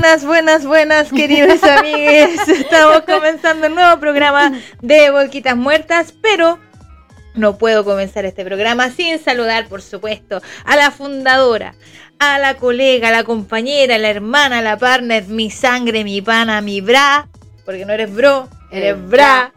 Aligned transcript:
buenas, 0.00 0.24
buenas, 0.24 0.64
buenas, 0.64 1.10
queridos 1.10 1.60
amigos. 1.64 2.46
Estamos 2.46 3.02
comenzando 3.02 3.66
un 3.66 3.74
nuevo 3.74 3.98
programa 3.98 4.52
de 4.80 5.10
Volquitas 5.10 5.56
Muertas, 5.56 6.14
pero 6.22 6.60
no 7.34 7.58
puedo 7.58 7.84
comenzar 7.84 8.24
este 8.24 8.44
programa 8.44 8.90
sin 8.90 9.18
saludar, 9.18 9.66
por 9.66 9.82
supuesto, 9.82 10.40
a 10.64 10.76
la 10.76 10.92
fundadora, 10.92 11.74
a 12.20 12.38
la 12.38 12.54
colega, 12.54 13.08
a 13.08 13.10
la 13.12 13.24
compañera, 13.24 13.96
a 13.96 13.98
la 13.98 14.10
hermana, 14.10 14.58
a 14.58 14.62
la 14.62 14.78
partner, 14.78 15.26
mi 15.26 15.50
sangre, 15.50 16.04
mi 16.04 16.22
pana, 16.22 16.60
mi 16.60 16.80
bra, 16.80 17.26
porque 17.64 17.84
no 17.84 17.92
eres 17.92 18.14
bro, 18.14 18.48
eres 18.70 19.04
bra, 19.08 19.52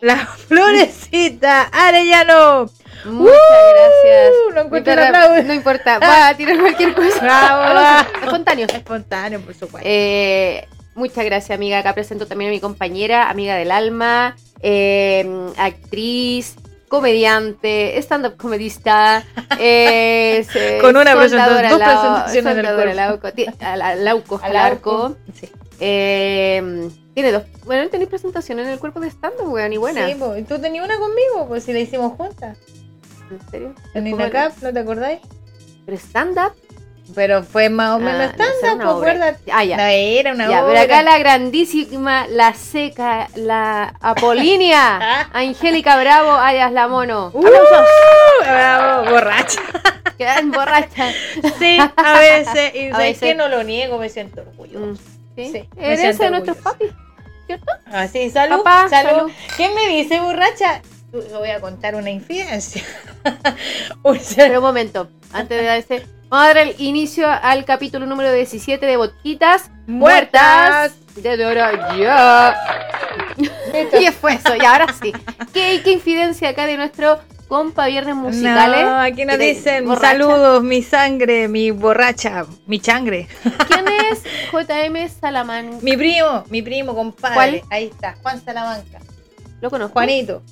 la 0.00 0.26
florecita 0.26 1.62
Arellano. 1.72 2.70
Muchas 3.04 3.36
Uh, 3.36 3.74
gracias. 3.74 4.32
no 4.54 4.60
encuentro 4.62 4.92
perra- 4.94 5.08
aplauso. 5.08 5.42
No 5.44 5.54
importa, 5.54 5.98
voy 5.98 6.08
a 6.10 6.36
tirar 6.36 6.58
cualquier 6.60 6.94
cosa. 6.94 7.20
Bravo, 7.20 7.74
va. 7.74 8.06
Espontáneo. 8.22 8.66
Espontáneo, 8.72 9.40
por 9.40 9.54
supuesto. 9.54 9.80
Eh, 9.90 10.66
muchas 10.94 11.24
gracias, 11.24 11.56
amiga. 11.56 11.78
Acá 11.78 11.94
presento 11.94 12.26
también 12.26 12.50
a 12.50 12.52
mi 12.52 12.60
compañera, 12.60 13.28
amiga 13.30 13.54
del 13.56 13.70
alma, 13.70 14.36
eh, 14.60 15.26
actriz, 15.56 16.54
comediante, 16.88 17.96
stand-up 17.98 18.36
comedista. 18.36 19.24
eh, 19.58 20.44
se- 20.52 20.78
Con 20.78 20.96
una 20.96 21.16
presentación, 21.16 21.70
dos 21.70 21.78
presentaciones 21.80 22.36
en 22.36 22.46
el 22.58 22.66
soldadora 22.66 22.92
cuerpo. 22.92 22.96
lauco, 22.96 23.32
ti- 23.32 23.46
a 23.60 23.76
la- 23.76 23.94
lauco, 23.96 24.40
Al 24.42 24.50
al 24.50 24.56
arco. 24.56 25.16
Sí. 25.38 25.50
Eh, 25.80 26.88
tiene 27.14 27.32
dos. 27.32 27.42
Bueno, 27.64 27.88
tenéis 27.90 28.08
presentación 28.08 28.58
en 28.60 28.68
el 28.68 28.78
cuerpo 28.78 29.00
de 29.00 29.08
stand-up, 29.10 29.52
weón, 29.52 29.72
y 29.72 29.76
buena. 29.78 30.06
Sí. 30.06 30.16
¿Y 30.38 30.42
tú 30.44 30.58
tenías 30.60 30.84
una 30.84 30.96
conmigo? 30.98 31.46
Pues 31.48 31.64
si 31.64 31.72
la 31.72 31.80
hicimos 31.80 32.12
juntas. 32.16 32.56
¿En 33.32 33.50
serio? 33.50 33.74
En 33.94 34.10
¿no 34.10 34.72
te 34.72 34.78
acordáis? 34.78 35.20
¿Pero 35.86 35.96
stand-up? 35.98 36.52
Pero 37.14 37.42
fue 37.42 37.68
más 37.68 37.96
o 37.96 37.98
menos 37.98 38.30
Ah, 38.32 38.34
no, 38.38 38.44
stand-up, 38.44 38.74
una 38.74 38.84
pues, 38.84 38.96
acuérdate. 38.96 39.52
Ah, 39.52 39.64
ya. 39.64 39.76
No, 39.76 39.82
era 39.84 40.32
una 40.32 40.48
Ya, 40.48 40.64
obra. 40.64 40.72
pero 40.72 40.84
acá 40.84 41.02
la 41.02 41.18
grandísima, 41.18 42.26
la 42.28 42.54
seca, 42.54 43.28
la 43.34 43.94
Apolínea, 44.00 45.28
Angélica 45.32 45.98
Bravo, 45.98 46.32
Ayas 46.32 46.72
la 46.72 46.88
mono. 46.88 47.30
¡Uh! 47.34 47.42
Bravo, 48.40 49.10
borracha. 49.10 49.60
Quedan 50.18 50.50
borrachas. 50.52 51.14
Sí, 51.58 51.78
a 51.96 52.18
veces. 52.18 52.74
Y 52.74 52.86
A 52.88 52.92
sabes 52.92 53.06
veces. 53.08 53.20
que 53.20 53.34
no 53.34 53.48
lo 53.48 53.62
niego, 53.64 53.98
me 53.98 54.08
siento 54.08 54.42
orgulloso. 54.42 54.86
Mm, 54.86 54.96
¿Sí? 55.36 55.50
Sí, 55.52 55.68
Eres 55.76 56.18
de 56.18 56.30
nuestros 56.30 56.56
papis, 56.58 56.90
¿cierto? 57.46 57.72
Así, 57.86 58.30
salud. 58.30 58.58
Papá, 58.58 58.88
salud. 58.88 59.10
salud. 59.18 59.32
¿Qué 59.56 59.68
me 59.70 59.88
dice, 59.88 60.20
borracha? 60.20 60.82
Te 61.10 61.18
voy 61.36 61.50
a 61.50 61.60
contar 61.60 61.94
una 61.94 62.10
infidencia. 62.10 62.82
O 64.02 64.14
sea, 64.14 64.46
Pero 64.46 64.58
un 64.60 64.64
momento, 64.66 65.08
antes 65.32 65.58
de 65.60 65.64
darse. 65.64 66.06
Vamos 66.28 66.44
a 66.44 66.48
dar 66.48 66.58
el 66.58 66.74
inicio 66.78 67.28
al 67.28 67.64
capítulo 67.64 68.06
número 68.06 68.32
17 68.32 68.84
de 68.86 68.96
Botquitas 68.96 69.70
Muertas. 69.86 70.92
De 71.16 71.44
oro 71.44 71.60
ya. 71.98 72.56
Y 73.36 74.06
fue 74.12 74.34
eso, 74.34 74.56
y 74.56 74.64
ahora 74.64 74.86
sí. 75.00 75.12
¿Qué, 75.52 75.82
qué 75.84 75.92
infidencia 75.92 76.48
acá 76.48 76.64
de 76.64 76.78
nuestro 76.78 77.20
compa 77.48 77.86
Viernes 77.86 78.14
Musicales? 78.14 78.82
No, 78.82 78.98
aquí 78.98 79.26
nos 79.26 79.38
dicen 79.38 79.84
borracha. 79.84 80.08
saludos, 80.08 80.62
mi 80.62 80.82
sangre, 80.82 81.48
mi 81.48 81.70
borracha, 81.70 82.46
mi 82.66 82.80
changre. 82.80 83.28
¿Quién 83.68 83.84
es 84.10 84.22
JM 84.52 85.08
Salaman? 85.20 85.78
Mi 85.82 85.98
primo, 85.98 86.44
mi 86.48 86.62
primo, 86.62 86.94
compadre. 86.94 87.34
¿Cuál? 87.34 87.62
Ahí 87.68 87.84
está, 87.92 88.16
Juan 88.22 88.42
Salamanca. 88.42 89.00
¿Lo 89.60 89.68
conozco? 89.68 89.92
Juanito. 89.92 90.42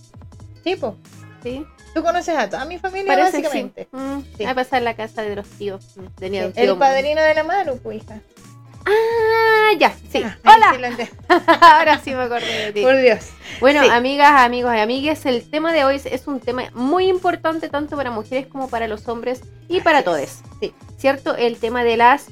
Tipo, 0.63 0.97
Sí. 1.43 1.65
Tú 1.95 2.03
conoces 2.03 2.37
a 2.37 2.49
toda 2.49 2.65
mi 2.65 2.79
familia 2.79 3.15
Parece 3.15 3.39
básicamente. 3.39 3.89
sí. 3.91 3.97
Mm, 3.97 4.25
Sí. 4.37 4.45
A 4.45 4.55
pasar 4.55 4.83
la 4.83 4.95
casa 4.95 5.23
de 5.23 5.37
los 5.37 5.49
tíos. 5.49 5.97
Mm, 5.97 6.35
El 6.57 6.77
padrino 6.77 7.23
de 7.23 7.35
la 7.35 7.43
Maru, 7.45 7.79
pues 7.83 8.03
hija. 8.03 8.21
Ah, 8.87 9.73
ya, 9.79 9.95
sí. 10.11 10.23
Ah, 10.25 10.37
Hola. 10.45 11.09
Ahora 11.79 11.99
sí 12.03 12.13
me 12.15 12.23
acordé 12.23 12.47
de 12.67 12.73
ti. 12.73 12.83
Por 12.83 12.97
Dios. 12.99 13.27
Bueno, 13.61 13.83
amigas, 13.93 14.33
amigos 14.41 14.75
y 14.75 14.79
amigues, 14.79 15.27
el 15.27 15.49
tema 15.51 15.73
de 15.73 15.85
hoy 15.85 16.01
es- 16.05 16.27
un 16.27 16.41
tema 16.41 16.65
muy 16.75 17.09
importante 17.09 17.69
tanto 17.69 17.97
para 17.97 18.11
mujeres 18.11 18.47
como 18.47 18.69
para 18.69 18.89
los 18.89 19.07
hombres 19.09 19.43
y 19.69 19.81
para 19.83 20.03
todos. 20.03 20.39
Sí. 20.61 20.73
¿Cierto? 20.99 21.37
El 21.37 21.57
tema 21.59 21.85
de 21.85 21.97
las... 21.99 22.27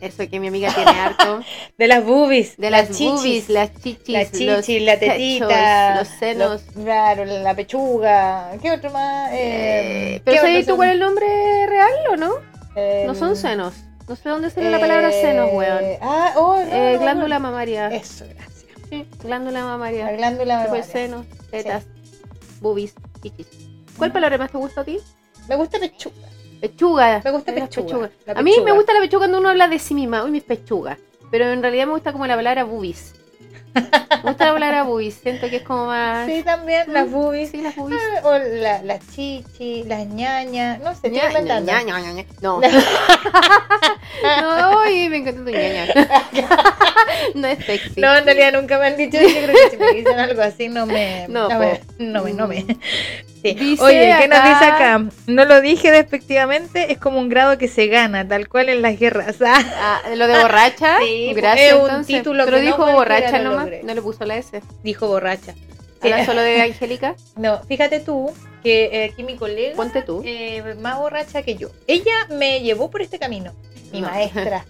Eso 0.00 0.28
que 0.30 0.40
mi 0.40 0.48
amiga 0.48 0.72
tiene 0.74 0.90
harto. 0.92 1.40
De 1.78 1.86
las 1.88 2.04
boobies. 2.04 2.56
De 2.56 2.70
las, 2.70 2.88
chichis, 2.88 3.10
boobies, 3.12 3.48
las 3.50 3.74
chichis, 3.82 4.08
La 4.08 4.20
los 4.54 4.64
chichi, 4.66 4.80
la 4.80 4.98
tetita. 4.98 5.94
los 5.96 6.08
senos. 6.08 6.50
los- 6.50 6.84
claro, 6.84 7.24
la 7.24 7.54
pechuga. 7.54 8.50
¿Qué 8.62 8.70
otro 8.72 8.90
más? 8.90 9.30
Eh, 9.32 10.14
Eh, 10.16 10.22
¿Pero 10.24 10.34
¿qué 10.36 10.40
sabes 10.40 10.66
tú 10.66 10.76
cuál 10.76 10.88
es 10.88 10.94
el 10.94 11.00
nombre 11.00 11.26
real 11.66 11.92
o 12.12 12.16
no? 12.16 12.32
Eh, 12.76 13.04
No 13.06 13.14
son 13.14 13.36
senos. 13.36 13.74
No 14.08 14.16
sé 14.16 14.28
dónde 14.28 14.50
sale 14.50 14.70
la 14.70 14.80
palabra 14.80 15.08
eh, 15.10 15.20
senos, 15.20 15.50
weón. 15.52 15.84
Ah, 16.00 16.32
oh, 16.36 16.56
no, 16.56 16.62
Eh, 16.62 16.94
no, 16.94 17.00
glándula 17.00 17.38
no. 17.38 17.42
mamaria. 17.42 17.88
Eso, 17.88 18.24
gracias. 18.24 18.64
Sí, 18.88 19.06
glándula 19.22 19.60
La 19.60 19.64
mamaria. 19.66 20.10
glándula 20.12 20.60
Después 20.62 20.86
mamaria. 20.88 21.06
senos, 21.08 21.26
tetas, 21.50 21.84
boobies, 22.60 22.94
chichis. 23.22 23.46
¿Cuál 23.96 24.10
palabra 24.12 24.38
más 24.38 24.50
te 24.50 24.58
gusta 24.58 24.80
a 24.80 24.84
ti? 24.84 24.98
Me 25.48 25.54
gusta 25.56 25.78
pechuga. 25.78 26.16
Pechuga. 26.60 27.20
Me 27.24 27.30
gusta 27.30 27.52
pechuga, 27.54 28.10
la 28.26 28.32
A 28.34 28.42
mí 28.42 28.50
me 28.50 28.56
pechuga. 28.56 28.72
gusta 28.74 28.92
la 28.92 29.00
pechuga 29.00 29.18
cuando 29.20 29.38
uno 29.38 29.48
habla 29.48 29.68
de 29.68 29.78
sí 29.78 29.94
misma. 29.94 30.24
Uy, 30.24 30.30
mis 30.30 30.42
pechugas. 30.42 30.98
Pero 31.30 31.50
en 31.52 31.62
realidad 31.62 31.86
me 31.86 31.92
gusta 31.92 32.12
como 32.12 32.26
la 32.26 32.36
palabra 32.36 32.64
boobies. 32.64 33.14
Me 33.72 33.82
gusta 34.30 34.46
la 34.46 34.52
palabra 34.52 34.82
boobies. 34.82 35.14
Siento 35.14 35.48
que 35.48 35.56
es 35.56 35.62
como 35.62 35.86
más. 35.86 36.26
Sí, 36.26 36.42
también 36.42 36.92
las 36.92 37.08
boobies. 37.10 37.50
Sí, 37.50 37.60
las 37.62 37.76
boobies. 37.76 38.00
Ah, 38.22 38.26
O 38.28 38.36
la- 38.38 38.82
las 38.82 39.00
chichi, 39.14 39.84
las 39.84 40.06
ñañas. 40.08 40.80
No 40.80 40.92
sé, 40.94 41.08
Ña, 41.10 41.30
ña, 41.40 41.60
ña, 41.60 41.82
ña, 42.00 42.12
ña. 42.12 42.24
No. 42.42 42.60
No, 44.42 44.80
uy, 44.82 45.08
me 45.08 45.18
encanta 45.18 45.44
tu 45.44 45.50
ñaña. 45.50 45.86
No 47.34 47.46
es 47.48 47.64
sexy. 47.64 48.00
No, 48.00 48.16
en 48.16 48.24
realidad 48.24 48.52
nunca 48.52 48.78
me 48.78 48.86
han 48.86 48.96
dicho 48.96 49.16
eso. 49.18 49.28
Yo 49.28 49.42
creo 49.46 49.54
que 49.54 49.70
si 49.70 49.76
me 49.76 49.92
dicen 49.92 50.18
algo 50.18 50.42
así, 50.42 50.68
no 50.68 50.86
me. 50.86 51.26
No, 51.28 51.48
no, 51.48 51.58
me, 51.58 51.80
no 51.98 52.22
me. 52.24 52.32
No 52.32 52.48
me. 52.48 52.64
Sí. 53.42 53.54
Dice 53.54 53.82
Oye, 53.82 54.14
¿qué 54.20 54.28
nos 54.28 54.42
dice 54.44 54.64
acá? 54.64 55.02
No 55.26 55.44
lo 55.46 55.60
dije 55.62 55.90
despectivamente, 55.90 56.92
es 56.92 56.98
como 56.98 57.18
un 57.18 57.28
grado 57.30 57.56
que 57.56 57.68
se 57.68 57.86
gana, 57.86 58.26
tal 58.28 58.48
cual 58.48 58.68
en 58.68 58.82
las 58.82 58.98
guerras. 58.98 59.36
Ah, 59.44 60.00
lo 60.14 60.26
de 60.26 60.38
borracha. 60.42 60.98
Sí, 61.00 61.32
Gracias. 61.34 61.72
un 61.74 61.80
entonces. 61.82 62.16
título 62.16 62.44
Pero 62.44 62.58
que 62.58 62.62
no 62.62 62.66
dijo 62.66 62.76
cualquiera 62.78 62.96
borracha 62.98 63.38
nomás. 63.38 63.64
logre. 63.64 63.80
No 63.82 63.94
le 63.94 64.02
puso 64.02 64.24
la 64.26 64.36
S. 64.36 64.60
dijo 64.82 65.06
borracha. 65.08 65.54
Habla 66.02 66.20
Sí. 66.20 66.26
solo 66.26 66.40
de 66.42 66.62
Angélica. 66.62 67.14
No, 67.36 67.62
fíjate 67.64 68.00
tú 68.00 68.32
que 68.62 68.84
eh, 68.92 69.10
aquí 69.12 69.22
mi 69.22 69.36
colega, 69.36 69.74
Ponte 69.76 70.02
tú. 70.02 70.22
eh, 70.24 70.74
más 70.80 70.98
borracha 70.98 71.42
que 71.42 71.56
yo, 71.56 71.70
ella 71.86 72.12
me 72.30 72.60
llevó 72.60 72.90
por 72.90 73.00
este 73.02 73.18
camino, 73.18 73.52
mi 73.92 74.00
No. 74.02 74.08
maestra. 74.08 74.64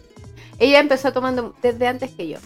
Ella 0.61 0.79
empezó 0.79 1.13
tomando 1.13 1.55
desde 1.63 1.89
antes 1.89 2.11
que 2.13 2.29
yo. 2.29 2.39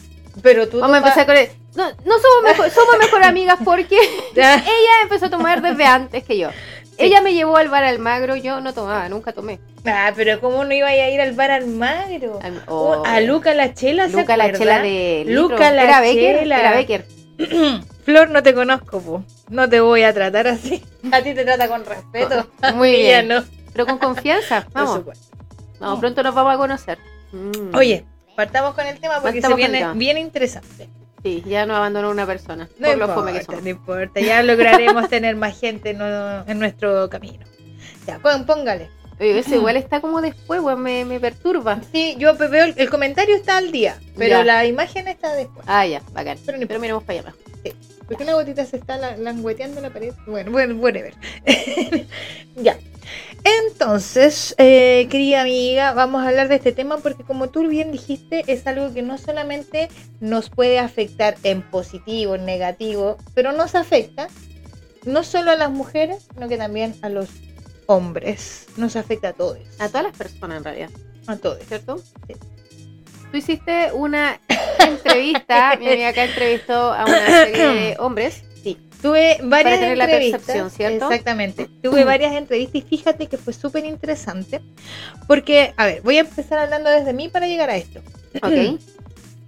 Pero 0.42 0.68
tú 0.68 0.80
Vamos 0.80 0.94
a 0.96 0.98
empezar 0.98 1.26
con 1.26 1.36
el... 1.36 1.48
No, 1.76 1.90
no 1.90 1.94
somos 2.18 2.42
mejor, 2.44 2.70
somos 2.70 2.98
mejor 2.98 3.22
amigas 3.24 3.58
porque 3.64 3.96
ella 4.34 5.02
empezó 5.02 5.26
a 5.26 5.30
tomar 5.30 5.60
desde 5.60 5.84
antes 5.84 6.24
que 6.24 6.38
yo. 6.38 6.48
Ella 6.96 7.20
me 7.20 7.34
llevó 7.34 7.56
al 7.56 7.68
bar 7.68 7.82
Almagro, 7.84 8.36
yo 8.36 8.60
no 8.60 8.72
tomaba, 8.72 9.08
nunca 9.08 9.32
tomé. 9.32 9.58
Ah, 9.84 10.12
pero 10.14 10.40
¿cómo 10.40 10.64
no 10.64 10.72
iba 10.72 10.86
a 10.88 11.08
ir 11.08 11.20
al 11.20 11.32
bar 11.32 11.50
Almagro? 11.50 12.38
Al- 12.42 12.62
Oh, 12.68 13.02
oh. 13.02 13.04
A 13.04 13.20
Luca 13.20 13.52
la 13.52 13.74
Chela, 13.74 14.08
¿se 14.08 14.16
Luca 14.16 14.36
la 14.36 14.52
chela 14.52 14.80
de 14.80 15.24
litro. 15.26 15.42
Luca 15.48 15.70
la 15.72 15.82
era 15.82 16.00
Becker, 16.00 16.38
chela. 16.38 16.60
era 16.60 16.70
Becker. 16.76 17.06
Flor, 18.04 18.30
no 18.30 18.42
te 18.42 18.54
conozco, 18.54 19.00
po. 19.00 19.24
No 19.48 19.68
te 19.68 19.80
voy 19.80 20.02
a 20.04 20.12
tratar 20.14 20.46
así. 20.46 20.84
A 21.10 21.20
ti 21.22 21.34
te 21.34 21.44
trata 21.44 21.68
con 21.68 21.84
respeto. 21.84 22.46
Muy 22.74 22.92
bien. 22.96 23.28
no. 23.28 23.44
Pero 23.72 23.86
con 23.86 23.98
confianza. 23.98 24.66
Vamos, 24.72 25.00
vamos, 25.80 25.98
pronto 26.00 26.22
nos 26.22 26.34
vamos 26.34 26.54
a 26.54 26.58
conocer. 26.58 26.98
Mm. 27.34 27.74
Oye, 27.74 28.04
partamos 28.36 28.74
con 28.74 28.86
el 28.86 28.98
tema 29.00 29.20
porque 29.20 29.40
Partamos 29.40 29.60
se 29.60 29.70
viene 29.70 29.92
bien 29.94 30.18
interesante. 30.18 30.88
Sí, 31.22 31.42
ya 31.46 31.64
nos 31.66 31.76
abandonó 31.78 32.10
una 32.10 32.26
persona. 32.26 32.68
No 32.78 32.86
por 32.88 32.98
importa, 33.08 33.40
que 33.56 33.62
no 33.62 33.68
importa. 33.68 34.20
Ya 34.20 34.42
lograremos 34.42 35.08
tener 35.08 35.36
más 35.36 35.58
gente 35.58 35.90
en, 35.90 35.98
no- 35.98 36.46
en 36.46 36.58
nuestro 36.58 37.08
camino. 37.08 37.44
Ya, 38.06 38.18
pon- 38.18 38.44
póngale. 38.44 38.88
Oye, 39.18 39.38
ese 39.38 39.56
igual 39.56 39.76
está 39.76 40.00
como 40.00 40.20
después, 40.20 40.60
weón, 40.60 40.82
me, 40.82 41.04
me 41.04 41.20
perturba. 41.20 41.80
Sí, 41.92 42.16
yo 42.18 42.34
veo 42.36 42.64
el, 42.64 42.74
el 42.76 42.90
comentario 42.90 43.34
está 43.36 43.56
al 43.56 43.70
día, 43.72 43.96
pero 44.18 44.38
Ya. 44.38 44.44
la 44.44 44.66
imagen 44.66 45.06
está 45.08 45.32
después. 45.34 45.64
Ah, 45.68 45.86
ya, 45.86 46.02
bacán. 46.12 46.36
Pero 46.44 46.58
no 46.58 46.66
Pero 46.66 46.80
miremos 46.80 47.04
para 47.04 47.20
allá 47.20 47.28
abajo. 47.28 47.38
¿Por 48.06 48.16
qué 48.16 48.24
una 48.24 48.34
gotita 48.34 48.64
se 48.66 48.76
está 48.76 48.96
la- 48.98 49.16
langueteando 49.16 49.80
la 49.80 49.90
pared? 49.90 50.12
Bueno, 50.26 50.50
bueno, 50.52 50.74
whatever. 50.76 51.14
ya. 52.56 52.76
Entonces, 53.44 54.54
eh, 54.58 55.06
querida 55.10 55.42
amiga, 55.42 55.92
vamos 55.92 56.22
a 56.24 56.28
hablar 56.28 56.48
de 56.48 56.54
este 56.56 56.72
tema 56.72 56.98
porque 56.98 57.24
como 57.24 57.48
tú 57.50 57.66
bien 57.68 57.92
dijiste, 57.92 58.42
es 58.46 58.66
algo 58.66 58.92
que 58.94 59.02
no 59.02 59.18
solamente 59.18 59.88
nos 60.20 60.48
puede 60.50 60.78
afectar 60.78 61.36
en 61.42 61.62
positivo, 61.62 62.34
en 62.36 62.46
negativo, 62.46 63.18
pero 63.34 63.52
nos 63.52 63.74
afecta 63.74 64.28
no 65.04 65.22
solo 65.22 65.50
a 65.50 65.56
las 65.56 65.70
mujeres, 65.70 66.28
sino 66.32 66.48
que 66.48 66.56
también 66.56 66.94
a 67.02 67.10
los 67.10 67.28
hombres. 67.86 68.66
Nos 68.78 68.96
afecta 68.96 69.28
a 69.28 69.32
todos. 69.34 69.58
A 69.78 69.88
todas 69.88 70.04
las 70.04 70.16
personas 70.16 70.58
en 70.58 70.64
realidad, 70.64 70.90
A 71.26 71.36
todos. 71.36 71.58
¿cierto? 71.66 71.98
Sí. 71.98 72.34
Tú 73.34 73.38
hiciste 73.38 73.90
una 73.92 74.38
entrevista, 74.78 75.74
mi 75.80 75.88
amiga 75.88 76.10
acá 76.10 76.22
entrevistó 76.22 76.92
a 76.92 77.04
una 77.04 77.26
serie 77.26 77.66
de 77.66 77.96
hombres. 77.98 78.44
Sí. 78.62 78.78
Tuve 79.02 79.40
varias 79.42 79.80
tener 79.80 79.98
la 79.98 80.04
entrevistas. 80.04 80.42
percepción, 80.42 80.70
¿cierto? 80.70 81.10
Exactamente. 81.10 81.68
Tuve 81.82 82.04
varias 82.04 82.32
entrevistas 82.34 82.76
y 82.76 82.82
fíjate 82.82 83.26
que 83.26 83.36
fue 83.36 83.52
súper 83.52 83.86
interesante. 83.86 84.60
Porque, 85.26 85.74
a 85.76 85.86
ver, 85.86 86.02
voy 86.02 86.18
a 86.18 86.20
empezar 86.20 86.60
hablando 86.60 86.88
desde 86.90 87.12
mí 87.12 87.28
para 87.28 87.48
llegar 87.48 87.70
a 87.70 87.76
esto. 87.76 87.98
Ok. 88.36 88.52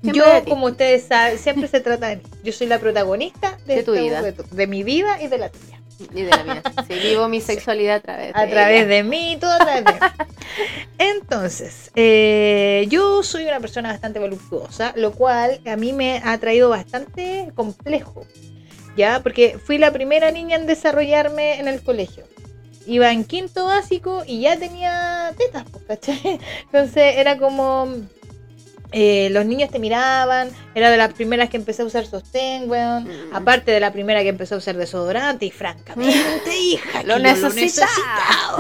Siempre 0.03 0.13
Yo, 0.15 0.45
como 0.49 0.67
ustedes 0.67 1.05
saben, 1.05 1.39
siempre 1.39 1.69
se 1.69 1.79
trata 1.79 2.09
de 2.09 2.17
mí. 2.17 2.23
Yo 2.43 2.53
soy 2.53 2.67
la 2.67 2.81
protagonista 2.81 3.57
de, 3.67 3.77
De 3.77 3.83
tu 3.85 3.95
este 3.95 4.05
vida. 4.05 4.21
reto, 4.21 4.43
de 4.51 4.67
mi 4.67 4.83
vida 4.83 5.23
y 5.23 5.29
de 5.29 5.39
la 5.39 5.49
tuya. 5.49 5.76
Y 6.15 6.23
de 6.23 6.31
la 6.31 6.45
mía. 6.45 6.63
Sí, 6.87 6.95
vivo 6.95 7.29
mi 7.29 7.41
sexualidad 7.41 7.97
a 7.97 8.01
través 8.01 8.35
de 8.35 8.41
A 8.41 8.51
través 8.51 8.79
ella. 8.83 8.87
de 8.89 9.03
mí, 9.03 9.37
todo 9.41 9.51
a 9.53 9.59
través 9.59 9.85
de 9.85 9.93
mí. 9.93 9.99
Entonces, 10.99 11.91
eh, 11.95 12.87
yo 12.89 13.23
soy 13.23 13.45
una 13.45 13.61
persona 13.61 13.91
bastante 13.91 14.19
voluptuosa, 14.19 14.93
lo 14.97 15.13
cual 15.13 15.61
a 15.67 15.77
mí 15.77 15.93
me 15.93 16.21
ha 16.25 16.39
traído 16.39 16.69
bastante 16.69 17.51
complejo, 17.55 18.27
¿ya? 18.97 19.21
Porque 19.23 19.59
fui 19.65 19.79
la 19.79 19.91
primera 19.93 20.31
niña 20.31 20.57
en 20.57 20.67
desarrollarme 20.67 21.59
en 21.61 21.69
el 21.69 21.83
colegio. 21.83 22.25
Iba 22.87 23.11
en 23.11 23.25
quinto 23.25 23.67
básico 23.67 24.23
y 24.27 24.43
ya 24.43 24.57
tenía 24.59 25.33
tetas, 25.37 25.65
pues, 25.71 25.85
¿cachai? 25.87 26.39
Entonces 26.65 27.17
era 27.17 27.39
como... 27.39 27.89
eh, 28.93 29.29
los 29.33 29.45
niños 29.47 29.71
te 29.71 29.79
miraban, 29.79 30.49
era 30.75 30.91
de 30.91 30.97
las 30.97 31.13
primeras 31.13 31.49
que 31.51 31.57
empecé 31.57 31.83
a 31.83 31.85
usar 31.85 32.07
sostén, 32.07 32.71
weón. 32.71 33.05
Mm. 33.05 33.35
Aparte 33.35 33.71
de 33.73 33.81
la 33.81 33.93
primera 33.93 34.23
que 34.23 34.29
empezó 34.29 34.55
a 34.55 34.59
usar 34.59 34.77
desodorante 34.77 35.47
y 35.47 35.51
francamente, 35.51 36.57
hija, 36.61 37.03
Lo 37.03 37.17
que 37.17 37.23
yo 37.23 37.35
necesitaba. 37.51 37.91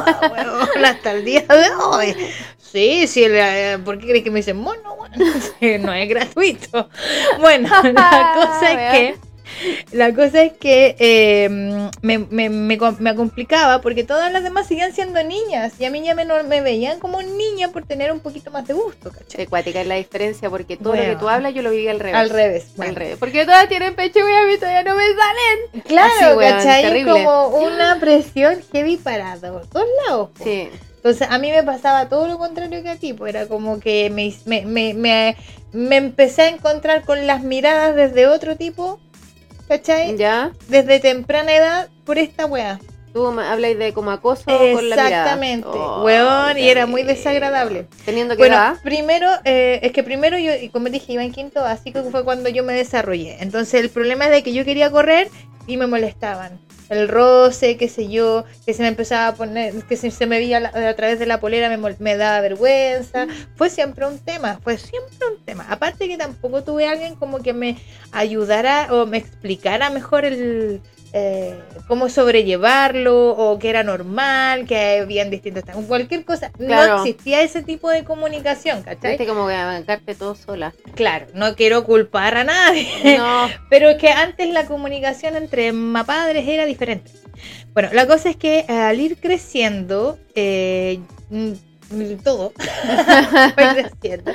necesitaba, 0.03 0.33
weón, 0.33 0.85
hasta 0.85 1.13
el 1.13 1.25
día 1.25 1.43
de 1.43 1.71
hoy. 1.83 2.17
Sí, 2.59 3.07
sí, 3.07 3.27
la- 3.29 3.81
¿por 3.85 3.99
qué 3.99 4.07
crees 4.09 4.25
que 4.25 4.31
me 4.31 4.41
dicen 4.41 4.57
mono? 4.59 4.97
Sí, 5.61 5.79
no 5.81 5.93
es 5.95 6.09
gratuito. 6.09 6.89
Bueno, 7.41 7.69
la 7.93 8.33
cosa 8.35 8.73
es 8.73 8.93
que 8.93 9.15
la 9.93 10.15
cosa 10.15 10.43
es 10.43 10.53
que 10.53 10.97
eh, 10.99 11.49
me, 12.03 12.19
me, 12.19 12.49
me, 12.49 12.79
me 12.99 13.15
complicaba 13.15 13.81
porque 13.81 14.05
todas 14.05 14.33
las 14.33 14.43
demás 14.43 14.67
seguían 14.67 14.93
siendo 14.93 15.23
niñas 15.23 15.75
y 15.79 15.85
a 15.85 15.91
mí 15.91 16.03
ya 16.03 16.15
me, 16.15 16.25
me 16.25 16.61
veían 16.61 16.99
como 16.99 17.23
niña 17.23 17.69
por 17.69 17.85
tener 17.87 18.13
un 18.13 18.21
poquito 18.21 18.51
más 18.51 18.67
de 18.67 18.75
gusto, 18.75 19.11
¿cachai? 19.13 19.45
Acuática 19.45 19.81
es 19.81 19.87
la 19.87 19.97
diferencia 19.97 20.51
porque 20.51 20.77
todo 20.77 20.95
lo 20.95 21.03
que 21.03 21.17
tú 21.17 21.29
hablas 21.29 21.55
yo 21.55 21.63
lo 21.63 21.71
viví 21.71 21.89
al 21.89 22.01
revés. 22.01 22.17
Al 22.17 22.31
revés. 22.31 22.65
Al 22.71 22.77
bueno. 22.77 22.95
revés. 22.95 23.17
Porque 23.19 23.45
todas 23.45 23.69
tienen 23.69 23.95
pechuga 23.95 24.31
y 24.31 24.35
a 24.35 24.47
mí 24.47 24.57
todavía 24.57 24.83
no 24.83 24.97
me 24.97 25.05
salen. 25.07 25.85
Claro, 25.85 26.41
Así, 26.41 26.49
¿cachai? 26.49 26.83
Terrible. 26.83 27.13
como 27.13 27.49
una 27.49 27.99
presión 28.01 28.61
heavy 28.73 28.97
para 28.97 29.37
los 29.37 29.71
dos 29.71 29.85
lados. 30.07 30.31
po. 30.37 30.45
Sí. 30.45 30.69
Entonces 31.07 31.29
a 31.31 31.39
mí 31.39 31.53
me 31.53 31.63
pasaba 31.63 32.09
todo 32.09 32.27
lo 32.27 32.37
contrario 32.37 32.83
que 32.83 32.89
a 32.89 32.97
ti, 32.97 33.13
pues 33.13 33.33
era 33.33 33.47
como 33.47 33.79
que 33.79 34.11
me, 34.11 34.35
me, 34.45 34.67
me, 34.67 34.93
me, 34.93 35.37
me 35.73 35.97
empecé 35.97 36.43
a 36.43 36.49
encontrar 36.49 37.05
con 37.05 37.29
las 37.29 37.45
miradas 37.45 37.95
desde 37.95 38.27
otro 38.27 38.57
tipo, 38.57 38.99
¿cachai? 39.69 40.17
¿Ya? 40.17 40.53
Desde 40.69 41.01
temprana 41.01 41.55
edad 41.55 41.89
por 42.05 42.19
esta 42.19 42.47
wea. 42.47 42.79
Tú 43.13 43.27
habláis 43.29 43.79
de 43.79 43.95
como 43.95 44.11
acoso 44.11 44.45
con 44.45 44.91
la. 44.91 44.97
Exactamente, 44.97 45.67
Oh, 45.73 46.03
weón, 46.05 46.59
y 46.59 46.69
era 46.69 46.85
muy 46.85 47.03
desagradable. 47.03 47.87
Teniendo 48.05 48.35
que 48.35 48.43
Bueno, 48.43 48.57
edad. 48.57 48.77
primero, 48.83 49.31
eh, 49.45 49.81
es 49.83 49.93
que 49.93 50.03
primero 50.03 50.39
yo, 50.39 50.55
y 50.55 50.69
como 50.69 50.91
dije, 50.91 51.15
iba 51.15 51.25
en 51.25 51.33
quinto 51.33 51.63
básico, 51.63 52.03
que 52.03 52.11
fue 52.11 52.25
cuando 52.25 52.51
yo 52.51 52.63
me 52.63 52.75
desarrollé. 52.75 53.39
Entonces 53.41 53.81
el 53.81 53.89
problema 53.89 54.27
es 54.27 54.33
de 54.33 54.43
que 54.43 54.53
yo 54.53 54.67
quería 54.67 54.91
correr 54.91 55.29
y 55.67 55.79
me 55.79 55.87
molestaban. 55.87 56.61
El 56.89 57.09
roce, 57.09 57.77
qué 57.77 57.89
sé 57.89 58.09
yo, 58.09 58.45
que 58.65 58.75
se 58.75 58.83
me 58.83 58.89
empezaba 58.89 59.29
a 59.29 59.35
poner, 59.35 59.75
que 59.85 59.97
se, 59.97 60.11
se 60.11 60.27
me 60.27 60.39
veía 60.39 60.59
a 60.73 60.95
través 60.95 61.19
de 61.19 61.27
la 61.27 61.41
polera, 61.41 61.75
me, 61.75 61.97
me 61.99 62.17
daba 62.17 62.41
vergüenza. 62.41 63.27
Fue 63.57 63.71
siempre 63.71 64.07
un 64.07 64.19
tema, 64.19 64.61
fue 64.63 64.79
siempre 64.79 65.27
un 65.37 65.45
tema. 65.45 65.67
Aparte 65.69 66.09
que 66.09 66.17
tampoco 66.17 66.63
tuve 66.63 66.87
alguien 66.87 67.17
como 67.17 67.43
que 67.43 67.53
me 67.53 67.79
ayudara 68.13 68.89
o 68.93 69.07
me 69.07 69.19
explicara 69.19 69.91
mejor 69.91 70.25
el... 70.25 70.81
eh, 71.19 71.59
cómo 71.89 72.11
sobrellevarlo 72.11 73.31
o 73.31 73.59
que 73.59 73.71
era 73.71 73.83
normal, 73.83 74.67
que 74.67 74.99
habían 75.01 75.31
distintos 75.31 75.65
cualquier 75.89 76.27
cosa, 76.27 76.51
Claro. 76.51 76.97
no 76.99 77.05
existía 77.05 77.41
ese 77.41 77.63
tipo 77.63 77.89
de 77.89 78.05
comunicación, 78.05 78.83
¿cachai? 78.83 79.13
Viste 79.13 79.27
como 79.27 79.47
que 79.47 79.55
bancarte 79.55 80.15
todo 80.15 80.35
sola. 80.35 80.75
Claro, 80.95 81.27
no 81.33 81.57
quiero 81.57 81.85
culpar 81.85 82.37
a 82.37 82.45
nadie, 82.45 83.17
No. 83.17 83.49
pero 83.71 83.89
es 83.89 83.97
que 83.97 84.11
antes 84.11 84.51
la 84.51 84.67
comunicación 84.67 85.37
entre 85.37 85.73
padres 86.07 86.47
era 86.47 86.67
diferente. 86.67 87.11
Bueno, 87.73 87.89
la 87.95 88.07
cosa 88.07 88.29
es 88.29 88.37
que 88.37 88.67
al 88.69 89.01
ir 89.01 89.17
creciendo, 89.17 90.19
eh, 90.35 91.01
mm, 91.31 91.53
todo 92.23 92.53
fue 93.55 93.69
creciendo. 93.75 94.33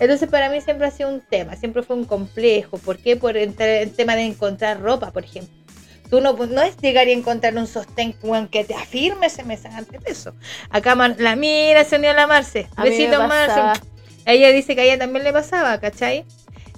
Entonces 0.00 0.28
para 0.30 0.48
mí 0.48 0.62
siempre 0.62 0.86
ha 0.86 0.90
sido 0.90 1.10
un 1.10 1.20
tema, 1.20 1.54
siempre 1.56 1.82
fue 1.82 1.96
un 1.96 2.04
complejo. 2.04 2.78
¿Por 2.78 2.96
qué? 2.96 3.16
Por 3.16 3.36
el 3.36 3.54
tema 3.54 4.16
de 4.16 4.22
encontrar 4.22 4.80
ropa, 4.80 5.10
por 5.10 5.24
ejemplo. 5.24 5.63
Tú 6.10 6.20
no, 6.20 6.32
no 6.34 6.62
es 6.62 6.76
llegar 6.78 7.08
y 7.08 7.12
encontrar 7.12 7.56
un 7.56 7.66
sostén 7.66 8.14
que 8.50 8.64
te 8.64 8.74
afirme 8.74 9.30
semejante 9.30 10.00
peso. 10.00 10.34
Acá 10.70 10.94
la 10.94 11.36
mira, 11.36 11.84
se 11.84 11.96
unió 11.96 12.12
la 12.12 12.26
Marce. 12.26 12.68
A 12.76 12.84
me 12.84 12.90
Besitos. 12.90 13.18
Marce. 13.26 13.80
Ella 14.26 14.50
dice 14.50 14.74
que 14.74 14.82
a 14.82 14.84
ella 14.84 14.98
también 14.98 15.24
le 15.24 15.32
pasaba, 15.32 15.78
¿cachai? 15.80 16.24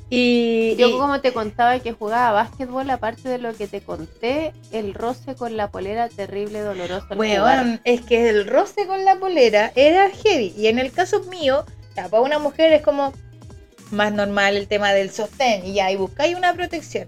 Y, 0.08 0.76
Yo 0.78 0.88
y- 0.88 0.92
como 0.92 1.20
te 1.20 1.32
contaba 1.32 1.78
que 1.80 1.92
jugaba 1.92 2.30
básquetbol, 2.30 2.88
aparte 2.90 3.28
de 3.28 3.38
lo 3.38 3.54
que 3.54 3.66
te 3.66 3.80
conté, 3.80 4.52
el 4.70 4.94
roce 4.94 5.34
con 5.34 5.56
la 5.56 5.70
polera 5.70 6.08
terrible, 6.08 6.60
doloroso. 6.60 7.08
Weón, 7.16 7.80
es 7.84 8.02
que 8.02 8.28
el 8.28 8.46
roce 8.46 8.86
con 8.86 9.04
la 9.04 9.16
polera 9.16 9.72
era 9.74 10.10
heavy. 10.10 10.54
Y 10.56 10.68
en 10.68 10.78
el 10.78 10.92
caso 10.92 11.22
mío, 11.24 11.64
para 11.94 12.20
una 12.20 12.38
mujer 12.38 12.72
es 12.72 12.82
como 12.82 13.12
más 13.90 14.12
normal 14.12 14.56
el 14.56 14.68
tema 14.68 14.92
del 14.92 15.10
sostén 15.10 15.64
y 15.66 15.80
y 15.80 15.96
buscáis 15.96 16.36
una 16.36 16.54
protección. 16.54 17.06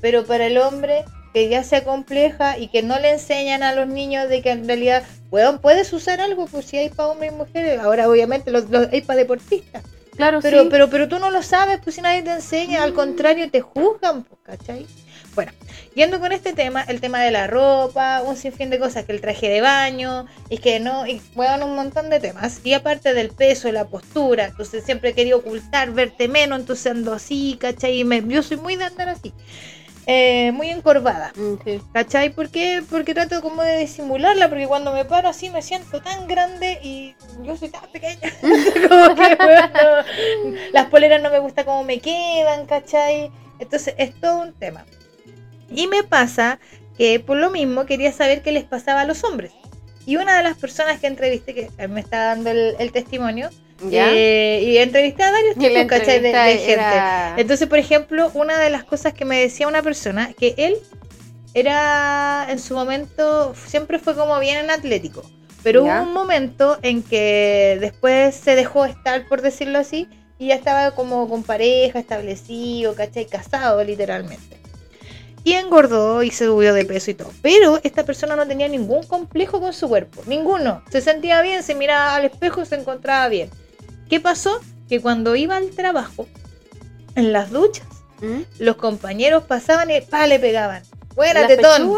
Pero 0.00 0.24
para 0.24 0.46
el 0.46 0.58
hombre, 0.58 1.04
que 1.32 1.48
ya 1.48 1.62
sea 1.64 1.84
compleja 1.84 2.58
y 2.58 2.68
que 2.68 2.82
no 2.82 2.98
le 2.98 3.10
enseñan 3.12 3.62
a 3.62 3.74
los 3.74 3.86
niños 3.86 4.28
de 4.28 4.42
que 4.42 4.50
en 4.50 4.66
realidad, 4.66 5.02
weón, 5.30 5.58
puedes 5.58 5.92
usar 5.92 6.20
algo, 6.20 6.46
pues 6.46 6.66
si 6.66 6.76
hay 6.78 6.88
para 6.88 7.08
hombres 7.10 7.32
y 7.32 7.36
mujeres. 7.36 7.78
Ahora, 7.80 8.08
obviamente, 8.08 8.50
los, 8.50 8.68
los- 8.70 8.88
hay 8.92 9.00
para 9.02 9.18
deportistas. 9.18 9.82
Claro, 10.16 10.40
Pero, 10.42 10.62
sí. 10.64 10.68
pero, 10.70 10.90
pero 10.90 11.08
tú 11.08 11.18
no 11.18 11.30
lo 11.30 11.42
sabes, 11.42 11.78
pues 11.82 11.96
si 11.96 12.02
nadie 12.02 12.22
te 12.22 12.30
enseña, 12.32 12.82
al 12.82 12.92
contrario, 12.92 13.50
te 13.50 13.60
juzgan, 13.62 14.24
pues, 14.24 14.38
¿cachai? 14.42 14.86
Bueno, 15.34 15.52
yendo 15.94 16.18
con 16.20 16.32
este 16.32 16.52
tema, 16.52 16.82
el 16.82 17.00
tema 17.00 17.22
de 17.22 17.30
la 17.30 17.46
ropa, 17.46 18.20
un 18.26 18.36
sinfín 18.36 18.68
de 18.68 18.78
cosas, 18.78 19.04
que 19.04 19.12
el 19.12 19.20
traje 19.20 19.48
de 19.48 19.60
baño, 19.62 20.26
y 20.50 20.58
que 20.58 20.80
no, 20.80 21.06
y 21.06 21.22
bueno, 21.34 21.64
un 21.66 21.76
montón 21.76 22.10
de 22.10 22.20
temas. 22.20 22.60
Y 22.64 22.74
aparte 22.74 23.14
del 23.14 23.30
peso, 23.30 23.70
la 23.72 23.86
postura, 23.86 24.46
entonces 24.46 24.84
siempre 24.84 25.10
he 25.10 25.14
querido 25.14 25.38
ocultar, 25.38 25.92
verte 25.92 26.26
menos, 26.28 26.58
entonces 26.58 26.88
ando 26.88 27.14
así, 27.14 27.56
¿cachai? 27.60 28.00
Y 28.00 28.04
me- 28.04 28.22
yo 28.26 28.42
soy 28.42 28.56
muy 28.58 28.76
de 28.76 28.84
andar 28.84 29.08
así, 29.08 29.32
eh, 30.06 30.52
muy 30.52 30.68
encorvada. 30.70 31.32
Mm, 31.36 31.54
sí. 31.64 31.80
¿Cachai? 31.92 32.30
¿Por 32.30 32.50
qué? 32.50 32.82
Porque 32.88 33.14
trato 33.14 33.40
como 33.42 33.62
de 33.62 33.78
disimularla, 33.78 34.48
porque 34.48 34.66
cuando 34.66 34.92
me 34.92 35.04
paro 35.04 35.28
así 35.28 35.50
me 35.50 35.62
siento 35.62 36.00
tan 36.00 36.26
grande 36.26 36.78
y 36.82 37.14
yo 37.42 37.56
soy 37.56 37.68
tan 37.68 37.90
pequeña. 37.92 38.32
como 38.88 39.14
que, 39.14 39.36
bueno, 39.36 40.04
las 40.72 40.86
poleras 40.86 41.22
no 41.22 41.30
me 41.30 41.38
gusta 41.38 41.64
cómo 41.64 41.84
me 41.84 42.00
quedan, 42.00 42.66
¿cachai? 42.66 43.30
Entonces 43.58 43.94
es 43.98 44.18
todo 44.20 44.42
un 44.42 44.52
tema. 44.54 44.84
Y 45.70 45.86
me 45.86 46.02
pasa 46.02 46.58
que 46.96 47.20
por 47.20 47.36
lo 47.36 47.50
mismo 47.50 47.86
quería 47.86 48.12
saber 48.12 48.42
qué 48.42 48.52
les 48.52 48.64
pasaba 48.64 49.02
a 49.02 49.04
los 49.04 49.22
hombres. 49.24 49.52
Y 50.06 50.16
una 50.16 50.36
de 50.36 50.42
las 50.42 50.56
personas 50.56 50.98
que 50.98 51.06
entrevisté, 51.06 51.54
que 51.54 51.88
me 51.88 52.00
está 52.00 52.24
dando 52.24 52.50
el, 52.50 52.74
el 52.78 52.90
testimonio, 52.90 53.50
¿Ya? 53.88 54.10
eh, 54.12 54.60
y 54.62 54.78
entrevisté 54.78 55.22
a 55.22 55.30
varios 55.30 55.56
tipos, 55.56 55.84
¿cachai? 55.86 56.20
De, 56.20 56.32
gente. 56.58 57.40
Entonces, 57.40 57.68
por 57.68 57.78
ejemplo, 57.78 58.30
una 58.34 58.58
de 58.58 58.70
las 58.70 58.84
cosas 58.84 59.14
que 59.14 59.24
me 59.24 59.40
decía 59.40 59.68
una 59.68 59.82
persona, 59.82 60.32
que 60.38 60.54
él 60.58 60.76
era 61.54 62.46
en 62.48 62.58
su 62.58 62.74
momento, 62.74 63.54
siempre 63.66 63.98
fue 63.98 64.14
como 64.14 64.38
bien 64.38 64.58
en 64.58 64.70
atlético, 64.70 65.22
pero 65.62 65.84
Ya. 65.84 66.00
hubo 66.02 66.08
un 66.08 66.14
momento 66.14 66.78
en 66.82 67.02
que 67.02 67.78
después 67.80 68.34
se 68.34 68.54
dejó 68.54 68.84
estar, 68.84 69.26
por 69.28 69.42
decirlo 69.42 69.78
así, 69.78 70.08
y 70.38 70.48
ya 70.48 70.54
estaba 70.54 70.92
como 70.92 71.28
con 71.28 71.42
pareja, 71.42 71.98
establecido, 71.98 72.94
¿cachai? 72.94 73.26
Casado, 73.26 73.82
literalmente. 73.84 74.58
Y 75.42 75.54
engordó 75.54 76.22
y 76.22 76.30
se 76.30 76.44
subió 76.46 76.74
de 76.74 76.84
peso 76.84 77.10
y 77.10 77.14
todo. 77.14 77.32
Pero 77.42 77.80
esta 77.82 78.04
persona 78.04 78.36
no 78.36 78.46
tenía 78.46 78.68
ningún 78.68 79.02
complejo 79.04 79.60
con 79.60 79.72
su 79.72 79.88
cuerpo. 79.88 80.22
Ninguno. 80.26 80.82
Se 80.90 81.00
sentía 81.00 81.40
bien, 81.42 81.62
se 81.62 81.74
miraba 81.74 82.16
al 82.16 82.26
espejo, 82.26 82.64
se 82.64 82.76
encontraba 82.76 83.28
bien. 83.28 83.50
¿Qué 84.10 84.20
pasó? 84.20 84.60
Que 84.88 85.00
cuando 85.00 85.36
iba 85.36 85.56
al 85.56 85.70
trabajo, 85.70 86.26
en 87.14 87.32
las 87.32 87.50
duchas, 87.50 87.86
¿Mm? 88.20 88.40
los 88.58 88.76
compañeros 88.76 89.44
pasaban 89.44 89.90
y 89.90 90.00
pa, 90.02 90.26
le 90.26 90.38
pegaban. 90.38 90.82
Buena, 91.16 91.42
¿La 91.42 91.48
tetón. 91.48 91.90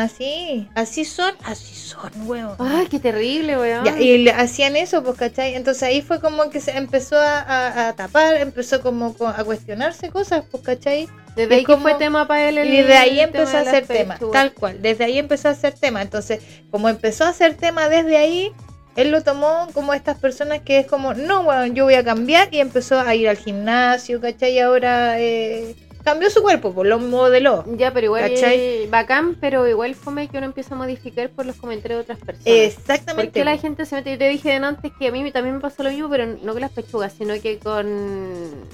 así. 0.00 0.68
Así 0.74 1.04
son, 1.04 1.34
así 1.44 1.74
son, 1.74 2.10
weón. 2.26 2.54
Ay, 2.58 2.86
qué 2.88 2.98
terrible, 3.00 3.58
weón. 3.58 3.84
Ya, 3.84 3.98
y 4.00 4.18
le 4.18 4.30
hacían 4.30 4.76
eso, 4.76 5.02
pues, 5.02 5.18
¿cachai? 5.18 5.54
Entonces 5.54 5.82
ahí 5.82 6.00
fue 6.00 6.20
como 6.20 6.48
que 6.48 6.60
se 6.60 6.70
empezó 6.76 7.18
a, 7.18 7.40
a- 7.40 7.88
a 7.88 7.92
tapar, 7.94 8.36
empezó 8.36 8.80
como 8.82 9.14
co- 9.14 9.26
a 9.26 9.44
cuestionarse 9.44 10.10
cosas, 10.10 10.44
pues, 10.50 10.62
¿cachai? 10.62 11.08
Desde 11.34 11.54
es 11.54 11.58
ahí 11.58 11.64
como- 11.64 11.82
fue 11.82 11.94
tema 11.96 12.26
para 12.26 12.48
él. 12.48 12.58
el- 12.58 12.72
Y 12.72 12.76
desde 12.78 12.96
ahí 12.96 13.20
empezó 13.20 13.56
a 13.56 13.60
hacer 13.60 13.86
tema, 13.86 14.18
tal 14.32 14.52
cual. 14.52 14.80
Desde 14.80 15.04
ahí 15.04 15.18
empezó 15.18 15.48
a 15.48 15.50
hacer 15.52 15.74
tema. 15.74 16.00
Entonces, 16.00 16.40
como 16.70 16.88
empezó 16.88 17.24
a 17.24 17.30
hacer 17.30 17.54
tema 17.56 17.88
desde 17.88 18.16
ahí, 18.16 18.52
él 18.96 19.10
lo 19.10 19.22
tomó 19.22 19.68
como 19.74 19.94
estas 19.94 20.18
personas 20.18 20.62
que 20.62 20.78
es 20.78 20.86
como, 20.86 21.14
no, 21.14 21.42
weón, 21.42 21.74
yo 21.74 21.84
voy 21.84 21.94
a 21.94 22.02
cambiar 22.02 22.48
y 22.52 22.60
empezó 22.60 22.98
a 22.98 23.14
ir 23.14 23.28
al 23.28 23.36
gimnasio, 23.36 24.20
¿cachai? 24.20 24.54
Y 24.54 24.58
ahora 24.58 25.20
eh, 25.20 25.76
cambió 26.02 26.30
su 26.30 26.40
cuerpo, 26.40 26.72
pues 26.72 26.88
lo 26.88 26.98
modeló. 26.98 27.64
Ya, 27.76 27.92
pero 27.92 28.06
igual 28.06 28.30
¿Cachai? 28.30 28.86
bacán, 28.88 29.36
pero 29.38 29.68
igual 29.68 29.94
fome 29.94 30.28
que 30.28 30.38
uno 30.38 30.46
empieza 30.46 30.74
a 30.74 30.78
modificar 30.78 31.28
por 31.30 31.44
los 31.44 31.56
comentarios 31.56 31.98
de 31.98 32.02
otras 32.04 32.18
personas. 32.24 32.46
Exactamente. 32.46 33.26
Porque 33.26 33.44
la 33.44 33.58
gente 33.58 33.84
se 33.84 33.96
mete, 33.96 34.12
yo 34.12 34.18
te 34.18 34.28
dije 34.28 34.52
antes 34.54 34.92
que 34.98 35.08
a 35.08 35.12
mí 35.12 35.30
también 35.30 35.56
me 35.56 35.60
pasó 35.60 35.82
lo 35.82 35.90
mismo, 35.90 36.08
pero 36.08 36.26
no 36.26 36.52
con 36.52 36.60
las 36.62 36.70
pechugas, 36.70 37.12
sino 37.12 37.34
que 37.42 37.58
con, 37.58 38.64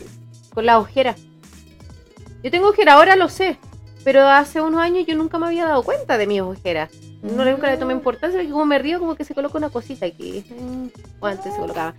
con 0.54 0.66
la 0.66 0.78
ojera. 0.78 1.16
Yo 2.44 2.50
tengo 2.50 2.68
ojera, 2.68 2.94
ahora 2.94 3.16
lo 3.16 3.28
sé, 3.28 3.56
pero 4.04 4.28
hace 4.28 4.60
unos 4.60 4.80
años 4.80 5.04
yo 5.06 5.16
nunca 5.16 5.38
me 5.38 5.46
había 5.46 5.64
dado 5.64 5.82
cuenta 5.82 6.18
de 6.18 6.26
mis 6.26 6.42
ojeras. 6.42 6.90
No 7.22 7.44
nunca 7.44 7.70
le 7.70 7.76
tomé 7.76 7.92
importancia, 7.92 8.38
porque 8.38 8.50
como 8.50 8.64
me 8.66 8.78
río, 8.80 8.98
como 8.98 9.14
que 9.14 9.24
se 9.24 9.32
coloca 9.34 9.56
una 9.56 9.70
cosita 9.70 10.06
aquí. 10.06 10.44
Mm, 10.58 10.86
O 11.20 11.26
antes 11.26 11.54
se 11.54 11.60
colocaba. 11.60 11.94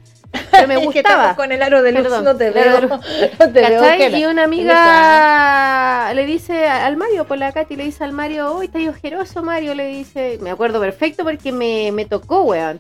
Pero 0.52 0.68
me 0.68 0.74
Es 0.76 0.80
que 0.82 0.86
gustaba. 0.86 1.36
con 1.36 1.52
el 1.52 1.62
aro 1.64 1.82
de 1.82 1.92
luz, 1.94 2.02
Perdón, 2.04 2.24
no 2.26 2.36
te 2.36 2.50
veo. 2.52 2.82
luz. 2.82 2.92
No 3.40 3.52
te 3.52 3.62
veo. 3.70 4.18
Y 4.20 4.26
una 4.26 4.44
amiga 4.44 6.12
le 6.14 6.26
dice 6.26 6.68
al 6.68 6.98
Mario 6.98 7.26
por 7.26 7.38
la 7.38 7.52
Katy, 7.52 7.76
le 7.76 7.86
dice 7.86 8.04
al 8.04 8.12
Mario, 8.12 8.54
uy, 8.58 8.66
está 8.66 8.80
ojeroso 8.90 9.44
Mario, 9.44 9.74
le 9.76 9.88
dice, 9.88 10.38
me 10.42 10.52
acuerdo 10.52 10.80
perfecto 10.80 11.24
porque 11.24 11.52
me, 11.52 11.92
me 11.92 12.06
tocó, 12.06 12.44
weón. 12.44 12.80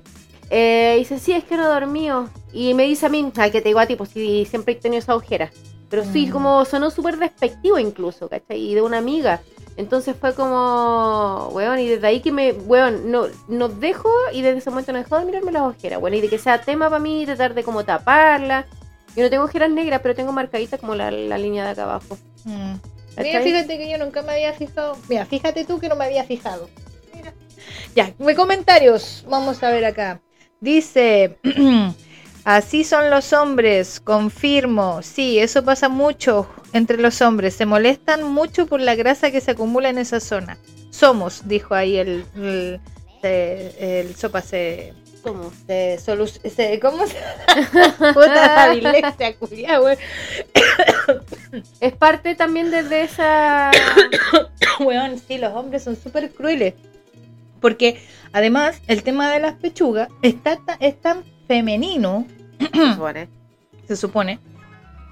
Eh, 0.50 0.96
dice, 1.00 1.20
sí, 1.20 1.32
es 1.32 1.44
que 1.46 1.56
no 1.58 1.68
dormido. 1.68 2.30
Y 2.52 2.74
me 2.74 2.84
dice 2.84 3.06
a 3.06 3.10
mí, 3.10 3.32
ay, 3.38 3.52
que 3.52 3.62
te 3.62 3.70
digo 3.70 3.80
a 3.80 3.88
ti, 3.88 3.96
pues 3.96 4.10
sí, 4.10 4.46
siempre 4.50 4.74
he 4.74 4.78
tenido 4.78 5.00
esa 5.00 5.16
ojera. 5.16 5.50
Pero 5.90 6.04
sí, 6.04 6.28
Mm. 6.28 6.32
como 6.32 6.66
sonó 6.66 6.92
súper 6.92 7.18
despectivo 7.18 7.80
incluso, 7.80 8.28
¿cachai? 8.28 8.60
Y 8.60 8.76
de 8.76 8.82
una 8.82 8.98
amiga. 8.98 9.42
Entonces 9.76 10.16
fue 10.20 10.36
como, 10.36 11.50
weón, 11.52 11.80
y 11.80 11.88
desde 11.88 12.06
ahí 12.06 12.20
que 12.20 12.32
me, 12.32 12.52
weón, 12.52 13.12
no, 13.12 13.26
no 13.48 13.70
dejo 13.70 14.10
y 14.32 14.42
desde 14.42 14.60
ese 14.60 14.70
momento 14.70 14.92
no 14.92 15.00
dejó 15.00 15.18
de 15.18 15.26
mirarme 15.26 15.52
las 15.52 15.64
ojeras, 15.64 16.00
bueno, 16.00 16.16
y 16.18 16.22
de 16.22 16.30
que 16.30 16.38
sea 16.38 16.62
tema 16.62 16.90
para 16.90 17.00
mí, 17.00 17.26
tratar 17.26 17.54
de 17.54 17.64
como 17.64 17.84
taparla. 17.84 18.68
Yo 19.16 19.24
no 19.24 19.30
tengo 19.30 19.44
ojeras 19.44 19.72
negras, 19.72 20.02
pero 20.02 20.16
tengo 20.16 20.32
marcadita 20.32 20.78
como 20.78 20.96
la, 20.96 21.10
la 21.12 21.38
línea 21.38 21.64
de 21.66 21.72
acá 21.72 21.84
abajo. 21.84 22.18
Mm. 22.46 22.74
Mira, 23.18 23.42
fíjate 23.42 23.78
que 23.78 23.90
yo 23.90 23.98
nunca 23.98 24.22
me 24.24 24.34
había 24.34 24.54
fijado. 24.54 24.98
Mira, 25.08 25.26
fíjate 25.26 25.66
tú 25.66 25.80
que 25.80 25.88
no 25.88 25.96
me 25.96 26.06
había 26.06 26.24
fijado. 26.24 26.70
Mira. 27.14 27.34
Ya, 27.96 28.14
de 28.18 28.36
comentarios. 28.36 29.24
Vamos 29.28 29.62
a 29.62 29.70
ver 29.70 29.86
acá. 29.86 30.20
Dice, 30.60 31.38
así 32.44 32.84
son 32.84 33.12
los 33.12 33.34
hombres, 33.34 34.00
confirmo. 34.00 35.02
Sí, 35.04 35.38
eso 35.38 35.64
pasa 35.64 35.90
mucho 35.90 36.48
entre 36.74 36.98
los 36.98 37.22
hombres. 37.22 37.54
Se 37.56 37.66
molestan 37.66 38.24
mucho 38.24 38.66
por 38.68 38.82
la 38.82 38.96
grasa 38.96 39.32
que 39.32 39.42
se 39.42 39.52
acumula 39.52 39.90
en 39.90 39.98
esa 39.98 40.20
zona. 40.20 40.58
Somos, 40.92 41.48
dijo 41.48 41.74
ahí 41.76 41.98
el, 41.98 42.26
el, 43.24 44.16
sopa 44.16 44.42
se... 44.42 44.94
¿Cómo? 45.24 45.54
se 45.68 45.98
solu- 46.06 46.28
se- 46.50 46.80
¿Cómo 46.82 47.08
se 47.08 47.16
Puta 48.14 48.68
la 48.68 48.74
dislexia, 48.74 49.36
culiá, 49.38 49.78
güey. 49.80 49.98
Es 51.80 51.94
parte 51.94 52.36
también 52.36 52.72
desde 52.72 53.04
esa... 53.04 53.72
Weón, 54.80 55.20
sí, 55.26 55.38
los 55.38 55.54
hombres 55.54 55.84
son 55.84 55.96
súper 55.96 56.32
crueles. 56.32 56.74
Porque 57.62 58.02
además 58.34 58.82
el 58.88 59.04
tema 59.04 59.32
de 59.32 59.40
las 59.40 59.54
pechugas 59.54 60.10
está, 60.22 60.58
es 60.82 61.00
tan 61.00 61.24
femenino, 61.48 62.28
se 63.88 63.96
supone, 63.96 64.40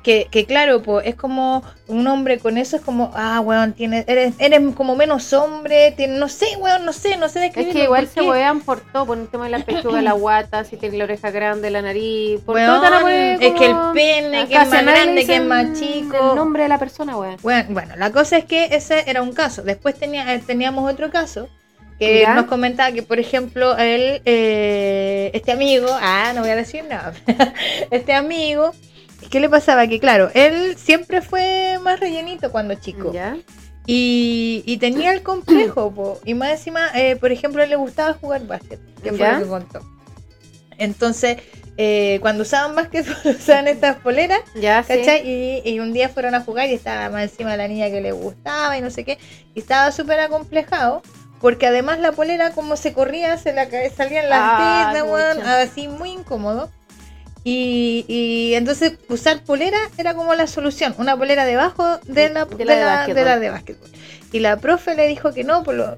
que, 0.03 0.27
que 0.31 0.45
claro, 0.45 0.81
pues 0.81 1.05
es 1.07 1.15
como 1.15 1.63
un 1.87 2.07
hombre 2.07 2.39
con 2.39 2.57
eso, 2.57 2.77
es 2.77 2.81
como, 2.81 3.11
ah, 3.15 3.39
weón, 3.41 3.73
tienes, 3.73 4.05
eres, 4.07 4.33
eres 4.39 4.61
como 4.75 4.95
menos 4.95 5.31
hombre, 5.33 5.91
tienes, 5.95 6.17
no 6.19 6.27
sé, 6.27 6.45
weón, 6.57 6.85
no 6.85 6.93
sé, 6.93 7.17
no 7.17 7.29
sé 7.29 7.39
Es 7.39 7.53
describirlo, 7.53 7.73
que 7.73 7.83
igual 7.83 8.05
¿por 8.05 8.13
se 8.13 8.19
qué? 8.21 8.29
huean 8.29 8.61
por 8.61 8.79
todo, 8.81 9.05
por 9.05 9.17
el 9.17 9.27
tema 9.27 9.45
de 9.45 9.51
la 9.51 9.59
pechuga, 9.65 10.01
la 10.01 10.13
guata, 10.13 10.63
si 10.63 10.77
tiene 10.77 10.97
la 10.97 11.03
oreja 11.03 11.31
grande, 11.31 11.69
la 11.69 11.81
nariz, 11.81 12.39
por 12.41 12.55
Weón, 12.55 12.81
todo 12.81 13.07
es 13.09 13.53
que 13.53 13.65
el 13.65 13.75
pene, 13.93 14.47
que 14.47 14.55
es 14.55 14.69
más 14.69 14.85
grande, 14.85 15.25
que 15.25 15.35
es 15.35 15.43
más 15.43 15.79
chico. 15.79 16.31
El 16.31 16.35
nombre 16.35 16.63
de 16.63 16.69
la 16.69 16.79
persona, 16.79 17.17
weón. 17.17 17.37
Bueno, 17.41 17.65
bueno, 17.69 17.95
la 17.97 18.11
cosa 18.11 18.37
es 18.37 18.45
que 18.45 18.65
ese 18.71 19.03
era 19.09 19.21
un 19.21 19.33
caso. 19.33 19.61
Después 19.63 19.95
tenía, 19.95 20.33
eh, 20.33 20.39
teníamos 20.45 20.91
otro 20.91 21.11
caso 21.11 21.49
que 21.99 22.21
¿Ya? 22.21 22.33
nos 22.33 22.45
comentaba 22.45 22.91
que, 22.91 23.03
por 23.03 23.19
ejemplo, 23.19 23.77
él, 23.77 24.23
eh, 24.25 25.29
este 25.35 25.51
amigo, 25.51 25.87
ah, 26.01 26.31
no 26.33 26.41
voy 26.41 26.49
a 26.49 26.55
decir 26.55 26.83
nada, 26.85 27.13
este 27.91 28.13
amigo, 28.13 28.71
¿qué 29.29 29.39
le 29.39 29.49
pasaba? 29.49 29.87
Que 29.87 29.99
claro, 29.99 30.29
él 30.33 30.75
siempre 30.77 31.21
fue 31.21 31.77
más 31.81 31.99
rellenito 31.99 32.51
cuando 32.51 32.75
chico 32.75 33.11
¿Ya? 33.13 33.37
y, 33.85 34.63
y 34.65 34.77
tenía 34.77 35.11
el 35.13 35.23
complejo, 35.23 35.91
po, 35.91 36.19
y 36.25 36.33
más 36.33 36.51
encima, 36.51 36.89
eh, 36.95 37.15
por 37.15 37.31
ejemplo, 37.31 37.61
a 37.61 37.65
él 37.65 37.71
le 37.71 37.75
gustaba 37.75 38.13
jugar 38.13 38.45
básquet, 38.45 38.79
que 39.01 39.09
fue 39.09 39.19
¿Ya? 39.19 39.33
lo 39.33 39.43
que 39.43 39.49
contó. 39.49 39.81
Entonces, 40.77 41.37
eh, 41.77 42.19
cuando 42.21 42.43
usaban 42.43 42.75
básquet, 42.75 43.05
usaban 43.25 43.67
estas 43.67 43.97
poleras 43.97 44.39
Ya, 44.55 44.83
sí. 44.83 44.93
¿Cachai? 44.93 45.27
Y, 45.27 45.61
y 45.69 45.79
un 45.79 45.93
día 45.93 46.09
fueron 46.09 46.35
a 46.35 46.41
jugar 46.41 46.69
y 46.69 46.73
estaba 46.73 47.09
más 47.09 47.23
encima 47.23 47.55
la 47.57 47.67
niña 47.67 47.89
que 47.89 48.01
le 48.01 48.11
gustaba 48.11 48.77
y 48.77 48.81
no 48.81 48.89
sé 48.89 49.03
qué. 49.03 49.17
Y 49.55 49.59
estaba 49.59 49.91
súper 49.91 50.19
acomplejado. 50.19 51.01
Porque 51.39 51.65
además 51.65 51.97
la 51.97 52.11
polera, 52.11 52.51
como 52.51 52.77
se 52.77 52.93
corría, 52.93 53.35
se 53.37 53.51
la 53.51 53.67
salían 53.95 54.29
las 54.29 54.39
Ah, 54.39 55.61
así 55.61 55.87
muy 55.87 56.11
incómodo. 56.11 56.69
Y, 57.43 58.05
y 58.07 58.53
entonces 58.53 58.93
usar 59.09 59.43
polera 59.43 59.79
era 59.97 60.13
como 60.13 60.35
la 60.35 60.45
solución, 60.45 60.93
una 60.97 61.17
polera 61.17 61.45
debajo 61.45 61.97
de 62.05 62.29
la 62.29 62.45
De 62.45 62.55
de 62.55 62.65
la 62.65 62.75
de 62.75 62.79
la, 62.81 62.85
básquetbol. 62.85 63.15
de 63.15 63.25
la 63.25 63.39
de 63.39 63.49
básquetbol. 63.49 63.89
Y 64.31 64.39
la 64.39 64.57
profe 64.57 64.95
le 64.95 65.07
dijo 65.07 65.33
que 65.33 65.43
no, 65.43 65.63
por 65.63 65.73
lo... 65.75 65.97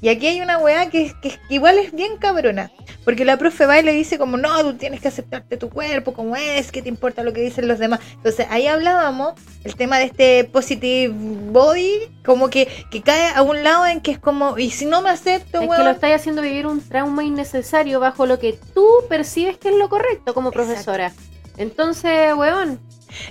Y 0.00 0.08
aquí 0.10 0.28
hay 0.28 0.40
una 0.40 0.58
weá 0.58 0.88
que, 0.90 1.12
que, 1.20 1.30
que 1.30 1.54
igual 1.54 1.78
es 1.78 1.92
bien 1.92 2.18
cabrona. 2.18 2.70
Porque 3.06 3.24
la 3.24 3.38
profe 3.38 3.64
va 3.66 3.78
y 3.78 3.82
le 3.82 3.92
dice 3.92 4.18
como, 4.18 4.36
no, 4.36 4.60
tú 4.62 4.74
tienes 4.74 5.00
que 5.00 5.06
aceptarte 5.08 5.56
tu 5.56 5.70
cuerpo 5.70 6.12
como 6.12 6.36
es, 6.36 6.70
que 6.72 6.82
te 6.82 6.88
importa 6.90 7.22
lo 7.22 7.32
que 7.32 7.40
dicen 7.40 7.68
los 7.68 7.78
demás. 7.78 8.00
Entonces 8.16 8.46
ahí 8.50 8.66
hablábamos 8.66 9.34
el 9.64 9.76
tema 9.76 9.98
de 9.98 10.04
este 10.06 10.42
positive 10.44 11.14
body, 11.14 12.10
como 12.24 12.50
que, 12.50 12.66
que 12.90 13.02
cae 13.02 13.30
a 13.34 13.42
un 13.42 13.62
lado 13.62 13.86
en 13.86 14.00
que 14.00 14.10
es 14.10 14.18
como, 14.18 14.58
y 14.58 14.70
si 14.72 14.84
no 14.86 15.00
me 15.02 15.10
acepto, 15.10 15.60
Es 15.62 15.68
weón. 15.68 15.76
que 15.78 15.84
lo 15.84 15.90
estáis 15.92 16.16
haciendo 16.16 16.42
vivir 16.42 16.66
un 16.66 16.80
trauma 16.86 17.22
innecesario 17.24 18.00
bajo 18.00 18.26
lo 18.26 18.38
que 18.40 18.58
tú 18.74 18.86
percibes 19.08 19.56
que 19.56 19.68
es 19.68 19.76
lo 19.76 19.88
correcto 19.88 20.34
como 20.34 20.48
Exacto. 20.50 20.66
profesora. 20.68 21.12
Entonces, 21.56 22.34
weón, 22.34 22.80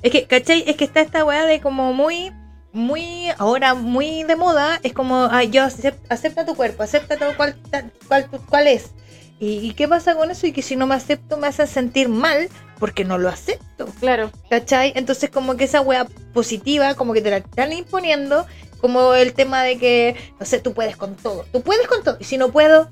Es 0.01 0.11
que, 0.11 0.23
¿cachai? 0.25 0.63
Es 0.67 0.77
que 0.77 0.85
está 0.85 1.01
esta 1.01 1.23
weá 1.25 1.45
de 1.45 1.59
como 1.59 1.93
muy, 1.93 2.31
muy, 2.71 3.27
ahora 3.37 3.73
muy 3.73 4.23
de 4.23 4.35
moda, 4.37 4.79
es 4.83 4.93
como, 4.93 5.27
ay, 5.31 5.49
yo 5.49 5.63
acep- 5.63 5.99
acepta 6.09 6.45
tu 6.45 6.55
cuerpo, 6.55 6.81
acepta 6.81 7.17
todo 7.17 7.35
cual, 7.35 7.55
tal- 7.69 7.91
cual, 8.07 8.27
cual 8.49 8.67
es. 8.67 8.91
¿Y, 9.39 9.57
y 9.57 9.73
qué 9.73 9.87
pasa 9.87 10.15
con 10.15 10.31
eso? 10.31 10.47
Y 10.47 10.53
que 10.53 10.61
si 10.61 10.75
no 10.75 10.87
me 10.87 10.95
acepto 10.95 11.37
me 11.37 11.47
hacen 11.47 11.67
sentir 11.67 12.09
mal 12.09 12.49
porque 12.79 13.05
no 13.05 13.17
lo 13.17 13.29
acepto, 13.29 13.87
claro. 13.99 14.31
¿cachai? 14.49 14.93
Entonces 14.95 15.29
como 15.29 15.55
que 15.55 15.65
esa 15.65 15.81
weá 15.81 16.05
positiva, 16.33 16.95
como 16.95 17.13
que 17.13 17.21
te 17.21 17.29
la 17.31 17.37
están 17.37 17.73
imponiendo, 17.73 18.45
como 18.81 19.13
el 19.13 19.33
tema 19.33 19.63
de 19.63 19.77
que, 19.77 20.15
no 20.39 20.45
sé, 20.45 20.59
tú 20.59 20.73
puedes 20.73 20.95
con 20.95 21.15
todo, 21.15 21.45
tú 21.51 21.61
puedes 21.61 21.87
con 21.87 22.03
todo, 22.03 22.17
y 22.19 22.23
si 22.23 22.37
no 22.37 22.51
puedo... 22.51 22.89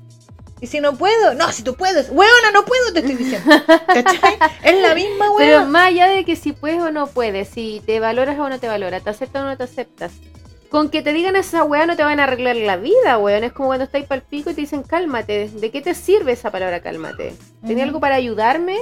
Y 0.60 0.66
si 0.66 0.80
no 0.80 0.96
puedo, 0.96 1.34
no, 1.34 1.52
si 1.52 1.62
tú 1.62 1.74
puedes, 1.74 2.08
weona, 2.08 2.50
no 2.54 2.64
puedo, 2.64 2.92
te 2.94 3.00
estoy 3.00 3.16
diciendo. 3.16 3.50
¿Cachai? 3.86 4.38
Es 4.62 4.80
la 4.80 4.94
misma 4.94 5.30
weá. 5.32 5.46
Pero 5.46 5.66
más 5.66 5.88
allá 5.88 6.08
de 6.08 6.24
que 6.24 6.36
si 6.36 6.52
puedes 6.52 6.80
o 6.80 6.90
no 6.90 7.06
puedes, 7.06 7.48
si 7.48 7.82
te 7.84 8.00
valoras 8.00 8.38
o 8.38 8.48
no 8.48 8.58
te 8.58 8.68
valoras, 8.68 9.02
te 9.02 9.10
aceptas 9.10 9.42
o 9.42 9.46
no 9.46 9.56
te 9.58 9.64
aceptas. 9.64 10.12
Con 10.74 10.88
que 10.88 11.02
te 11.02 11.12
digan 11.12 11.36
esa 11.36 11.62
weá 11.62 11.86
no 11.86 11.94
te 11.94 12.02
van 12.02 12.18
a 12.18 12.24
arreglar 12.24 12.56
la 12.56 12.76
vida, 12.76 13.16
weón. 13.16 13.44
Es 13.44 13.52
como 13.52 13.68
cuando 13.68 13.84
estáis 13.84 14.06
para 14.06 14.20
el 14.20 14.26
pico 14.26 14.50
y 14.50 14.54
te 14.54 14.62
dicen 14.62 14.82
cálmate. 14.82 15.48
¿De 15.48 15.70
qué 15.70 15.80
te 15.80 15.94
sirve 15.94 16.32
esa 16.32 16.50
palabra 16.50 16.80
cálmate? 16.80 17.32
¿Tenía 17.64 17.84
algo 17.84 18.00
para 18.00 18.16
ayudarme? 18.16 18.78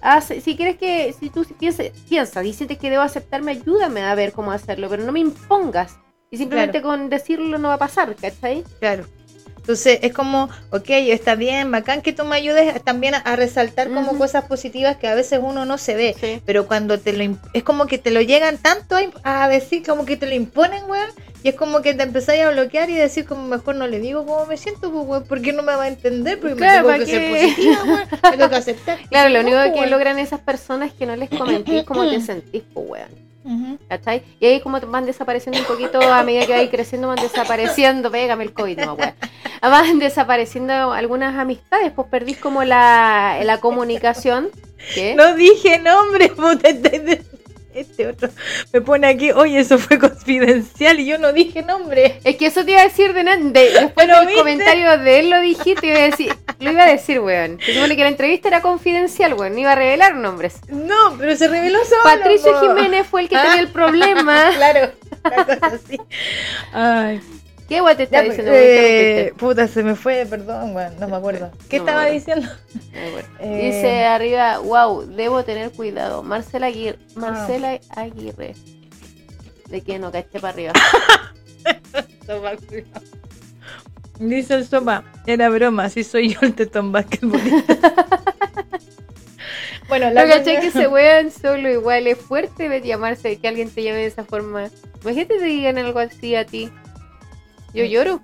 Haz- 0.00 0.34
si 0.42 0.56
quieres 0.56 0.78
que, 0.78 1.12
si 1.12 1.30
tú 1.30 1.46
piensas, 2.08 2.44
y 2.44 2.52
sientes 2.52 2.76
que 2.78 2.90
debo 2.90 3.04
aceptarme, 3.04 3.52
ayúdame 3.52 4.02
a 4.02 4.16
ver 4.16 4.32
cómo 4.32 4.50
hacerlo, 4.50 4.88
pero 4.88 5.04
no 5.04 5.12
me 5.12 5.20
impongas. 5.20 6.00
Y 6.28 6.38
simplemente 6.38 6.82
con 6.82 7.08
decirlo 7.08 7.56
no 7.56 7.68
va 7.68 7.74
a 7.74 7.78
pasar, 7.78 8.16
¿cachai? 8.16 8.64
Claro. 8.80 9.04
Entonces 9.68 9.98
es 10.00 10.14
como, 10.14 10.48
ok, 10.70 10.88
está 10.88 11.34
bien, 11.34 11.70
bacán 11.70 12.00
que 12.00 12.14
tú 12.14 12.24
me 12.24 12.36
ayudes 12.36 12.82
también 12.84 13.14
a, 13.14 13.18
a 13.18 13.36
resaltar 13.36 13.92
como 13.92 14.16
cosas 14.16 14.46
positivas 14.46 14.96
que 14.96 15.08
a 15.08 15.14
veces 15.14 15.40
uno 15.42 15.66
no 15.66 15.76
se 15.76 15.94
ve. 15.94 16.16
Sí. 16.18 16.40
Pero 16.46 16.66
cuando 16.66 16.98
te 16.98 17.12
lo 17.12 17.36
es 17.52 17.62
como 17.64 17.84
que 17.86 17.98
te 17.98 18.10
lo 18.10 18.22
llegan 18.22 18.56
tanto 18.56 18.96
a, 19.24 19.48
decir, 19.50 19.84
como 19.84 20.06
que 20.06 20.16
te 20.16 20.26
lo 20.26 20.34
imponen, 20.34 20.84
weón. 20.88 21.10
Y 21.42 21.50
es 21.50 21.54
como 21.54 21.82
que 21.82 21.92
te 21.92 22.02
empezáis 22.02 22.44
a 22.44 22.50
bloquear 22.50 22.88
y 22.88 22.94
decir 22.94 23.26
como 23.26 23.46
mejor 23.46 23.74
no 23.74 23.86
le 23.86 24.00
digo 24.00 24.24
cómo 24.24 24.46
me 24.46 24.56
siento, 24.56 24.90
pues, 24.90 25.06
weón, 25.06 25.24
porque 25.28 25.52
no 25.52 25.62
me 25.62 25.74
va 25.74 25.82
a 25.82 25.88
entender, 25.88 26.40
porque 26.40 26.56
Claro, 26.56 26.88
me 26.88 26.94
¿para 26.94 27.04
tengo 27.04 27.20
que 27.20 27.38
ser 27.38 27.50
positiva, 27.50 27.84
weón. 27.84 28.08
Me 28.22 28.30
tengo 28.30 28.48
que 28.48 28.56
aceptar. 28.56 28.98
Claro, 29.10 29.28
lo 29.28 29.40
único 29.40 29.62
que 29.64 29.80
weón. 29.80 29.90
logran 29.90 30.18
esas 30.18 30.40
personas 30.40 30.92
es 30.92 30.94
que 30.94 31.04
no 31.04 31.14
les 31.14 31.28
comentís 31.28 31.84
cómo 31.84 32.08
te 32.08 32.18
sentís, 32.22 32.62
pues, 32.72 32.86
weón. 32.88 33.27
¿Cachai? 33.88 34.22
Y 34.40 34.46
ahí 34.46 34.60
como 34.60 34.80
van 34.80 35.06
desapareciendo 35.06 35.60
un 35.60 35.66
poquito 35.66 36.00
a 36.00 36.22
medida 36.22 36.46
que 36.46 36.52
vais 36.52 36.70
creciendo, 36.70 37.08
van 37.08 37.16
desapareciendo, 37.16 38.10
pégame 38.10 38.44
el 38.44 38.52
COVID, 38.52 38.78
no, 38.78 38.94
weón. 38.94 39.14
Van 39.62 39.98
desapareciendo 39.98 40.92
algunas 40.92 41.36
amistades, 41.36 41.92
pues 41.92 42.08
perdís 42.08 42.38
como 42.38 42.64
la, 42.64 43.38
la 43.44 43.58
comunicación. 43.58 44.50
¿Qué? 44.94 45.14
No 45.14 45.34
dije 45.34 45.78
nombre, 45.78 46.28
puta. 46.28 46.68
Este- 47.74 48.08
otro 48.08 48.28
me 48.72 48.80
pone 48.80 49.06
aquí, 49.06 49.30
oye, 49.32 49.58
eso 49.60 49.78
fue 49.78 49.98
confidencial 49.98 50.98
y 51.00 51.06
yo 51.06 51.18
no 51.18 51.32
dije 51.32 51.62
nombre. 51.62 52.20
Es 52.24 52.36
que 52.36 52.46
eso 52.46 52.64
te 52.64 52.72
iba 52.72 52.80
a 52.80 52.84
decir 52.84 53.12
de, 53.14 53.22
de- 53.24 53.70
después 53.80 54.06
del 54.06 54.20
viste. 54.26 54.34
comentario 54.34 54.98
de 54.98 55.18
él 55.20 55.30
lo 55.30 55.40
dijiste, 55.40 55.86
iba 55.86 55.98
a 55.98 56.02
decir, 56.02 56.34
lo 56.60 56.70
iba 56.72 56.82
a 56.84 56.88
decir, 56.88 57.20
weón. 57.20 57.58
Se 57.64 57.74
supone 57.74 57.96
que 57.96 58.02
la 58.02 58.08
entrevista 58.08 58.48
era 58.48 58.60
confidencial, 58.62 59.34
weón, 59.34 59.52
no 59.54 59.58
iba 59.60 59.72
a 59.72 59.76
revelar 59.76 60.14
nombres. 60.16 60.56
No, 60.68 61.16
pero 61.18 61.36
se 61.36 61.48
reveló 61.48 61.78
solo. 61.84 62.02
Patricio 62.04 62.52
po. 62.52 62.60
Jiménez 62.60 63.06
fue 63.06 63.22
el 63.22 63.28
que 63.28 63.36
Ah. 63.36 63.42
tenía 63.42 63.60
el 63.60 63.68
problema 63.72 64.50
Claro. 64.56 64.90
Una 65.24 65.44
cosa 65.44 65.66
así. 65.66 65.98
Ay. 66.72 67.20
¿Qué 67.68 67.80
guay 67.82 67.96
te 67.96 68.04
está 68.04 68.22
diciendo? 68.22 68.50
eh, 68.54 69.32
puta, 69.36 69.68
se 69.68 69.82
me 69.82 69.94
fue, 69.94 70.24
perdón, 70.28 70.74
weón, 70.74 70.98
no 70.98 71.06
me 71.08 71.16
acuerdo. 71.16 71.50
¿Qué 71.68 71.76
No 71.78 71.82
estaba 71.84 72.04
acuerdo. 72.04 72.14
diciendo? 72.18 72.48
Bueno. 73.12 73.28
Eh, 73.40 73.66
Dice 73.66 74.04
arriba, 74.04 74.58
wow, 74.58 75.02
debo 75.06 75.44
tener 75.44 75.70
cuidado. 75.72 76.22
Marcela 76.22 76.66
Aguirre. 76.66 76.98
Marcela 77.14 77.78
Aguirre. 77.90 78.54
De 79.68 79.82
que 79.82 79.98
no 79.98 80.10
caché 80.10 80.40
para 80.40 80.48
arriba. 80.54 80.72
Sopa, 82.26 82.56
cuidado. 82.56 83.04
Dice 84.18 84.54
el 84.54 84.66
sopa, 84.66 85.04
era 85.26 85.48
broma, 85.48 85.88
si 85.90 86.02
soy 86.02 86.34
yo 86.34 86.40
el 86.42 86.54
tetón 86.54 86.90
basquetbolista. 86.90 87.78
bueno, 89.88 90.10
la 90.10 90.26
caché 90.26 90.58
que 90.60 90.70
se 90.72 90.88
wean 90.88 91.30
solo 91.30 91.70
igual. 91.70 92.06
Es 92.08 92.18
fuerte 92.18 92.68
de 92.68 92.80
llamarse, 92.82 93.36
que 93.38 93.46
alguien 93.48 93.70
te 93.70 93.82
llame 93.84 93.98
de 93.98 94.06
esa 94.06 94.24
forma. 94.24 94.68
Imagínate 95.02 95.34
que 95.34 95.40
te 95.40 95.44
digan 95.44 95.78
algo 95.78 95.98
así 96.00 96.34
a 96.34 96.44
ti. 96.44 96.70
Yo 97.74 97.84
Mm. 97.84 97.88
lloro. 97.88 98.20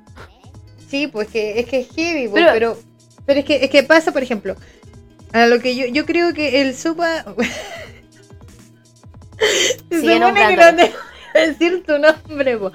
Sí, 0.88 1.06
pues 1.06 1.28
que 1.28 1.58
es 1.60 1.66
que 1.66 1.80
es 1.80 1.88
heavy, 1.94 2.28
pues, 2.28 2.42
Pero- 2.44 2.52
pero, 2.52 2.78
pero, 3.26 3.40
es 3.40 3.46
que 3.46 3.64
es 3.64 3.70
que 3.70 3.82
pasa, 3.82 4.12
por 4.12 4.22
ejemplo, 4.22 4.54
a 5.32 5.46
lo 5.46 5.58
que 5.60 5.74
yo, 5.76 5.86
yo 5.86 6.04
creo 6.06 6.32
que 6.34 6.60
el 6.60 6.74
sopa 6.76 7.24
se 9.90 10.00
supone 10.00 10.48
que 10.48 10.56
no 10.56 10.72
decir 11.34 11.82
tu 11.84 11.98
nombre, 11.98 12.56
po. 12.58 12.70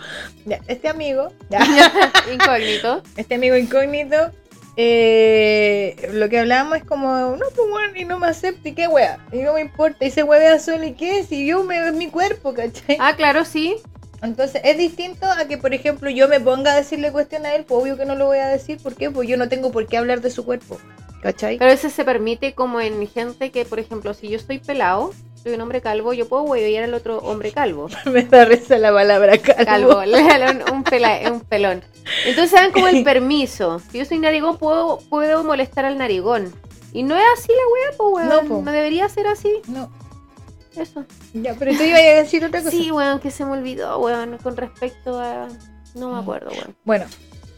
Ya, 0.45 0.59
este 0.67 0.89
amigo, 0.89 1.31
ya, 1.49 1.59
Incógnito. 2.33 3.01
este 3.15 3.35
amigo 3.35 3.55
incógnito, 3.55 4.31
eh, 4.75 6.09
lo 6.13 6.27
que 6.29 6.39
hablábamos 6.39 6.77
es 6.79 6.83
como, 6.83 7.07
no, 7.37 7.45
pues 7.55 7.69
bueno, 7.69 7.93
y 7.95 8.03
no 8.05 8.19
me 8.19 8.27
acepta, 8.27 8.67
y 8.69 8.73
qué 8.73 8.87
wea, 8.89 9.19
y 9.31 9.37
no 9.37 9.53
me 9.53 9.61
importa, 9.61 10.03
y 10.05 10.11
se 10.11 10.23
huevea 10.23 10.59
solo, 10.59 10.83
y 10.85 10.91
qué, 10.93 11.23
si 11.23 11.45
yo 11.45 11.63
me 11.63 11.87
es 11.87 11.93
mi 11.93 12.07
cuerpo, 12.09 12.53
¿cachai? 12.53 12.97
Ah, 12.99 13.15
claro, 13.15 13.45
sí. 13.45 13.77
Entonces 14.21 14.61
es 14.65 14.77
distinto 14.77 15.25
a 15.25 15.45
que, 15.45 15.57
por 15.57 15.73
ejemplo, 15.73 16.09
yo 16.09 16.27
me 16.27 16.39
ponga 16.39 16.73
a 16.73 16.75
decirle 16.75 17.11
cuestión 17.11 17.45
a 17.45 17.55
él, 17.55 17.63
pues 17.65 17.81
obvio 17.81 17.97
que 17.97 18.05
no 18.05 18.15
lo 18.15 18.25
voy 18.25 18.39
a 18.39 18.47
decir, 18.47 18.77
¿por 18.81 18.95
qué? 18.95 19.09
Pues 19.09 19.27
yo 19.29 19.37
no 19.37 19.47
tengo 19.49 19.71
por 19.71 19.87
qué 19.87 19.97
hablar 19.97 20.21
de 20.21 20.29
su 20.29 20.43
cuerpo, 20.45 20.77
¿cachai? 21.21 21.57
Pero 21.57 21.71
eso 21.71 21.89
se 21.89 22.03
permite 22.03 22.53
como 22.53 22.81
en 22.81 23.07
gente 23.07 23.51
que, 23.51 23.65
por 23.65 23.79
ejemplo, 23.79 24.13
si 24.13 24.27
yo 24.29 24.37
estoy 24.37 24.59
pelado, 24.59 25.11
soy 25.41 25.53
un 25.53 25.61
hombre 25.61 25.79
calvo, 25.79 26.11
yo 26.11 26.27
puedo 26.27 26.43
huevear 26.43 26.83
al 26.83 26.93
otro 26.93 27.19
hombre 27.19 27.51
calvo. 27.53 27.87
me 28.11 28.23
da 28.23 28.43
risa 28.43 28.77
la 28.77 28.91
palabra 28.91 29.37
calvo. 29.37 29.63
Calvo, 29.65 29.99
un, 30.69 30.73
un, 30.73 30.83
pela- 30.83 31.31
un 31.31 31.39
pelón. 31.41 31.81
Entonces 32.25 32.51
dan 32.51 32.71
como 32.73 32.89
el 32.89 33.03
permiso. 33.05 33.79
Si 33.89 33.99
yo 33.99 34.05
soy 34.05 34.19
narigón, 34.19 34.57
puedo, 34.57 34.99
puedo 35.09 35.43
molestar 35.45 35.85
al 35.85 35.97
narigón. 35.97 36.53
Y 36.91 37.03
no 37.03 37.15
es 37.15 37.23
así 37.37 37.49
la 37.51 37.71
wea, 37.73 37.97
pues 37.97 38.09
weón. 38.13 38.27
No, 38.27 38.41
No, 38.59 38.65
po. 38.65 38.71
debería 38.71 39.07
ser 39.07 39.27
así. 39.27 39.49
No, 39.67 39.89
Eso. 40.75 41.05
ya, 41.33 41.55
pero 41.57 41.71
tú 41.75 41.83
ibas 41.83 41.99
a 41.99 42.03
decir 42.03 42.45
otra 42.45 42.59
cosa. 42.61 42.71
Sí, 42.71 42.91
weón, 42.91 43.19
que 43.19 43.31
se 43.31 43.43
me 43.45 43.51
olvidó, 43.51 43.99
weón, 43.99 44.37
con 44.37 44.55
respecto 44.57 45.19
a. 45.19 45.47
No 45.95 46.09
me 46.09 46.15
Mm. 46.15 46.19
acuerdo, 46.19 46.51
weón. 46.51 46.75
Bueno, 46.85 47.05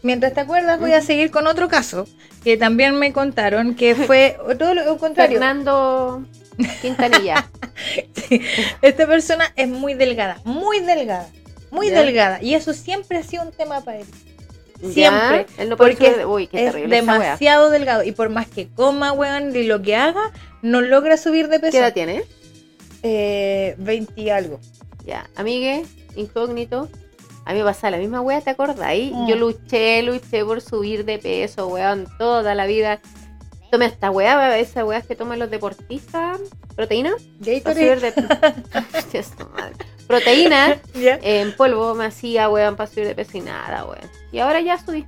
mientras 0.02 0.32
te 0.34 0.40
acuerdas, 0.40 0.80
voy 0.80 0.92
a 0.92 1.02
seguir 1.02 1.30
con 1.30 1.46
otro 1.46 1.68
caso 1.68 2.06
que 2.42 2.56
también 2.56 2.98
me 2.98 3.12
contaron 3.12 3.74
que 3.74 3.94
fue 3.94 4.36
todo 4.58 4.74
lo 4.74 4.96
contrario. 4.98 5.38
Fernando 5.38 6.24
Quintanilla. 6.80 7.48
Sí, 8.14 8.40
Esta 8.82 9.06
persona 9.06 9.52
es 9.56 9.66
muy 9.68 9.94
delgada, 9.94 10.40
muy 10.44 10.80
delgada, 10.80 11.28
muy 11.70 11.90
Ya. 11.90 12.00
delgada. 12.02 12.38
Y 12.42 12.54
eso 12.54 12.72
siempre 12.74 13.18
ha 13.18 13.22
sido 13.22 13.42
un 13.42 13.50
tema 13.52 13.80
para 13.82 13.98
él. 13.98 14.06
Siempre, 14.92 15.46
Él 15.58 15.68
no 15.68 15.76
puede 15.76 15.92
porque 15.92 16.12
subir- 16.14 16.26
Uy, 16.26 16.46
qué 16.48 16.66
es 16.66 16.90
demasiado 16.90 17.70
delgado. 17.70 18.02
Y 18.04 18.12
por 18.12 18.28
más 18.30 18.46
que 18.48 18.68
coma, 18.68 19.12
weón, 19.12 19.54
y 19.54 19.62
lo 19.64 19.80
que 19.82 19.94
haga, 19.96 20.30
no 20.60 20.80
logra 20.80 21.16
subir 21.16 21.48
de 21.48 21.56
¿Qué 21.56 21.66
peso. 21.66 21.78
edad 21.78 21.92
tiene? 21.92 22.24
Eh, 23.02 23.74
20 23.78 24.20
y 24.20 24.30
algo. 24.30 24.60
Ya, 25.04 25.28
amigue, 25.36 25.84
incógnito. 26.16 26.88
A 27.44 27.52
mí 27.52 27.58
me 27.58 27.64
pasa 27.64 27.90
la 27.90 27.96
misma 27.96 28.20
wea, 28.20 28.40
¿te 28.40 28.50
acordáis? 28.50 29.12
Mm. 29.12 29.26
Yo 29.26 29.36
luché, 29.36 30.02
luché 30.02 30.44
por 30.44 30.60
subir 30.60 31.04
de 31.04 31.18
peso, 31.18 31.66
weón, 31.68 32.06
toda 32.18 32.54
la 32.54 32.66
vida. 32.66 33.00
Tomé 33.70 33.86
esta 33.86 34.10
wea, 34.10 34.58
esa 34.58 34.84
wea 34.84 35.00
que 35.02 35.16
toman 35.16 35.38
los 35.38 35.50
deportistas. 35.50 36.40
¿Proteína? 36.76 37.12
Para 37.64 37.74
subir 37.74 38.00
Gatorade. 38.00 38.12
de. 39.12 39.24
Proteína 40.06 40.78
en 40.94 41.56
polvo 41.56 41.94
me 41.94 42.06
hacía, 42.06 42.48
weón, 42.48 42.76
para 42.76 42.90
subir 42.90 43.06
de 43.06 43.14
peso 43.14 43.38
y 43.38 43.40
nada, 43.40 43.84
weón. 43.84 44.10
Y 44.30 44.38
ahora 44.38 44.60
ya 44.60 44.78
subí. 44.78 45.06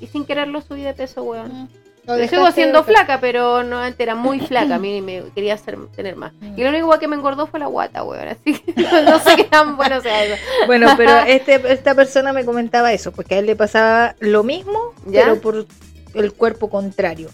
Y 0.00 0.06
sin 0.06 0.24
quererlo 0.24 0.60
subí 0.62 0.82
de 0.82 0.94
peso, 0.94 1.22
weón. 1.22 1.68
Lo 2.16 2.26
sigo 2.26 2.50
siendo 2.52 2.78
de- 2.82 2.84
flaca, 2.84 3.20
pero 3.20 3.62
no 3.62 3.78
antes 3.78 4.00
era 4.00 4.14
muy 4.14 4.40
flaca. 4.40 4.76
A 4.76 4.78
mí 4.78 5.00
me 5.02 5.24
quería 5.34 5.54
hacer, 5.54 5.76
tener 5.94 6.16
más. 6.16 6.32
Mm. 6.40 6.58
Y 6.58 6.64
lo 6.64 6.70
único 6.70 6.98
que 6.98 7.06
me 7.06 7.16
engordó 7.16 7.46
fue 7.46 7.60
la 7.60 7.66
guata, 7.66 8.02
weón. 8.02 8.28
Así 8.28 8.58
que 8.58 8.72
no 9.04 9.18
sé 9.20 9.36
qué 9.36 9.44
tan 9.44 9.76
bueno 9.76 10.00
sea 10.00 10.24
eso. 10.24 10.42
Bueno, 10.66 10.88
pero 10.96 11.18
este, 11.26 11.60
esta 11.72 11.94
persona 11.94 12.32
me 12.32 12.44
comentaba 12.44 12.92
eso, 12.92 13.12
porque 13.12 13.34
a 13.34 13.38
él 13.38 13.46
le 13.46 13.56
pasaba 13.56 14.14
lo 14.20 14.42
mismo, 14.42 14.94
¿Ya? 15.06 15.24
pero 15.24 15.40
por 15.40 15.66
el 16.14 16.32
cuerpo 16.32 16.70
contrario. 16.70 17.28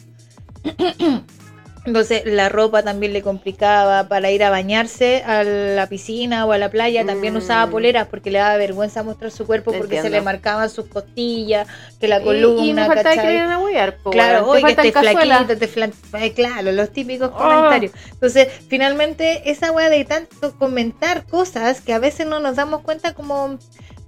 Entonces 1.86 2.22
la 2.24 2.48
ropa 2.48 2.82
también 2.82 3.12
le 3.12 3.20
complicaba 3.20 4.08
para 4.08 4.30
ir 4.30 4.42
a 4.42 4.48
bañarse 4.48 5.22
a 5.24 5.44
la 5.44 5.86
piscina 5.86 6.46
o 6.46 6.52
a 6.52 6.58
la 6.58 6.70
playa. 6.70 7.04
También 7.04 7.34
Mm. 7.34 7.38
usaba 7.38 7.70
poleras 7.70 8.06
porque 8.08 8.30
le 8.30 8.38
daba 8.38 8.56
vergüenza 8.56 9.02
mostrar 9.02 9.30
su 9.30 9.44
cuerpo 9.46 9.70
Te 9.72 9.78
porque 9.78 10.00
se 10.00 10.08
le 10.08 10.22
marcaban 10.22 10.70
sus 10.70 10.86
costillas, 10.86 11.68
que 12.00 12.08
la 12.08 12.22
columna, 12.22 12.64
y, 12.64 12.72
me 12.72 12.86
faltaba 12.86 13.10
que 13.10 13.16
¿cachai? 13.16 13.26
querían 13.26 13.50
agüear, 13.50 13.96
po, 13.98 14.10
Claro, 14.10 14.50
Te 14.52 14.62
que 14.62 14.70
estés 14.88 14.92
flaquita, 15.12 15.56
te 15.56 15.68
flan- 15.68 15.92
eh, 16.20 16.32
claro, 16.32 16.72
los 16.72 16.90
típicos 16.90 17.30
Oh. 17.34 17.36
comentarios. 17.38 17.92
Entonces, 18.12 18.48
finalmente, 18.68 19.50
esa 19.50 19.70
weá 19.70 19.90
de 19.90 20.04
tanto 20.06 20.56
comentar 20.58 21.24
cosas 21.26 21.82
que 21.82 21.92
a 21.92 21.98
veces 21.98 22.26
no 22.26 22.40
nos 22.40 22.56
damos 22.56 22.80
cuenta 22.80 23.12
como 23.12 23.58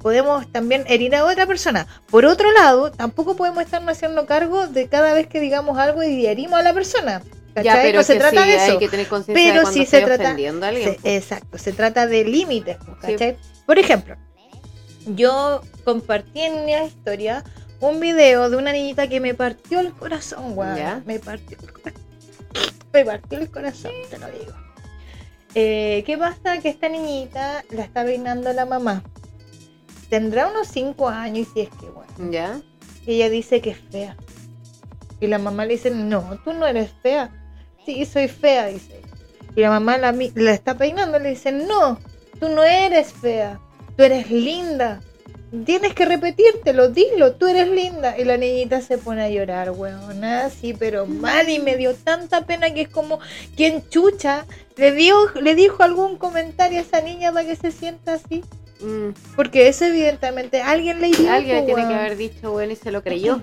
podemos 0.01 0.51
también 0.53 0.85
herir 0.87 1.15
a 1.17 1.25
otra 1.25 1.47
persona. 1.47 1.87
Por 2.11 2.25
otro 2.25 2.53
lado, 2.53 2.91
tampoco 2.93 3.37
podemos 3.37 3.63
estarnos 3.65 3.93
haciendo 3.97 4.25
cargo 4.25 4.67
de 4.67 4.89
cada 4.89 5.13
vez 5.13 5.27
que 5.27 5.41
digamos 5.41 5.79
algo 5.79 6.03
y 6.03 6.27
herimos 6.27 6.59
a 6.59 6.63
la 6.63 6.73
persona. 6.73 7.23
Pero 7.63 7.99
no 7.99 8.03
se 8.05 8.17
trata 8.17 8.45
de 8.45 8.55
eso. 8.57 8.73
hay 8.73 8.79
que 8.79 8.89
tener 8.89 9.07
conciencia 9.09 9.45
de 9.45 9.51
Pero 9.53 9.63
cuando 9.63 9.81
sí 9.81 9.87
se 9.87 10.01
trata- 10.03 10.23
ofendiendo 10.25 10.67
a 10.67 10.69
alguien. 10.71 10.97
Se- 11.03 11.17
exacto, 11.17 11.59
se 11.59 11.73
trata 11.73 12.07
de 12.07 12.25
límites, 12.25 12.77
pues, 12.85 12.97
Sí. 13.05 13.13
¿cachai? 13.13 13.39
Por 13.67 13.79
ejemplo, 13.79 14.17
yo 15.07 15.61
compartí 15.85 16.41
en 16.41 16.65
mi 16.65 16.73
historia 16.75 17.45
un 17.81 18.01
video 18.01 18.49
de 18.51 18.57
una 18.57 18.73
niñita 18.73 19.09
que 19.09 19.21
me 19.21 19.35
partió 19.35 19.81
el 19.81 19.93
corazón, 19.93 20.53
weón. 20.57 20.77
Ya. 20.77 21.03
Me 21.07 21.19
partió 21.19 21.57
el 21.61 21.73
corazón. 21.73 22.03
Me 22.93 23.05
partió 23.05 23.39
el 23.39 23.51
corazón, 23.51 23.93
te 24.11 24.19
lo 24.19 24.27
digo. 24.29 24.53
Eh, 25.55 26.03
¿Qué 26.07 26.17
pasa? 26.19 26.59
Que 26.63 26.69
esta 26.71 26.89
niñita 26.89 27.65
la 27.71 27.83
está 27.83 28.05
peinando 28.05 28.53
la 28.53 28.65
mamá. 28.67 29.03
Tendrá 30.09 30.49
unos 30.49 30.69
5 30.69 31.09
años 31.09 31.49
y 31.49 31.53
si 31.53 31.61
es 31.63 31.69
que, 31.71 31.87
bueno. 31.91 32.31
¿Ya? 32.31 32.61
Y 33.07 33.15
ella 33.15 33.29
dice 33.29 33.61
que 33.61 33.71
es 33.71 33.79
fea. 33.91 34.17
Y 35.21 35.27
la 35.29 35.39
mamá 35.39 35.65
le 35.67 35.75
dice, 35.75 35.91
no, 35.91 36.39
tú 36.45 36.53
no 36.53 36.67
eres 36.67 36.91
fea. 37.03 37.31
Sí, 37.87 38.05
soy 38.05 38.27
fea, 38.27 38.67
dice. 38.67 39.01
Y 39.55 39.61
la 39.61 39.71
mamá 39.71 39.97
la, 39.97 40.13
la 40.35 40.53
está 40.53 40.77
peinando, 40.77 41.19
le 41.19 41.31
dice, 41.31 41.53
no, 41.53 41.99
tú 42.39 42.49
no 42.49 42.65
eres 42.65 43.13
fea, 43.13 43.61
tú 43.97 44.03
eres 44.03 44.31
linda. 44.31 45.01
Tienes 45.65 45.95
que 45.95 46.05
repetírtelo, 46.05 46.89
dilo, 46.89 47.35
tú 47.35 47.47
eres 47.47 47.69
linda. 47.69 48.19
Y 48.19 48.25
la 48.25 48.37
niñita 48.37 48.81
se 48.81 48.99
pone 48.99 49.23
a 49.23 49.31
llorar, 49.31 49.71
weona, 49.71 50.51
sí, 50.51 50.75
pero 50.77 51.07
mal. 51.07 51.49
Y 51.49 51.61
me 51.61 51.77
dio 51.77 51.95
tanta 51.95 52.45
pena 52.45 52.75
que 52.75 52.83
es 52.83 52.89
como 52.89 53.21
quien 53.57 53.89
chucha 53.89 54.45
le, 54.77 54.93
dio, 54.93 55.17
le 55.41 55.55
dijo 55.55 55.85
algún 55.85 56.19
comentario 56.19 56.79
a 56.79 56.83
esa 56.83 57.01
niña 57.01 57.33
para 57.33 57.47
que 57.47 57.57
se 57.57 57.71
sienta 57.71 58.15
así. 58.15 58.43
Mm, 58.81 59.11
Porque 59.37 59.69
eso 59.69 59.85
evidentemente 59.87 60.61
alguien 60.61 61.01
le 61.01 61.07
dijo. 61.07 61.31
Alguien 61.31 61.65
tiene 61.65 61.89
que 61.89 61.95
haber 61.95 62.17
dicho, 62.17 62.51
bueno, 62.51 62.73
y 62.73 62.77
se 62.77 62.91
lo 62.91 63.03
creyó. 63.03 63.41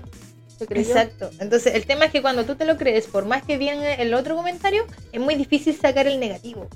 Se 0.58 0.66
creyó. 0.66 0.88
Exacto. 0.88 1.30
Entonces, 1.40 1.74
el 1.74 1.84
tema 1.86 2.04
es 2.06 2.12
que 2.12 2.22
cuando 2.22 2.44
tú 2.44 2.54
te 2.54 2.64
lo 2.64 2.76
crees, 2.76 3.06
por 3.06 3.24
más 3.26 3.42
que 3.42 3.58
viene 3.58 4.00
el 4.00 4.14
otro 4.14 4.36
comentario, 4.36 4.84
es 5.12 5.20
muy 5.20 5.34
difícil 5.34 5.76
sacar 5.76 6.06
el 6.06 6.20
negativo. 6.20 6.68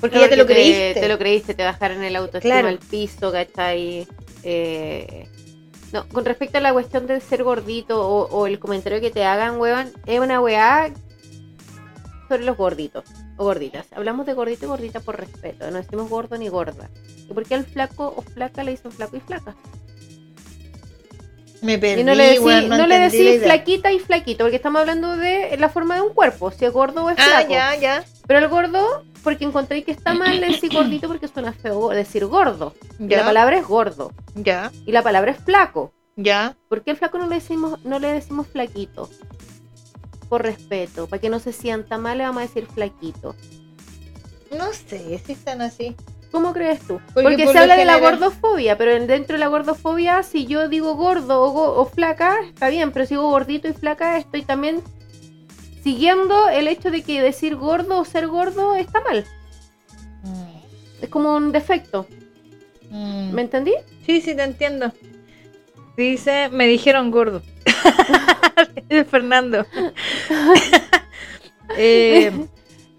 Porque 0.00 0.16
No, 0.16 0.22
ya 0.22 0.28
te 0.28 0.36
lo 0.36 0.46
creíste. 0.46 1.00
Te 1.00 1.08
lo 1.08 1.18
creíste, 1.18 1.54
te 1.54 1.64
bajaron 1.64 2.02
el 2.04 2.14
autoestima 2.16 2.54
Claro. 2.54 2.68
al 2.68 2.78
piso, 2.78 3.32
¿cachai? 3.32 4.06
Eh, 4.44 5.26
no, 5.92 6.06
con 6.08 6.24
respecto 6.24 6.58
a 6.58 6.60
la 6.60 6.72
cuestión 6.72 7.06
de 7.06 7.20
ser 7.20 7.42
gordito 7.44 8.06
o, 8.06 8.28
o 8.28 8.46
el 8.46 8.58
comentario 8.58 9.00
que 9.00 9.10
te 9.10 9.24
hagan, 9.24 9.58
weón, 9.60 9.90
es 10.06 10.20
una 10.20 10.40
weá 10.40 10.90
sobre 12.28 12.44
los 12.44 12.56
gorditos 12.56 13.04
o 13.38 13.44
gorditas. 13.44 13.86
Hablamos 13.92 14.26
de 14.26 14.34
gordito 14.34 14.66
y 14.66 14.68
gordita 14.68 15.00
por 15.00 15.18
respeto, 15.18 15.70
no 15.70 15.78
decimos 15.78 16.08
gordo 16.10 16.36
ni 16.36 16.48
gorda. 16.48 16.90
¿Y 17.28 17.32
por 17.32 17.44
qué 17.46 17.54
al 17.54 17.64
flaco 17.64 18.12
o 18.16 18.22
flaca 18.22 18.62
le 18.64 18.72
dicen 18.72 18.92
flaco 18.92 19.16
y 19.16 19.20
flaca? 19.20 19.56
Me 21.60 21.78
perdí, 21.78 22.02
y 22.02 22.04
no 22.04 22.14
le 22.14 22.24
decís, 22.38 22.40
no 23.40 23.44
flaquita 23.44 23.92
y 23.92 23.98
flaquito, 23.98 24.44
porque 24.44 24.56
estamos 24.56 24.80
hablando 24.80 25.16
de 25.16 25.56
la 25.58 25.68
forma 25.68 25.96
de 25.96 26.02
un 26.02 26.12
cuerpo, 26.14 26.50
si 26.50 26.64
es 26.64 26.72
gordo 26.72 27.04
o 27.04 27.10
es 27.10 27.18
Ah, 27.18 27.24
flaco. 27.24 27.52
ya, 27.52 27.74
ya. 27.76 28.04
Pero 28.26 28.38
el 28.38 28.48
gordo, 28.48 29.04
porque 29.24 29.44
encontré 29.44 29.82
que 29.82 29.90
está 29.90 30.14
mal 30.14 30.40
decir 30.40 30.70
gordito 30.72 31.08
porque 31.08 31.26
suena 31.28 31.52
feo 31.52 31.88
decir 31.90 32.26
gordo. 32.26 32.74
Ya, 32.98 33.18
la 33.18 33.24
palabra 33.24 33.58
es 33.58 33.66
gordo. 33.66 34.12
ya, 34.34 34.70
Y 34.86 34.92
la 34.92 35.02
palabra 35.02 35.32
es 35.32 35.38
flaco. 35.38 35.92
ya. 36.16 36.56
¿Por 36.68 36.84
qué 36.84 36.92
al 36.92 36.96
flaco 36.96 37.18
no 37.18 37.26
le 37.26 37.36
decimos, 37.36 37.84
no 37.84 37.98
le 37.98 38.08
decimos 38.12 38.46
flaquito? 38.46 39.08
Por 40.28 40.42
respeto. 40.42 41.06
Para 41.08 41.20
que 41.20 41.30
no 41.30 41.40
se 41.40 41.52
sienta 41.52 41.96
mal, 41.98 42.18
le 42.18 42.24
vamos 42.24 42.42
a 42.42 42.46
decir 42.46 42.66
flaquito. 42.66 43.34
No 44.56 44.72
sé 44.72 45.18
si 45.24 45.32
están 45.32 45.60
así. 45.62 45.96
¿Cómo 46.30 46.52
crees 46.52 46.80
tú? 46.80 47.00
Porque 47.14 47.22
Porque, 47.30 47.44
por 47.44 47.52
se 47.54 47.58
habla 47.60 47.76
de 47.76 47.84
la 47.86 47.98
gordofobia, 47.98 48.76
pero 48.76 48.92
en- 48.92 49.06
dentro 49.06 49.34
de 49.34 49.40
la 49.40 49.46
gordofobia, 49.48 50.22
si 50.22 50.46
yo 50.46 50.68
digo 50.68 50.94
gordo 50.94 51.42
o, 51.42 51.50
go- 51.52 51.74
o 51.80 51.86
flaca, 51.86 52.36
está 52.46 52.68
bien, 52.68 52.92
pero 52.92 53.06
si 53.06 53.14
digo 53.14 53.30
gordito 53.30 53.66
y 53.68 53.72
flaca, 53.72 54.18
estoy 54.18 54.42
también 54.42 54.82
siguiendo 55.82 56.48
el 56.50 56.68
hecho 56.68 56.90
de 56.90 57.02
que 57.02 57.22
decir 57.22 57.56
gordo 57.56 57.98
o 58.00 58.04
ser 58.04 58.26
gordo 58.26 58.74
está 58.74 59.00
mal. 59.00 59.24
Es 61.00 61.08
como 61.08 61.34
un 61.36 61.52
defecto. 61.52 62.06
Mm. 62.90 63.32
¿Me 63.32 63.42
entendí? 63.42 63.72
Sí, 64.04 64.20
sí, 64.20 64.34
te 64.34 64.42
entiendo. 64.42 64.92
Dice, 65.96 66.48
me 66.50 66.66
dijeron 66.66 67.10
gordo. 67.10 67.42
El 68.88 69.04
Fernando. 69.06 69.64
Eh. 71.76 72.32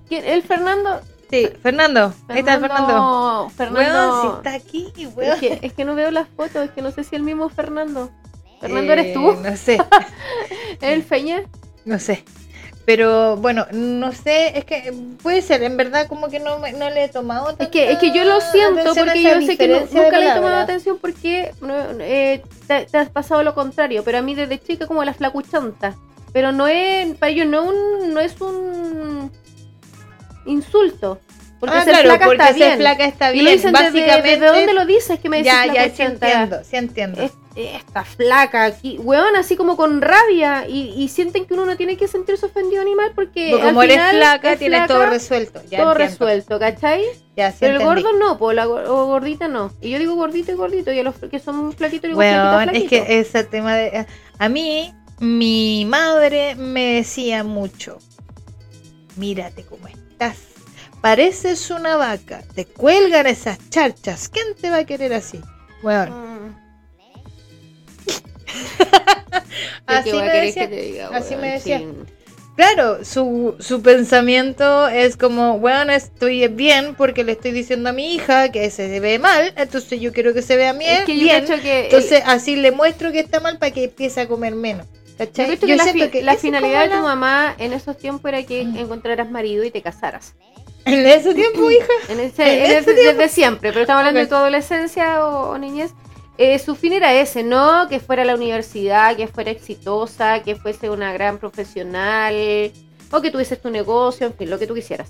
El 0.10 0.44
Fernando. 0.44 1.02
Sí, 1.30 1.50
Fernando. 1.62 2.14
Ahí 2.28 2.40
está 2.40 2.60
Fernando. 2.60 3.50
Fernando. 3.56 3.80
Weón, 3.80 4.22
si 4.22 4.28
está 4.38 4.54
aquí, 4.54 4.94
weón. 5.16 5.34
es, 5.34 5.40
que, 5.40 5.60
es 5.62 5.74
que 5.74 5.86
no 5.86 5.96
veo 5.96 6.12
las 6.12 6.28
fotos, 6.30 6.66
es 6.66 6.72
que 6.72 6.82
no 6.82 6.92
sé 6.92 7.04
si 7.04 7.16
el 7.16 7.24
mismo 7.24 7.50
Fernando. 7.50 8.10
Fernando, 8.60 8.92
Eh, 8.92 8.94
¿eres 8.94 9.14
tú? 9.14 9.34
No 9.36 9.56
sé, 9.58 9.78
¿El 10.82 11.04
Feña? 11.04 11.44
no 11.86 12.00
sé. 12.00 12.24
Pero 12.86 13.38
bueno, 13.38 13.68
no 13.72 14.12
sé, 14.14 14.58
es 14.58 14.66
que 14.66 14.92
puede 15.22 15.44
ser, 15.44 15.62
en 15.62 15.78
verdad 15.78 16.08
como 16.08 16.28
que 16.28 16.40
no, 16.40 16.58
no 16.58 16.90
le 16.90 17.04
he 17.04 17.10
tomado 17.10 17.56
Es 17.60 17.68
que, 17.68 17.92
es 17.92 18.00
que 18.00 18.12
yo 18.12 18.24
lo 18.24 18.42
siento 18.42 18.96
porque 18.96 19.22
yo 19.22 19.42
sé 19.44 19.58
que 19.58 19.68
nunca 19.68 20.18
le 20.18 20.30
he 20.32 20.34
tomado 20.34 20.56
atención 20.58 20.98
porque 21.00 21.54
eh, 22.00 22.42
te, 22.68 22.86
te 22.88 22.98
has 22.98 23.10
pasado 23.12 23.44
lo 23.44 23.54
contrario, 23.54 24.02
pero 24.04 24.18
a 24.18 24.22
mí 24.24 24.34
desde 24.34 24.60
chica 24.60 24.88
como 24.88 25.04
la 25.04 25.14
flacuchanta. 25.14 25.96
Pero 26.34 26.52
no 26.52 26.68
es, 26.68 27.16
para 27.18 27.32
ellos 27.32 27.48
no, 27.48 27.64
un, 27.64 28.14
no 28.14 28.20
es 28.20 28.40
un 28.42 29.32
insulto. 30.50 31.20
Porque 31.60 31.76
ah, 31.76 31.84
ser 31.84 31.92
claro, 31.92 32.06
flaca 32.10 32.26
porque 32.26 32.42
está 32.42 32.48
ser 32.54 32.56
bien. 32.68 32.78
flaca 32.78 33.04
está 33.06 33.36
y 33.36 33.42
lo 33.42 33.52
dicen 33.52 33.74
desde- 33.74 33.84
Básicamente, 33.86 34.30
¿desde 34.30 34.46
dónde 34.48 34.74
lo 34.74 34.86
dices 34.86 35.20
que 35.20 35.28
me 35.28 35.38
decís 35.44 35.52
ya, 35.52 35.66
ya, 35.74 35.90
sí 35.94 36.02
entiendo, 36.04 36.60
sí 36.64 36.76
entiendo. 36.78 37.22
Es- 37.22 37.34
esta 37.56 38.06
flaca 38.06 38.64
aquí, 38.64 38.98
weón, 39.00 39.36
así 39.36 39.58
como 39.58 39.76
con 39.76 40.02
rabia 40.02 40.66
y, 40.70 40.94
y 40.96 41.10
sienten 41.10 41.46
que 41.46 41.54
uno 41.56 41.66
no 41.66 41.76
tiene 41.76 41.98
que 41.98 42.08
sentirse 42.08 42.46
ofendido 42.46 42.86
ni 42.86 42.96
mal 42.96 43.12
porque 43.14 43.50
Porque 43.52 43.64
al 43.64 43.70
como 43.72 43.84
eres 43.84 43.96
final 43.98 44.16
flaca, 44.16 44.54
es 44.54 44.60
tienes 44.60 44.80
flaca, 44.80 44.94
todo 44.94 45.06
resuelto. 45.08 45.62
Ya 45.70 45.80
todo 45.80 45.92
entiendo. 45.92 45.94
resuelto, 45.96 46.60
¿cachai? 46.60 47.04
Ya, 47.36 47.52
sí 47.52 47.58
Pero 47.60 47.80
el 47.80 47.84
gordo 47.84 48.14
no, 48.14 48.38
pues 48.38 48.56
la 48.56 48.66
o 48.66 49.06
gordita 49.08 49.50
no. 49.50 49.74
Y 49.82 49.90
yo 49.90 50.00
digo 50.00 50.16
gordito 50.16 50.54
y 50.54 50.56
gordito, 50.56 50.94
y 50.94 51.00
a 51.00 51.04
los 51.04 51.16
que 51.16 51.40
son 51.40 51.74
flaquitos 51.74 52.08
digo 52.08 52.22
flaquito, 52.22 52.54
Bueno, 52.54 52.62
es 52.62 52.70
flaquito. 52.70 52.90
que 53.06 53.20
ese 53.20 53.44
tema 53.44 53.76
de... 53.76 54.06
A 54.38 54.48
mí, 54.48 54.94
mi 55.20 55.84
madre 55.84 56.56
me 56.56 56.94
decía 56.94 57.44
mucho, 57.44 57.98
mírate 59.18 59.64
cómo 59.64 59.86
estás. 60.20 60.38
Pareces 61.02 61.72
una 61.72 61.96
vaca, 61.96 62.44
te 62.56 62.66
cuelgan 62.66 63.26
esas 63.26 63.58
charchas. 63.70 64.28
¿Quién 64.28 64.48
te 64.60 64.70
va 64.70 64.78
a 64.80 64.84
querer 64.86 65.14
así? 65.14 65.40
Mm. 65.82 65.90
así 69.86 70.12
¿Qué 70.12 70.18
va 70.18 70.24
a 70.24 70.26
me 70.26 70.42
decía. 70.42 70.68
que 70.70 70.76
te 70.76 70.82
diga, 70.82 71.10
así 71.14 71.36
me 71.38 71.54
decía. 71.54 71.82
Claro, 72.58 73.06
su, 73.06 73.56
su 73.60 73.82
pensamiento 73.82 74.90
es 74.90 75.16
como, 75.16 75.60
bueno, 75.60 75.94
estoy 75.94 76.46
bien 76.50 76.94
porque 76.96 77.24
le 77.24 77.32
estoy 77.32 77.52
diciendo 77.52 77.92
a 77.92 77.94
mi 77.94 78.14
hija 78.16 78.52
que 78.52 78.70
se 78.70 79.00
ve 79.00 79.18
mal, 79.18 79.54
entonces 79.56 80.02
yo 80.02 80.12
quiero 80.12 80.34
que 80.34 80.42
se 80.42 80.58
vea 80.58 80.74
bien. 80.74 80.92
Es 80.98 81.06
que 81.06 81.16
yo 81.16 81.22
bien. 81.24 81.46
cacho 81.46 81.62
que 81.62 81.80
el- 81.80 81.86
Entonces 81.86 82.22
así 82.26 82.58
le 82.58 82.74
muestro 82.74 83.14
que 83.14 83.22
está 83.22 83.40
mal 83.40 83.58
para 83.58 83.72
que 83.72 83.86
empiece 83.86 84.20
a 84.20 84.28
comer 84.28 84.56
menos. 84.56 84.86
La, 85.76 85.84
siento 85.84 86.12
que 86.12 86.24
finalidad 86.38 86.84
de 86.84 86.90
tu 86.90 86.96
la- 86.96 87.02
mamá 87.02 87.56
en 87.58 87.74
esos 87.74 87.98
tiempos 87.98 88.30
era 88.30 88.44
que 88.44 88.62
encontraras 88.62 89.30
marido 89.30 89.64
y 89.64 89.72
te 89.72 89.82
casaras. 89.82 90.34
En 90.86 91.06
ese 91.06 91.34
tiempo, 91.36 91.70
hija. 91.70 91.86
En 92.08 92.20
ese, 92.20 92.44
En 92.66 92.72
en 92.72 92.78
ese 92.78 92.92
ese- 92.92 92.94
desde 92.94 93.30
siempre, 93.30 93.70
pero 93.72 93.82
estamos 93.82 94.00
hablando 94.00 94.20
Ok. 94.22 94.24
de 94.26 94.30
tu 94.30 94.36
adolescencia 94.36 95.26
o, 95.26 95.50
o 95.52 95.58
niñez. 95.58 95.92
Eh, 96.38 96.58
su 96.58 96.76
fin 96.76 96.94
era 96.94 97.14
ese, 97.14 97.44
no 97.44 97.88
que 97.90 98.00
fuera 98.00 98.22
a 98.22 98.26
la 98.26 98.34
universidad, 98.36 99.16
que 99.18 99.28
fuera 99.28 99.52
exitosa, 99.52 100.42
que 100.42 100.56
fuese 100.56 100.90
una 100.90 101.12
gran 101.12 101.38
profesional, 101.38 102.34
o 103.12 103.22
que 103.22 103.30
tuvieses 103.32 103.62
tu 103.62 103.70
negocio, 103.70 104.26
en 104.28 104.34
fin, 104.34 104.50
lo 104.50 104.58
que 104.58 104.66
tú 104.68 104.74
quisieras. 104.74 105.10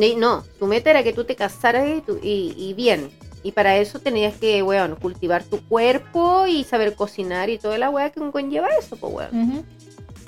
Y 0.00 0.14
No, 0.14 0.44
su 0.58 0.66
meta 0.66 0.90
era 0.90 1.02
que 1.02 1.12
tú 1.12 1.24
te 1.24 1.34
casaras 1.34 1.88
y, 1.88 2.00
tú- 2.02 2.20
y- 2.22 2.54
y 2.56 2.74
bien. 2.74 3.10
Y 3.42 3.52
para 3.52 3.76
eso 3.76 3.98
tenías 4.00 4.34
que, 4.34 4.62
weón, 4.62 4.96
cultivar 4.96 5.44
tu 5.44 5.60
cuerpo 5.68 6.46
y 6.46 6.64
saber 6.64 6.94
cocinar 6.94 7.50
y 7.50 7.58
toda 7.58 7.78
la 7.78 7.90
weá 7.90 8.10
que 8.10 8.20
conlleva 8.30 8.68
eso, 8.78 8.96
pues, 8.96 9.12
weón. 9.14 9.42
Ujú. 9.50 9.64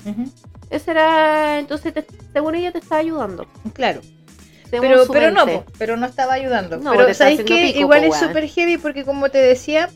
Ujú. 0.09 0.31
Ese 0.69 0.91
era, 0.91 1.59
entonces, 1.59 1.93
te- 1.93 2.05
según 2.33 2.55
ella 2.55 2.71
te 2.71 2.79
estaba 2.79 3.01
ayudando. 3.01 3.45
Claro. 3.73 4.01
según 4.69 4.87
Pero, 4.87 5.03
pero 5.11 5.31
no, 5.31 5.45
mente. 5.45 5.65
pero 5.77 5.97
no 5.97 6.05
estaba 6.05 6.33
ayudando. 6.33 6.77
No, 6.77 6.91
pero 6.95 7.13
¿sabéis 7.13 7.41
que 7.43 7.71
Igual 7.77 8.07
po, 8.07 8.13
es 8.15 8.19
súper 8.19 8.47
heavy 8.47 8.77
porque 8.77 9.03
como 9.03 9.29
te 9.29 9.37
decía, 9.39 9.89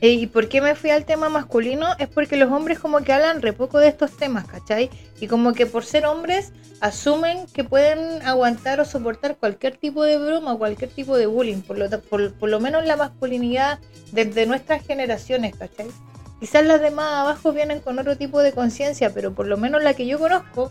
y 0.00 0.26
por 0.26 0.48
qué 0.48 0.60
me 0.60 0.74
fui 0.74 0.90
al 0.90 1.04
tema 1.06 1.28
masculino, 1.28 1.86
es 1.98 2.08
porque 2.08 2.36
los 2.36 2.52
hombres 2.52 2.78
como 2.78 3.00
que 3.00 3.12
hablan 3.12 3.40
re 3.40 3.52
poco 3.52 3.78
de 3.78 3.88
estos 3.88 4.16
temas, 4.16 4.46
¿cachai? 4.46 4.90
Y 5.20 5.26
como 5.26 5.54
que 5.54 5.64
por 5.64 5.84
ser 5.84 6.04
hombres 6.04 6.52
asumen 6.80 7.46
que 7.54 7.64
pueden 7.64 8.22
aguantar 8.22 8.78
o 8.80 8.84
soportar 8.84 9.36
cualquier 9.36 9.76
tipo 9.78 10.02
de 10.04 10.18
broma 10.18 10.52
o 10.52 10.58
cualquier 10.58 10.90
tipo 10.90 11.16
de 11.16 11.26
bullying, 11.26 11.62
por 11.62 11.78
lo, 11.78 11.88
por, 12.02 12.34
por 12.34 12.50
lo 12.50 12.60
menos 12.60 12.84
la 12.84 12.96
masculinidad 12.96 13.78
desde 14.12 14.46
nuestras 14.46 14.86
generaciones, 14.86 15.56
¿cachai? 15.56 15.86
Quizás 16.40 16.64
las 16.66 16.82
de 16.82 16.90
más 16.90 17.14
abajo 17.14 17.52
vienen 17.52 17.80
con 17.80 17.98
otro 17.98 18.16
tipo 18.16 18.40
de 18.40 18.52
conciencia, 18.52 19.14
pero 19.14 19.34
por 19.34 19.46
lo 19.46 19.56
menos 19.56 19.82
la 19.82 19.94
que 19.94 20.06
yo 20.06 20.18
conozco, 20.18 20.70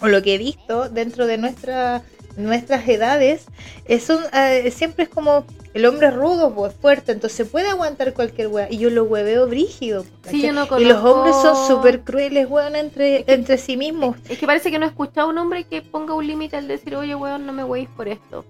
o 0.00 0.08
lo 0.08 0.22
que 0.22 0.34
he 0.34 0.38
visto 0.38 0.88
dentro 0.88 1.26
de 1.26 1.36
nuestra, 1.36 2.02
nuestras 2.36 2.88
edades, 2.88 3.44
es 3.86 4.08
un, 4.10 4.20
eh, 4.34 4.70
siempre 4.74 5.04
es 5.04 5.10
como 5.10 5.44
el 5.74 5.86
hombre 5.86 6.08
es 6.08 6.14
rudo, 6.14 6.54
pues 6.54 6.74
fuerte, 6.74 7.12
entonces 7.12 7.48
puede 7.48 7.68
aguantar 7.68 8.12
cualquier 8.12 8.48
wea. 8.48 8.68
Y 8.70 8.76
yo 8.78 8.90
lo 8.90 9.04
hueveo 9.04 9.46
brígido. 9.46 10.04
Sí, 10.28 10.42
yo 10.42 10.52
no 10.52 10.68
y 10.78 10.84
los 10.84 11.02
hombres 11.02 11.34
son 11.36 11.56
súper 11.66 12.00
crueles, 12.00 12.46
weón, 12.48 12.76
entre, 12.76 13.24
entre 13.26 13.56
sí 13.56 13.76
mismos. 13.76 14.16
Es 14.28 14.38
que 14.38 14.46
parece 14.46 14.70
que 14.70 14.78
no 14.78 14.84
he 14.84 14.88
escuchado 14.88 15.28
a 15.28 15.30
un 15.30 15.38
hombre 15.38 15.64
que 15.64 15.80
ponga 15.80 16.14
un 16.14 16.26
límite 16.26 16.56
al 16.56 16.68
decir, 16.68 16.94
oye, 16.94 17.14
weón, 17.14 17.46
no 17.46 17.52
me 17.54 17.64
weis 17.64 17.88
por 17.96 18.06
esto. 18.08 18.44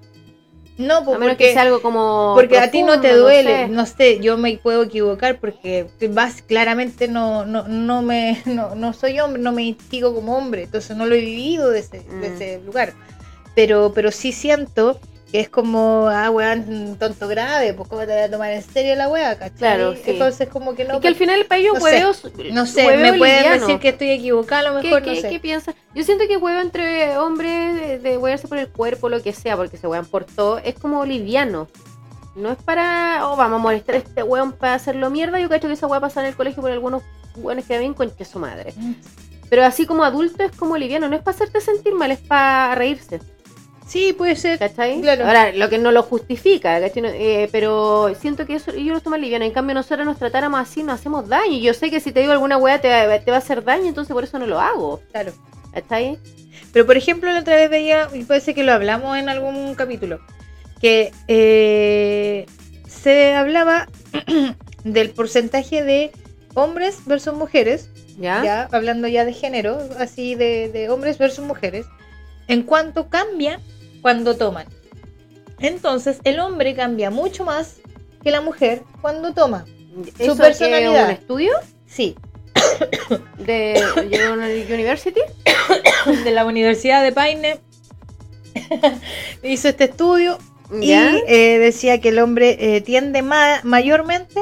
No, 0.78 0.96
A 0.98 1.04
pues 1.04 1.18
que 1.18 1.24
porque, 1.28 1.52
sea 1.52 1.62
algo 1.62 1.82
como. 1.82 2.32
porque 2.34 2.58
a 2.58 2.70
ti 2.70 2.82
no 2.82 2.98
te 3.00 3.14
duele. 3.14 3.66
sé. 3.66 3.68
No 3.68 3.84
sé, 3.86 4.18
yo 4.20 4.38
me 4.38 4.56
puedo 4.56 4.82
equivocar 4.84 5.38
porque 5.38 5.86
vas, 6.10 6.40
claramente 6.42 7.08
no, 7.08 7.44
no, 7.44 7.68
no 7.68 8.02
me 8.02 8.42
no, 8.46 8.74
no 8.74 8.92
soy 8.94 9.20
hombre, 9.20 9.40
no 9.42 9.52
me 9.52 9.62
identifico 9.64 10.14
como 10.14 10.36
hombre, 10.36 10.62
entonces 10.64 10.96
no 10.96 11.04
lo 11.06 11.14
he 11.14 11.20
vivido 11.20 11.70
de 11.70 11.80
ese, 11.80 11.98
de 12.00 12.04
Mm. 12.04 12.24
ese 12.34 12.60
lugar. 12.64 12.94
Pero, 13.54 13.92
pero 13.94 14.10
sí 14.10 14.32
siento 14.32 14.98
que 15.30 15.40
es 15.40 15.48
como, 15.48 16.08
ah, 16.08 16.30
weón, 16.30 16.96
tonto 16.98 17.26
grave, 17.26 17.72
pues 17.72 17.88
cómo 17.88 18.02
te 18.02 18.08
voy 18.12 18.22
a 18.22 18.30
tomar 18.30 18.50
en 18.50 18.62
serio 18.62 18.94
la 18.96 19.08
wea, 19.08 19.38
¿cachai? 19.38 19.56
Claro, 19.56 19.94
sí. 19.94 20.02
Entonces 20.10 20.46
como 20.48 20.74
que 20.74 20.84
no. 20.84 20.98
y 20.98 21.00
que 21.00 21.08
al 21.08 21.14
final 21.14 21.46
para 21.46 21.58
ellos 21.58 21.78
no 21.80 21.80
sé. 21.80 22.52
No 22.52 22.66
sé, 22.66 22.96
me 22.98 23.14
pueden 23.14 23.36
liviano. 23.38 23.66
decir 23.66 23.80
que 23.80 23.88
estoy 23.88 24.10
equivocada, 24.10 24.68
a 24.68 24.72
lo 24.72 24.80
¿Qué, 24.82 24.88
mejor, 24.88 25.02
qué, 25.02 25.14
no 25.14 25.20
sé. 25.22 25.30
qué 25.30 25.40
piensas? 25.40 25.74
Yo 25.94 26.04
siento 26.04 26.26
que 26.28 26.36
huevo 26.36 26.60
entre 26.60 27.16
hombres 27.16 27.74
de, 27.74 27.98
de 27.98 28.18
huearse 28.18 28.46
por 28.46 28.58
el 28.58 28.68
cuerpo, 28.68 29.08
lo 29.08 29.22
que 29.22 29.32
sea, 29.32 29.56
porque 29.56 29.78
se 29.78 29.86
huean 29.86 30.04
por 30.04 30.26
todo, 30.26 30.58
es 30.58 30.74
como 30.74 31.06
liviano. 31.06 31.66
No 32.34 32.50
es 32.50 32.58
para, 32.58 33.20
oh, 33.28 33.36
vamos 33.36 33.58
a 33.58 33.62
molestar 33.62 33.94
a 33.94 33.98
este 33.98 34.22
hueón 34.22 34.52
para 34.52 34.74
hacerlo 34.74 35.08
mierda. 35.08 35.40
Yo 35.40 35.48
cacho 35.48 35.66
que 35.66 35.74
esa 35.74 35.86
hueá 35.86 36.00
pasa 36.00 36.20
en 36.20 36.26
el 36.26 36.34
colegio 36.34 36.62
por 36.62 36.70
algunos 36.70 37.02
hueones 37.36 37.64
que 37.64 37.78
bien 37.78 37.94
concha 37.94 38.24
su 38.26 38.38
madre. 38.38 38.74
Pero 39.48 39.64
así 39.64 39.86
como 39.86 40.04
adulto 40.04 40.42
es 40.42 40.52
como 40.52 40.76
liviano, 40.76 41.08
no 41.08 41.16
es 41.16 41.22
para 41.22 41.34
hacerte 41.34 41.60
sentir 41.60 41.94
mal, 41.94 42.10
es 42.10 42.20
para 42.20 42.74
reírse. 42.74 43.20
Sí, 43.92 44.14
puede 44.14 44.36
ser. 44.36 44.58
¿Cachai? 44.58 45.02
Claro. 45.02 45.26
Ahora, 45.26 45.52
lo 45.52 45.68
que 45.68 45.76
no 45.76 45.92
lo 45.92 46.02
justifica, 46.02 46.78
eh, 46.80 47.48
pero 47.52 48.14
siento 48.18 48.46
que 48.46 48.54
eso 48.54 48.70
ellos 48.70 48.94
lo 48.94 49.00
toman 49.00 49.20
liviano. 49.20 49.44
En 49.44 49.52
cambio, 49.52 49.74
nosotros 49.74 50.06
nos 50.06 50.18
tratáramos 50.18 50.58
así, 50.60 50.82
nos 50.82 50.94
hacemos 50.98 51.28
daño. 51.28 51.52
Y 51.52 51.60
yo 51.60 51.74
sé 51.74 51.90
que 51.90 52.00
si 52.00 52.10
te 52.10 52.20
digo 52.20 52.32
alguna 52.32 52.56
weá 52.56 52.80
te, 52.80 52.88
va- 52.88 53.18
te 53.18 53.30
va 53.30 53.36
a 53.36 53.40
hacer 53.40 53.62
daño, 53.62 53.86
entonces 53.88 54.14
por 54.14 54.24
eso 54.24 54.38
no 54.38 54.46
lo 54.46 54.58
hago. 54.60 55.02
Claro. 55.10 55.32
¿Cachai? 55.74 56.18
Pero 56.72 56.86
por 56.86 56.96
ejemplo, 56.96 57.30
la 57.30 57.40
otra 57.40 57.56
vez 57.56 57.68
veía, 57.68 58.08
y 58.14 58.24
puede 58.24 58.40
ser 58.40 58.54
que 58.54 58.64
lo 58.64 58.72
hablamos 58.72 59.18
en 59.18 59.28
algún 59.28 59.74
capítulo, 59.74 60.20
que 60.80 61.12
eh, 61.28 62.46
se 62.88 63.34
hablaba 63.34 63.88
del 64.84 65.10
porcentaje 65.10 65.82
de 65.82 66.12
hombres 66.54 67.00
versus 67.04 67.34
mujeres, 67.34 67.90
¿Ya? 68.18 68.42
ya 68.42 68.68
hablando 68.72 69.06
ya 69.06 69.26
de 69.26 69.34
género, 69.34 69.78
así 69.98 70.34
de, 70.34 70.70
de 70.70 70.88
hombres 70.88 71.18
versus 71.18 71.44
mujeres, 71.44 71.84
en 72.48 72.62
cuanto 72.62 73.08
cambia 73.10 73.60
cuando 74.02 74.36
toman. 74.36 74.66
Entonces, 75.60 76.18
el 76.24 76.40
hombre 76.40 76.74
cambia 76.74 77.10
mucho 77.10 77.44
más 77.44 77.76
que 78.22 78.30
la 78.30 78.40
mujer 78.40 78.82
cuando 79.00 79.32
toma. 79.32 79.64
¿Eso 80.18 80.34
que 80.36 80.42
personalidad. 80.42 81.04
un 81.06 81.10
estudio 81.12 81.52
Sí, 81.86 82.16
de 83.38 83.82
University? 84.70 85.20
de 86.24 86.30
la 86.30 86.44
Universidad 86.46 87.02
de 87.02 87.12
Paine 87.12 87.60
hizo 89.42 89.68
este 89.68 89.84
estudio 89.84 90.38
¿Ya? 90.80 91.12
Y 91.18 91.22
eh, 91.28 91.58
decía 91.58 92.00
que 92.00 92.08
el 92.08 92.18
hombre 92.18 92.56
eh, 92.76 92.80
tiende 92.80 93.20
ma- 93.20 93.60
mayormente 93.62 94.40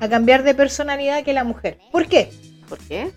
a 0.00 0.08
cambiar 0.10 0.42
de 0.42 0.54
personalidad 0.54 1.24
que 1.24 1.32
la 1.32 1.42
mujer. 1.44 1.78
¿Por 1.90 2.06
qué? 2.06 2.30
¿Por 2.68 2.78
qué? 2.80 3.10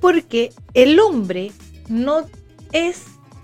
Porque 0.00 0.50
el 0.72 0.98
hombre 0.98 1.52
no 1.88 2.24
es 2.72 3.02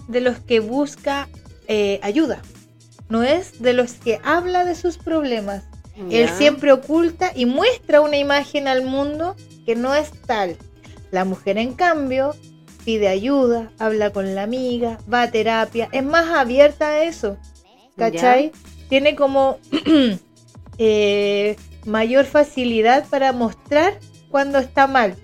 de 0.09 0.23
los 0.23 0.39
que 0.39 0.61
busca 0.61 1.29
eh, 1.69 2.01
ayuda. 2.03 2.43
no 3.09 3.23
es 3.23 3.61
de 3.61 3.73
los 3.73 3.93
que 3.95 4.21
habla 4.25 4.65
de 4.65 4.75
sus 4.75 4.99
problemas. 4.99 5.65
Él 6.11 6.29
siempre 6.29 6.73
oculta 6.73 7.31
y 7.37 7.47
muestra 7.47 8.01
una 8.01 8.17
imagen 8.17 8.67
al 8.67 8.83
mundo 8.83 9.37
que 9.65 9.77
no 9.77 9.95
es 9.95 10.11
tal. 10.27 10.57
La 11.13 11.25
mujer, 11.25 11.57
en 11.59 11.75
cambio, 11.75 12.35
pide 12.85 13.09
ayuda, 13.09 13.71
habla 13.79 14.11
con 14.11 14.35
la 14.35 14.43
amiga, 14.43 14.99
va 15.13 15.23
a 15.23 15.31
terapia, 15.31 15.89
es 15.93 16.03
más 16.03 16.27
abierta 16.27 16.89
a 16.89 17.05
eso. 17.05 17.37
¿Cachai? 17.97 18.51
Tiene 18.89 19.15
como 19.15 19.59
eh, 20.79 21.57
mayor 21.87 22.25
facilidad 22.25 23.07
para 23.09 23.33
mostrar 23.33 23.99
cuando 24.31 24.59
está 24.59 24.87
mal, 24.87 25.15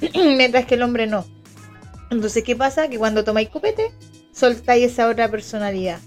mientras 0.14 0.64
que 0.64 0.74
el 0.74 0.82
hombre 0.82 1.06
no. 1.06 1.26
Entonces, 2.10 2.42
¿qué 2.42 2.56
pasa? 2.56 2.88
Que 2.88 2.98
cuando 2.98 3.24
tomáis 3.24 3.50
copete, 3.50 3.92
soltáis 4.38 4.92
esa 4.92 5.08
otra 5.08 5.28
personalidad. 5.28 5.98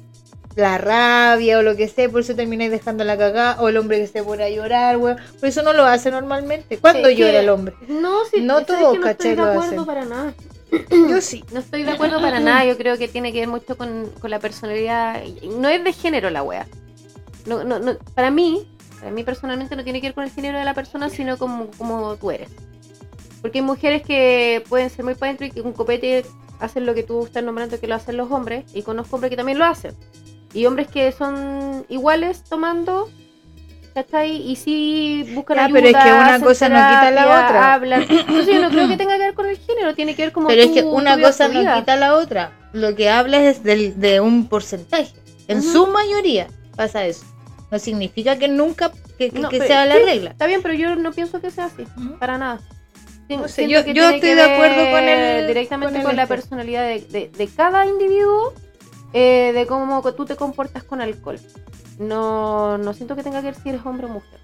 La 0.56 0.78
rabia 0.78 1.60
o 1.60 1.62
lo 1.62 1.78
que 1.78 1.88
sea, 1.88 2.10
por 2.10 2.22
eso 2.22 2.36
termináis 2.36 2.72
dejando 2.72 3.04
la 3.06 3.18
cagada, 3.18 3.62
o 3.62 3.70
el 3.70 3.78
hombre 3.78 4.00
que 4.00 4.08
se 4.08 4.22
pone 4.22 4.44
a 4.44 4.50
llorar, 4.50 4.98
weón. 4.98 5.18
Por 5.40 5.48
eso 5.48 5.62
no 5.62 5.72
lo 5.74 5.86
hace 5.86 6.12
normalmente. 6.12 6.78
¿Cuándo 6.78 7.08
que- 7.08 7.16
llora 7.16 7.40
el 7.40 7.50
hombre? 7.50 7.74
No, 7.88 8.26
sí, 8.26 8.42
No 8.42 8.56
¿sabes 8.56 8.68
todos, 8.68 8.94
que 8.94 9.00
no 9.00 9.08
estoy 9.10 9.36
de 9.36 9.42
acuerdo 9.42 9.86
para 9.86 10.06
nada. 10.06 10.34
Yo 11.10 11.22
sí. 11.22 11.44
No 11.54 11.60
estoy 11.60 11.84
de 11.84 11.92
acuerdo 11.92 12.20
para 12.22 12.40
nada. 12.40 12.66
Yo 12.66 12.78
creo 12.78 12.98
que 12.98 13.08
tiene 13.08 13.32
que 13.32 13.40
ver 13.40 13.48
mucho 13.48 13.78
con, 13.78 14.10
con 14.20 14.30
la 14.30 14.40
personalidad. 14.40 15.22
No 15.58 15.70
es 15.70 15.84
de 15.84 15.94
género 15.94 16.30
la 16.30 16.44
wea. 16.44 16.68
No, 17.46 17.64
no, 17.64 17.80
no, 17.80 17.98
para 18.14 18.30
mí, 18.30 18.68
para 19.00 19.12
mí 19.12 19.24
personalmente 19.24 19.76
no 19.76 19.84
tiene 19.84 20.00
que 20.02 20.08
ver 20.08 20.14
con 20.14 20.24
el 20.26 20.32
género 20.32 20.60
de 20.60 20.66
la 20.66 20.74
persona, 20.74 21.10
sino 21.10 21.38
como, 21.38 21.68
como 21.78 22.16
tú 22.18 22.30
eres. 22.32 22.50
Porque 23.42 23.60
hay 23.60 23.64
mujeres 23.66 24.04
que 24.04 24.64
pueden 24.70 24.90
ser 24.90 25.04
muy 25.06 25.16
para 25.16 25.30
adentro 25.32 25.48
y 25.48 25.52
que 25.52 25.62
un 25.62 25.74
copete 25.74 26.26
hacen 26.62 26.86
lo 26.86 26.94
que 26.94 27.04
tú 27.04 27.26
estás 27.26 27.44
nombrando 27.44 27.80
que 27.80 27.88
lo 27.88 27.96
hacen 27.96 28.16
los 28.18 28.32
hombres. 28.32 28.64
Y 28.74 28.84
conozco 28.84 29.16
hombres 29.18 29.30
que 29.32 29.36
también 29.38 29.58
lo 29.60 29.66
hacen. 29.66 29.94
Y 30.54 30.66
hombres 30.66 30.88
que 30.88 31.12
son 31.12 31.86
iguales 31.90 32.44
tomando. 32.44 33.10
¿Cachai? 33.94 34.50
Y 34.50 34.56
sí 34.56 35.30
buscan 35.34 35.58
Ya, 35.58 35.66
ayuda, 35.66 35.80
pero 35.82 35.88
es 35.98 36.04
que 36.06 36.12
una 36.14 36.40
cosa 36.40 36.70
no 36.70 36.76
quita 36.76 37.12
la 37.12 37.24
otra. 37.26 37.74
Hablan. 37.74 38.02
Entonces 38.10 38.48
yo 38.56 38.62
no 38.62 38.70
creo 38.70 38.88
que 38.88 38.96
tenga 38.96 39.18
que 39.18 39.24
ver 39.24 39.34
con 39.34 39.50
el 39.50 39.58
género, 39.58 39.94
tiene 39.96 40.16
que 40.16 40.22
ver 40.24 40.32
como 40.32 40.48
Pero 40.48 40.62
es 40.62 40.70
tú- 40.70 40.74
que 40.76 40.82
tú 40.84 40.92
una 40.92 41.20
cosa 41.20 41.50
no 41.50 41.60
quita 41.76 41.98
la 41.98 42.16
otra. 42.16 42.52
Lo 42.72 42.96
que 42.96 43.10
hablas 43.10 43.42
es 43.42 43.64
del- 43.64 44.00
de 44.00 44.22
un 44.22 44.48
porcentaje. 44.48 45.12
En 45.50 45.58
Ujú. 45.60 45.68
su 45.72 45.88
mayoría 45.88 46.48
pasa 46.78 47.06
eso. 47.06 47.26
No 47.70 47.80
significa 47.80 48.38
que 48.40 48.48
nunca 48.48 48.94
que, 49.18 49.30
que- 49.30 49.40
No, 49.40 49.50
que 49.50 49.60
sea 49.68 49.86
la 49.86 49.96
sí, 49.98 50.04
regla. 50.06 50.30
Está 50.32 50.46
bien, 50.48 50.62
pero 50.62 50.74
yo 50.74 50.96
no 50.96 51.12
pienso 51.12 51.42
que 51.42 51.52
sea 51.52 51.66
así, 51.66 51.82
Ujú. 51.98 52.18
para 52.18 52.38
nada. 52.38 52.62
No 53.38 53.48
sé, 53.48 53.66
siento 53.66 53.74
yo- 53.80 53.84
que 53.86 53.94
yo 53.94 53.94
tiene 54.04 54.16
estoy 54.16 54.30
que 54.30 54.36
de 54.36 54.42
acuerdo 54.44 54.92
con 54.92 55.04
el- 55.04 55.48
directamente 55.48 56.04
con 56.04 56.16
la 56.16 56.24
este. 56.24 56.36
personalidad 56.36 56.84
de, 56.88 57.00
de- 57.02 57.30
de 57.30 57.48
cada 57.48 57.86
individuo, 57.86 58.54
eh, 59.14 59.52
de 59.54 59.66
cómo 59.68 60.02
tú 60.14 60.26
te 60.26 60.36
comportas 60.36 60.84
con 60.84 61.02
alcohol. 61.02 61.40
No, 62.00 62.78
no 62.78 62.94
siento 62.94 63.16
que 63.16 63.24
tenga 63.24 63.40
que 63.42 63.48
ver 63.48 63.56
si 63.56 63.70
eres 63.70 63.82
hombre 63.86 64.06
o 64.08 64.10
mujer. 64.10 64.40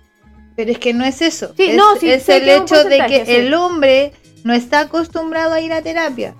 Pero 0.56 0.72
es 0.72 0.80
que 0.80 0.94
no 0.94 1.06
es 1.06 1.22
eso. 1.22 1.54
Sí, 1.56 1.70
es, 1.72 1.76
no, 1.76 1.96
sí, 1.98 2.10
es 2.12 2.28
el 2.30 2.48
hecho 2.50 2.84
de 2.84 3.06
que 3.08 3.26
sí. 3.26 3.32
el 3.36 3.54
hombre 3.54 4.14
no 4.44 4.54
está 4.54 4.82
acostumbrado 4.82 5.54
a 5.54 5.62
ir 5.62 5.72
a 5.74 5.82
terapia. 5.82 6.34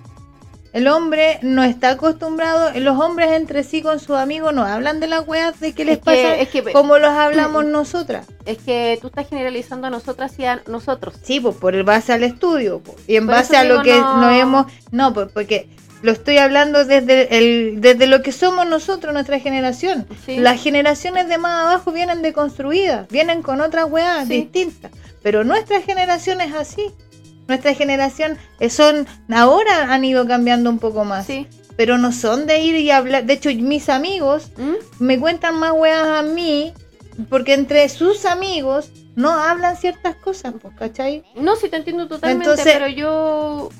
El 0.72 0.86
hombre 0.88 1.38
no 1.42 1.62
está 1.64 1.90
acostumbrado, 1.90 2.70
los 2.78 2.98
hombres 3.00 3.32
entre 3.32 3.64
sí 3.64 3.80
con 3.80 3.98
sus 4.00 4.16
amigos 4.16 4.52
no 4.54 4.64
hablan 4.64 5.00
de 5.00 5.06
las 5.06 5.26
weas 5.26 5.58
de 5.60 5.72
qué 5.72 5.84
les 5.84 5.96
es, 5.98 6.02
pasa 6.04 6.16
que, 6.16 6.42
es, 6.42 6.48
que, 6.50 6.62
como 6.72 6.98
los 6.98 7.10
hablamos 7.10 7.64
nosotras. 7.64 8.26
es 8.44 8.58
que 8.58 8.98
tú 9.00 9.06
estás 9.06 9.28
generalizando 9.28 9.86
a 9.86 9.90
nosotras 9.90 10.38
y 10.38 10.44
a 10.44 10.62
nosotros. 10.66 11.14
Sí, 11.22 11.40
pues 11.40 11.56
por 11.56 11.74
el 11.74 11.84
base 11.84 12.12
al 12.12 12.22
estudio 12.22 12.80
po, 12.80 12.94
y 13.06 13.16
en 13.16 13.24
Por 13.26 13.34
base 13.36 13.56
a 13.56 13.64
lo 13.64 13.82
que 13.82 13.94
no- 13.98 14.18
nos 14.20 14.32
hemos... 14.34 14.66
No, 14.90 15.14
pues 15.14 15.28
porque 15.32 15.68
lo 16.02 16.12
estoy 16.12 16.36
hablando 16.38 16.84
desde, 16.84 17.38
el, 17.38 17.80
desde 17.80 18.06
lo 18.06 18.22
que 18.22 18.30
somos 18.30 18.66
nosotros, 18.66 19.12
nuestra 19.14 19.40
generación. 19.40 20.06
¿sí? 20.26 20.36
Las 20.36 20.62
generaciones 20.62 21.28
de 21.28 21.38
más 21.38 21.64
abajo 21.66 21.92
vienen 21.92 22.20
deconstruidas, 22.22 23.08
vienen 23.08 23.42
con 23.42 23.60
otras 23.62 23.86
weas 23.90 24.28
Sí. 24.28 24.42
distintas. 24.42 24.92
Pero 25.22 25.42
nuestra 25.44 25.80
generación 25.80 26.40
es 26.40 26.54
así. 26.54 26.92
Nuestra 27.48 27.74
generación 27.74 28.36
eh, 28.60 28.68
son, 28.68 29.06
ahora 29.32 29.92
han 29.92 30.04
ido 30.04 30.26
cambiando 30.26 30.68
un 30.68 30.78
poco 30.78 31.04
más. 31.04 31.26
Sí. 31.26 31.46
Pero 31.76 31.96
no 31.96 32.12
son 32.12 32.46
de 32.46 32.60
ir 32.60 32.76
y 32.76 32.90
hablar. 32.90 33.24
De 33.24 33.32
hecho, 33.32 33.50
mis 33.54 33.88
amigos 33.88 34.50
¿Mm? 34.58 35.04
me 35.04 35.18
cuentan 35.18 35.58
más 35.58 35.72
weas 35.72 36.06
a 36.06 36.22
mí, 36.22 36.72
porque 37.30 37.54
entre 37.54 37.88
sus 37.88 38.26
amigos 38.26 38.90
no 39.16 39.30
hablan 39.30 39.76
ciertas 39.76 40.14
cosas, 40.16 40.54
pues, 40.60 40.74
¿cachai? 40.76 41.24
No, 41.34 41.56
sí 41.56 41.68
te 41.68 41.76
entiendo 41.76 42.06
totalmente, 42.06 42.50
Entonces- 42.50 42.72
pero 42.72 42.86
yo 42.88 43.70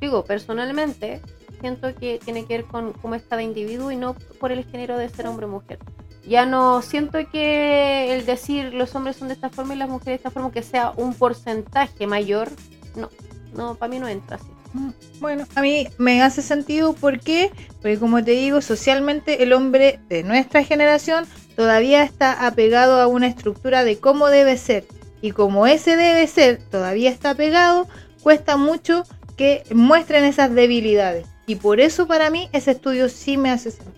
digo, 0.00 0.24
personalmente, 0.24 1.20
siento 1.60 1.94
que 1.94 2.20
tiene 2.24 2.44
que 2.44 2.58
ver 2.58 2.66
con 2.66 2.92
cómo 2.92 3.14
es 3.16 3.22
cada 3.22 3.42
individuo 3.42 3.90
y 3.90 3.96
no 3.96 4.14
por 4.38 4.52
el 4.52 4.64
género 4.64 4.96
de 4.96 5.08
ser 5.08 5.26
hombre 5.26 5.46
o 5.46 5.48
mujer. 5.48 5.78
Ya 6.26 6.46
no 6.46 6.82
siento 6.82 7.18
que 7.32 8.12
el 8.14 8.26
decir 8.26 8.74
los 8.74 8.94
hombres 8.94 9.16
son 9.16 9.28
de 9.28 9.34
esta 9.34 9.48
forma 9.50 9.74
y 9.74 9.78
las 9.78 9.88
mujeres 9.88 10.06
de 10.06 10.14
esta 10.16 10.30
forma, 10.30 10.52
que 10.52 10.62
sea 10.62 10.92
un 10.96 11.14
porcentaje 11.14 12.06
mayor, 12.06 12.48
no, 12.96 13.08
no, 13.54 13.74
para 13.74 13.90
mí 13.90 13.98
no 13.98 14.08
entra 14.08 14.36
así. 14.36 14.46
Mm, 14.74 14.90
Bueno, 15.20 15.46
a 15.54 15.62
mí 15.62 15.88
me 15.98 16.22
hace 16.22 16.42
sentido 16.42 16.92
¿por 16.92 17.20
qué? 17.20 17.50
Porque 17.80 17.98
como 17.98 18.22
te 18.22 18.32
digo, 18.32 18.60
socialmente 18.60 19.42
el 19.42 19.52
hombre 19.54 19.98
de 20.08 20.22
nuestra 20.22 20.62
generación 20.62 21.26
todavía 21.56 22.02
está 22.02 22.46
apegado 22.46 23.00
a 23.00 23.06
una 23.06 23.26
estructura 23.26 23.84
de 23.84 23.98
cómo 23.98 24.28
debe 24.28 24.56
ser. 24.58 24.84
Y 25.22 25.32
como 25.32 25.66
ese 25.66 25.96
debe 25.96 26.26
ser 26.26 26.58
todavía 26.70 27.10
está 27.10 27.34
pegado, 27.34 27.88
cuesta 28.22 28.56
mucho 28.56 29.04
que 29.36 29.64
muestren 29.74 30.24
esas 30.24 30.54
debilidades. 30.54 31.26
Y 31.46 31.56
por 31.56 31.80
eso 31.80 32.06
para 32.06 32.28
mí 32.30 32.48
ese 32.52 32.72
estudio 32.72 33.08
sí 33.08 33.36
me 33.38 33.50
hace 33.50 33.70
sentido. 33.70 33.96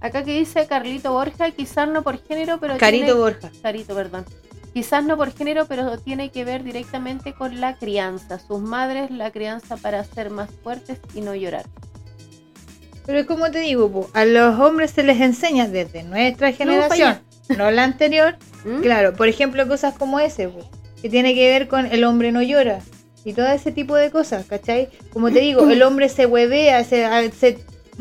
Acá 0.00 0.22
que 0.22 0.38
dice 0.38 0.66
Carlito 0.66 1.12
Borja, 1.12 1.50
quizás 1.50 1.88
no 1.88 2.02
por 2.02 2.22
género, 2.22 2.60
pero 2.60 2.76
Carito 2.78 3.06
tiene- 3.06 3.18
Borja. 3.20 3.50
Carito, 3.62 3.94
perdón. 3.94 4.24
Quizás 4.76 5.02
no 5.02 5.16
por 5.16 5.32
género, 5.32 5.64
pero 5.64 5.96
tiene 5.96 6.30
que 6.30 6.44
ver 6.44 6.62
directamente 6.62 7.32
con 7.32 7.62
la 7.62 7.76
crianza. 7.76 8.38
Sus 8.38 8.60
madres, 8.60 9.10
la 9.10 9.30
crianza 9.30 9.78
para 9.78 10.04
ser 10.04 10.28
más 10.28 10.50
fuertes 10.62 10.98
y 11.14 11.22
no 11.22 11.34
llorar. 11.34 11.64
Pero 13.06 13.20
es 13.20 13.24
como 13.24 13.50
te 13.50 13.60
digo, 13.60 13.90
po, 13.90 14.10
a 14.12 14.26
los 14.26 14.60
hombres 14.60 14.90
se 14.90 15.02
les 15.02 15.18
enseña 15.22 15.66
desde 15.66 16.02
nuestra 16.02 16.52
generación, 16.52 17.22
no 17.56 17.70
la 17.70 17.84
anterior, 17.84 18.36
¿Mm? 18.66 18.82
Claro, 18.82 19.14
por 19.14 19.28
ejemplo, 19.28 19.66
cosas 19.66 19.94
como 19.96 20.20
ese, 20.20 20.50
po, 20.50 20.68
que 21.00 21.08
tiene 21.08 21.34
que 21.34 21.48
ver 21.48 21.68
con 21.68 21.86
el 21.86 22.04
hombre 22.04 22.30
no 22.30 22.42
llora 22.42 22.80
y 23.24 23.32
todo 23.32 23.46
ese 23.46 23.72
tipo 23.72 23.96
de 23.96 24.10
cosas, 24.10 24.44
¿cachai? 24.44 24.90
Como 25.10 25.30
te 25.30 25.40
digo, 25.40 25.66
el 25.70 25.82
hombre 25.84 26.10
se 26.10 26.26
huevea, 26.26 26.84
se, 26.84 27.06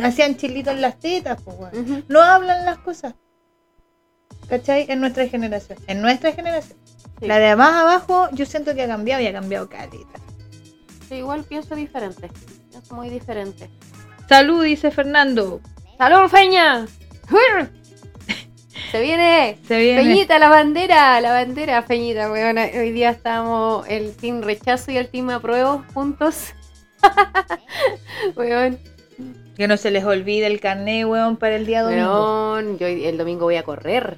hacían 0.03 0.35
chilitos 0.35 0.73
en 0.73 0.81
las 0.81 0.99
tetas, 0.99 1.41
po, 1.41 1.69
no 2.09 2.21
hablan 2.21 2.65
las 2.65 2.79
cosas, 2.79 3.13
¿cachai? 4.47 4.85
En 4.89 4.99
nuestra 5.01 5.27
generación, 5.27 5.77
en 5.87 6.01
nuestra 6.01 6.31
generación. 6.31 6.77
Sí. 7.19 7.27
La 7.27 7.39
de 7.39 7.55
más 7.55 7.73
abajo, 7.73 8.27
yo 8.33 8.45
siento 8.45 8.75
que 8.75 8.83
ha 8.83 8.87
cambiado 8.87 9.21
y 9.21 9.27
ha 9.27 9.33
cambiado 9.33 9.69
caleta. 9.69 10.19
Sí, 11.07 11.15
igual 11.15 11.43
pienso 11.43 11.75
diferente. 11.75 12.29
Pienso 12.71 12.95
muy 12.95 13.09
diferente. 13.09 13.69
Salud, 14.27 14.63
dice 14.63 14.91
Fernando. 14.91 15.61
¡Salud, 15.97 16.27
Feña! 16.29 16.87
¡Jur! 17.29 17.69
Se 18.91 19.01
viene 19.01 19.57
Se 19.67 19.77
viene. 19.77 20.03
Feñita, 20.03 20.39
la 20.39 20.49
bandera, 20.49 21.21
la 21.21 21.31
bandera, 21.31 21.83
Feñita, 21.83 22.31
weón. 22.31 22.57
Hoy 22.57 22.91
día 22.91 23.11
estamos 23.11 23.87
el 23.87 24.15
team 24.15 24.41
rechazo 24.41 24.91
y 24.91 24.97
el 24.97 25.07
team 25.09 25.29
apruebo 25.29 25.83
juntos. 25.93 26.53
weón, 28.35 28.79
Que 29.55 29.67
no 29.67 29.77
se 29.77 29.91
les 29.91 30.03
olvide 30.03 30.47
el 30.47 30.59
carné, 30.59 31.05
weón, 31.05 31.37
para 31.37 31.55
el 31.55 31.65
día 31.65 31.83
domingo. 31.83 32.53
weón, 32.53 32.77
yo 32.77 32.87
el 32.87 33.17
domingo 33.17 33.45
voy 33.45 33.55
a 33.55 33.63
correr. 33.63 34.17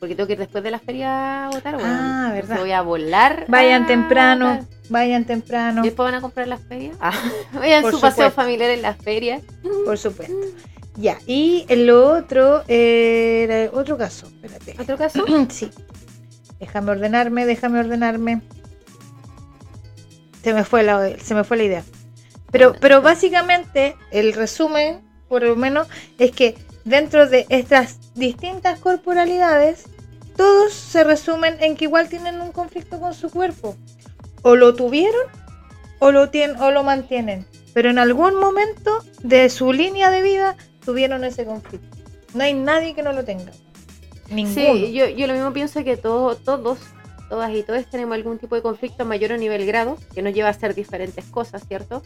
Porque 0.00 0.14
tengo 0.14 0.26
que 0.26 0.32
ir 0.32 0.38
después 0.38 0.64
de 0.64 0.70
la 0.70 0.78
feria 0.78 1.46
a 1.46 1.50
votar. 1.50 1.76
Ah, 1.78 2.30
verdad. 2.32 2.58
voy 2.58 2.72
a 2.72 2.80
volar. 2.80 3.44
Vayan 3.48 3.84
a 3.84 3.86
temprano, 3.86 4.46
votar. 4.48 4.64
vayan 4.88 5.24
temprano, 5.26 5.82
¿Y 5.82 5.88
después 5.88 6.06
van 6.06 6.14
a 6.14 6.20
comprar 6.22 6.48
las 6.48 6.62
ferias? 6.62 6.96
Ah, 7.00 7.12
vayan 7.52 7.82
Por 7.82 7.92
su 7.92 8.00
paseo 8.00 8.28
supuesto. 8.30 8.34
familiar 8.42 8.70
en 8.70 8.82
las 8.82 8.96
ferias. 8.96 9.42
por 9.84 9.98
supuesto. 9.98 10.34
Ya, 10.96 11.18
y 11.26 11.66
lo 11.68 12.16
otro 12.16 12.62
era 12.66 13.70
otro 13.72 13.96
caso, 13.96 14.26
espérate. 14.42 14.74
¿Otro 14.80 14.96
caso? 14.96 15.24
Sí. 15.50 15.70
Déjame 16.58 16.90
ordenarme, 16.90 17.46
déjame 17.46 17.80
ordenarme. 17.80 18.42
Se 20.42 20.52
me 20.54 20.64
fue 20.64 20.82
la, 20.82 21.18
se 21.18 21.34
me 21.34 21.44
fue 21.44 21.56
la 21.58 21.62
idea. 21.64 21.84
Pero, 22.50 22.74
pero 22.80 23.02
básicamente 23.02 23.96
el 24.10 24.32
resumen, 24.32 25.00
por 25.28 25.42
lo 25.42 25.56
menos, 25.56 25.86
es 26.18 26.32
que 26.32 26.56
dentro 26.84 27.28
de 27.28 27.46
estas 27.48 27.98
distintas 28.14 28.78
corporalidades, 28.80 29.84
todos 30.40 30.72
se 30.72 31.04
resumen 31.04 31.58
en 31.60 31.76
que 31.76 31.84
igual 31.84 32.08
tienen 32.08 32.40
un 32.40 32.50
conflicto 32.50 32.98
con 32.98 33.12
su 33.12 33.28
cuerpo. 33.28 33.76
O 34.40 34.56
lo 34.56 34.74
tuvieron 34.74 35.26
o 35.98 36.12
lo, 36.12 36.30
tienen, 36.30 36.58
o 36.62 36.70
lo 36.70 36.82
mantienen. 36.82 37.44
Pero 37.74 37.90
en 37.90 37.98
algún 37.98 38.40
momento 38.40 39.04
de 39.22 39.50
su 39.50 39.70
línea 39.74 40.10
de 40.10 40.22
vida 40.22 40.56
tuvieron 40.82 41.24
ese 41.24 41.44
conflicto. 41.44 41.94
No 42.32 42.42
hay 42.42 42.54
nadie 42.54 42.94
que 42.94 43.02
no 43.02 43.12
lo 43.12 43.22
tenga. 43.22 43.52
Ninguno. 44.30 44.54
Sí, 44.54 44.92
yo, 44.94 45.26
lo 45.26 45.34
mismo 45.34 45.52
pienso 45.52 45.84
que 45.84 45.98
todos, 45.98 46.42
todos, 46.42 46.78
todas 47.28 47.54
y 47.54 47.62
todos 47.62 47.84
tenemos 47.90 48.14
algún 48.14 48.38
tipo 48.38 48.54
de 48.54 48.62
conflicto 48.62 49.04
mayor 49.04 49.32
o 49.32 49.36
nivel 49.36 49.66
grado, 49.66 49.98
que 50.14 50.22
nos 50.22 50.32
lleva 50.32 50.48
a 50.48 50.52
hacer 50.52 50.74
diferentes 50.74 51.26
cosas, 51.26 51.68
¿cierto? 51.68 52.02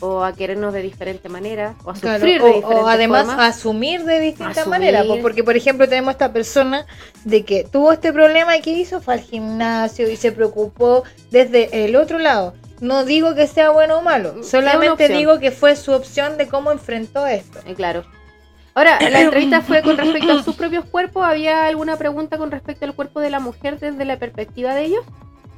O 0.00 0.24
a 0.24 0.32
querernos 0.34 0.72
de 0.72 0.82
diferente 0.82 1.28
manera, 1.28 1.74
o 1.84 1.90
a 1.90 1.94
Claro, 1.94 2.18
sufrir 2.18 2.40
o- 2.42 2.44
de 2.46 2.50
o, 2.50 2.54
diferente 2.56 2.84
además 2.90 3.26
forma. 3.26 3.46
asumir 3.46 4.04
de 4.04 4.20
distintas 4.20 4.58
Asumir. 4.58 4.78
maneras, 4.80 5.04
pues, 5.06 5.20
porque 5.22 5.44
por 5.44 5.56
ejemplo 5.56 5.88
tenemos 5.88 6.12
esta 6.12 6.32
persona 6.32 6.86
de 7.24 7.44
que 7.44 7.64
tuvo 7.64 7.92
este 7.92 8.12
problema 8.12 8.56
y 8.56 8.60
que 8.62 8.70
hizo 8.70 9.00
fue 9.00 9.14
al 9.14 9.20
gimnasio 9.20 10.10
y 10.10 10.16
se 10.16 10.32
preocupó 10.32 11.04
desde 11.30 11.84
el 11.84 11.96
otro 11.96 12.18
lado. 12.18 12.54
No 12.80 13.04
digo 13.04 13.34
que 13.34 13.46
sea 13.46 13.70
bueno 13.70 13.98
o 13.98 14.02
malo, 14.02 14.36
Es 14.40 14.48
solamente 14.48 15.08
digo 15.08 15.38
que 15.38 15.50
fue 15.50 15.76
su 15.76 15.92
opción 15.92 16.38
de 16.38 16.48
cómo 16.48 16.72
enfrentó 16.72 17.26
esto. 17.26 17.58
Eh, 17.66 17.74
claro. 17.74 18.04
Ahora, 18.72 18.98
la 19.00 19.20
entrevista 19.20 19.60
fue 19.60 19.82
con 19.82 19.98
respecto 19.98 20.32
a 20.32 20.42
sus 20.42 20.54
propios 20.56 20.84
cuerpos. 20.86 21.22
¿Había 21.26 21.66
alguna 21.66 21.96
pregunta 21.98 22.38
con 22.38 22.50
respecto 22.50 22.86
al 22.86 22.94
cuerpo 22.94 23.20
de 23.20 23.28
la 23.28 23.38
mujer 23.40 23.78
desde 23.78 24.04
la 24.06 24.18
perspectiva 24.18 24.74
de 24.74 24.84
ellos? 24.84 25.04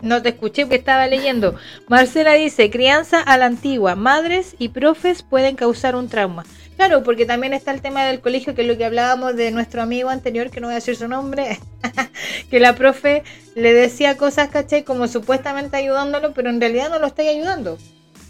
No 0.03 0.21
te 0.21 0.31
escuché 0.31 0.63
porque 0.63 0.77
estaba 0.77 1.07
leyendo. 1.07 1.55
Marcela 1.89 2.35
dice, 2.35 2.71
crianza 2.71 3.21
a 3.21 3.39
la 3.39 3.47
antigua, 3.47 3.95
madres 3.95 4.57
y 4.59 4.69
profes 4.69 5.23
pueden 5.23 5.55
causar 5.55 5.95
un 5.95 6.09
trauma. 6.09 6.45
Claro, 6.77 7.05
porque 7.05 7.27
también 7.27 7.53
está 7.53 7.71
el 7.71 7.81
tema 7.81 8.05
del 8.05 8.21
colegio, 8.21 8.57
que 8.57 8.63
es 8.63 8.69
lo 8.69 8.77
que 8.77 8.85
hablábamos 8.85 9.37
de 9.37 9.53
nuestro 9.53 9.83
amigo 9.83 10.09
anterior, 10.09 10.51
que 10.51 10.61
no 10.61 10.67
voy 10.67 10.73
a 10.73 10.77
decir 10.77 10.97
su 10.97 11.07
nombre, 11.07 11.61
que 12.51 12.59
la 12.59 12.75
profe 12.75 13.23
le 13.55 13.73
decía 13.73 14.17
cosas, 14.17 14.49
¿cachai? 14.49 14.83
Como 14.83 15.07
supuestamente 15.07 15.77
ayudándolo, 15.77 16.33
pero 16.33 16.51
en 16.51 16.61
realidad 16.61 16.91
no 16.91 16.99
lo 16.99 17.07
está 17.07 17.23
ayudando. 17.23 17.79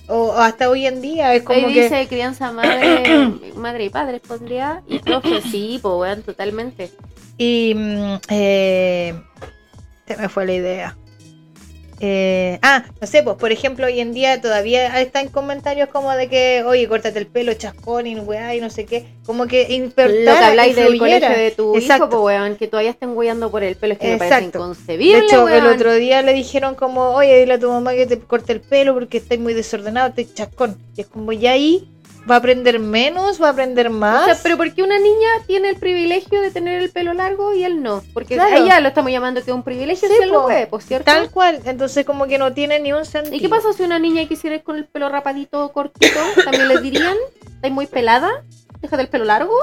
O, 0.08 0.24
o 0.24 0.38
hasta 0.38 0.68
hoy 0.68 0.86
en 0.86 1.00
día 1.00 1.34
es 1.34 1.42
como 1.42 1.68
que... 1.68 1.84
dice 1.84 2.06
crianza 2.08 2.52
madre, 2.52 3.32
madre 3.56 3.86
y 3.86 3.88
padre, 3.88 4.20
pondría. 4.20 4.82
Y 4.86 4.98
profe, 4.98 5.40
sí, 5.40 5.78
pues 5.80 5.94
weón, 5.94 6.22
totalmente. 6.22 6.90
Y 7.38 7.72
mm, 7.74 8.14
eh, 8.28 9.14
se 10.06 10.16
me 10.18 10.28
fue 10.28 10.44
la 10.44 10.52
idea. 10.52 10.96
Eh, 12.04 12.58
ah, 12.62 12.82
no 13.00 13.06
sé, 13.06 13.22
pues 13.22 13.36
por 13.36 13.52
ejemplo, 13.52 13.86
hoy 13.86 14.00
en 14.00 14.12
día 14.12 14.40
todavía 14.40 15.00
están 15.00 15.28
comentarios 15.28 15.88
como 15.88 16.10
de 16.10 16.28
que, 16.28 16.64
oye, 16.66 16.88
córtate 16.88 17.16
el 17.20 17.28
pelo, 17.28 17.54
chascón 17.54 18.08
y 18.08 18.16
weá, 18.16 18.56
y 18.56 18.60
no 18.60 18.70
sé 18.70 18.86
qué. 18.86 19.04
Como 19.24 19.46
que 19.46 19.68
Lo 19.94 19.94
que 19.94 20.28
habláis 20.30 20.74
del 20.74 20.98
colegio 20.98 21.28
de 21.30 21.52
tu 21.52 21.76
Exacto. 21.76 22.06
hijo, 22.06 22.10
pues 22.24 22.36
weón, 22.36 22.56
que 22.56 22.66
todavía 22.66 22.90
estén 22.90 23.16
hueando 23.16 23.52
por 23.52 23.62
el 23.62 23.76
pelo, 23.76 23.92
es 23.92 24.00
que 24.00 24.08
me 24.10 24.16
parece 24.18 24.34
Exacto. 24.36 24.58
inconcebible, 24.58 25.16
De 25.20 25.24
hecho, 25.26 25.48
el 25.48 25.62
weón. 25.62 25.74
otro 25.76 25.94
día 25.94 26.22
le 26.22 26.32
dijeron 26.32 26.74
como, 26.74 27.10
oye, 27.10 27.38
dile 27.38 27.54
a 27.54 27.58
tu 27.60 27.68
mamá 27.70 27.94
que 27.94 28.06
te 28.06 28.18
corte 28.18 28.52
el 28.52 28.60
pelo 28.60 28.94
porque 28.94 29.18
estás 29.18 29.38
muy 29.38 29.54
desordenado, 29.54 30.08
estoy 30.08 30.26
chascón. 30.34 30.76
Y 30.96 31.02
es 31.02 31.06
como, 31.06 31.32
ya 31.32 31.52
ahí 31.52 31.86
va 32.30 32.36
a 32.36 32.38
aprender 32.38 32.78
menos, 32.78 33.42
va 33.42 33.48
a 33.48 33.50
aprender 33.50 33.90
más. 33.90 34.22
O 34.22 34.24
sea, 34.26 34.38
pero 34.42 34.56
¿por 34.56 34.72
qué 34.72 34.82
una 34.82 34.98
niña 34.98 35.28
tiene 35.46 35.70
el 35.70 35.76
privilegio 35.76 36.40
de 36.40 36.50
tener 36.50 36.80
el 36.80 36.90
pelo 36.90 37.14
largo 37.14 37.54
y 37.54 37.64
él 37.64 37.82
no? 37.82 38.02
Porque 38.14 38.34
Claro. 38.34 38.54
a 38.54 38.58
ella 38.58 38.80
lo 38.80 38.88
estamos 38.88 39.10
llamando 39.10 39.42
que 39.42 39.50
es 39.50 39.54
un 39.54 39.62
privilegio 39.62 40.08
Sí, 40.08 40.14
si 40.16 40.22
él 40.22 40.30
lo 40.30 40.46
pues, 40.70 40.86
¿cierto? 40.86 41.04
Tal 41.06 41.30
cual, 41.30 41.60
entonces 41.64 42.04
como 42.06 42.26
que 42.26 42.38
no 42.38 42.52
tiene 42.52 42.78
ni 42.80 42.92
un 42.92 43.04
sentido. 43.04 43.34
¿Y 43.36 43.40
qué 43.40 43.48
pasa 43.48 43.72
si 43.72 43.82
una 43.82 43.98
niña 43.98 44.26
quisiera 44.26 44.56
ir 44.56 44.62
con 44.62 44.76
el 44.76 44.86
pelo 44.86 45.08
rapadito, 45.08 45.72
cortito? 45.72 46.20
¿También 46.44 46.68
le 46.68 46.80
dirían? 46.80 47.16
¿Estás 47.56 47.70
muy 47.70 47.86
pelada? 47.86 48.30
¿Déjate 48.80 49.02
el 49.02 49.08
pelo 49.08 49.24
largo? 49.24 49.54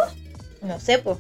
No 0.62 0.80
sé, 0.80 1.00
pues. 1.00 1.18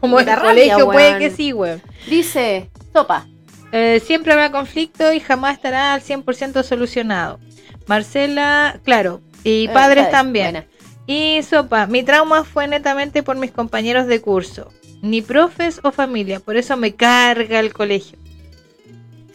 Como 0.00 0.18
en 0.18 0.28
el 0.28 0.38
colegio 0.38 0.86
puede 0.86 1.18
que 1.18 1.30
sí, 1.30 1.52
weón. 1.52 1.82
Dice, 2.08 2.70
sopa. 2.92 3.26
Eh, 3.72 4.00
siempre 4.04 4.32
habrá 4.32 4.50
conflicto 4.50 5.12
y 5.12 5.20
jamás 5.20 5.56
estará 5.56 5.94
al 5.94 6.00
100% 6.00 6.62
solucionado. 6.62 7.38
Marcela, 7.86 8.80
claro, 8.84 9.20
y 9.44 9.66
Eh, 9.66 9.70
padres 9.72 10.10
también. 10.10 10.52
buena. 10.52 10.66
Y 11.06 11.42
sopa, 11.42 11.86
mi 11.86 12.02
trauma 12.02 12.44
fue 12.44 12.66
netamente 12.66 13.22
por 13.22 13.36
mis 13.36 13.50
compañeros 13.52 14.06
de 14.06 14.20
curso, 14.22 14.70
ni 15.02 15.20
profes 15.22 15.80
o 15.84 15.92
familia, 15.92 16.40
por 16.40 16.56
eso 16.56 16.76
me 16.78 16.94
carga 16.94 17.60
el 17.60 17.72
colegio. 17.74 18.18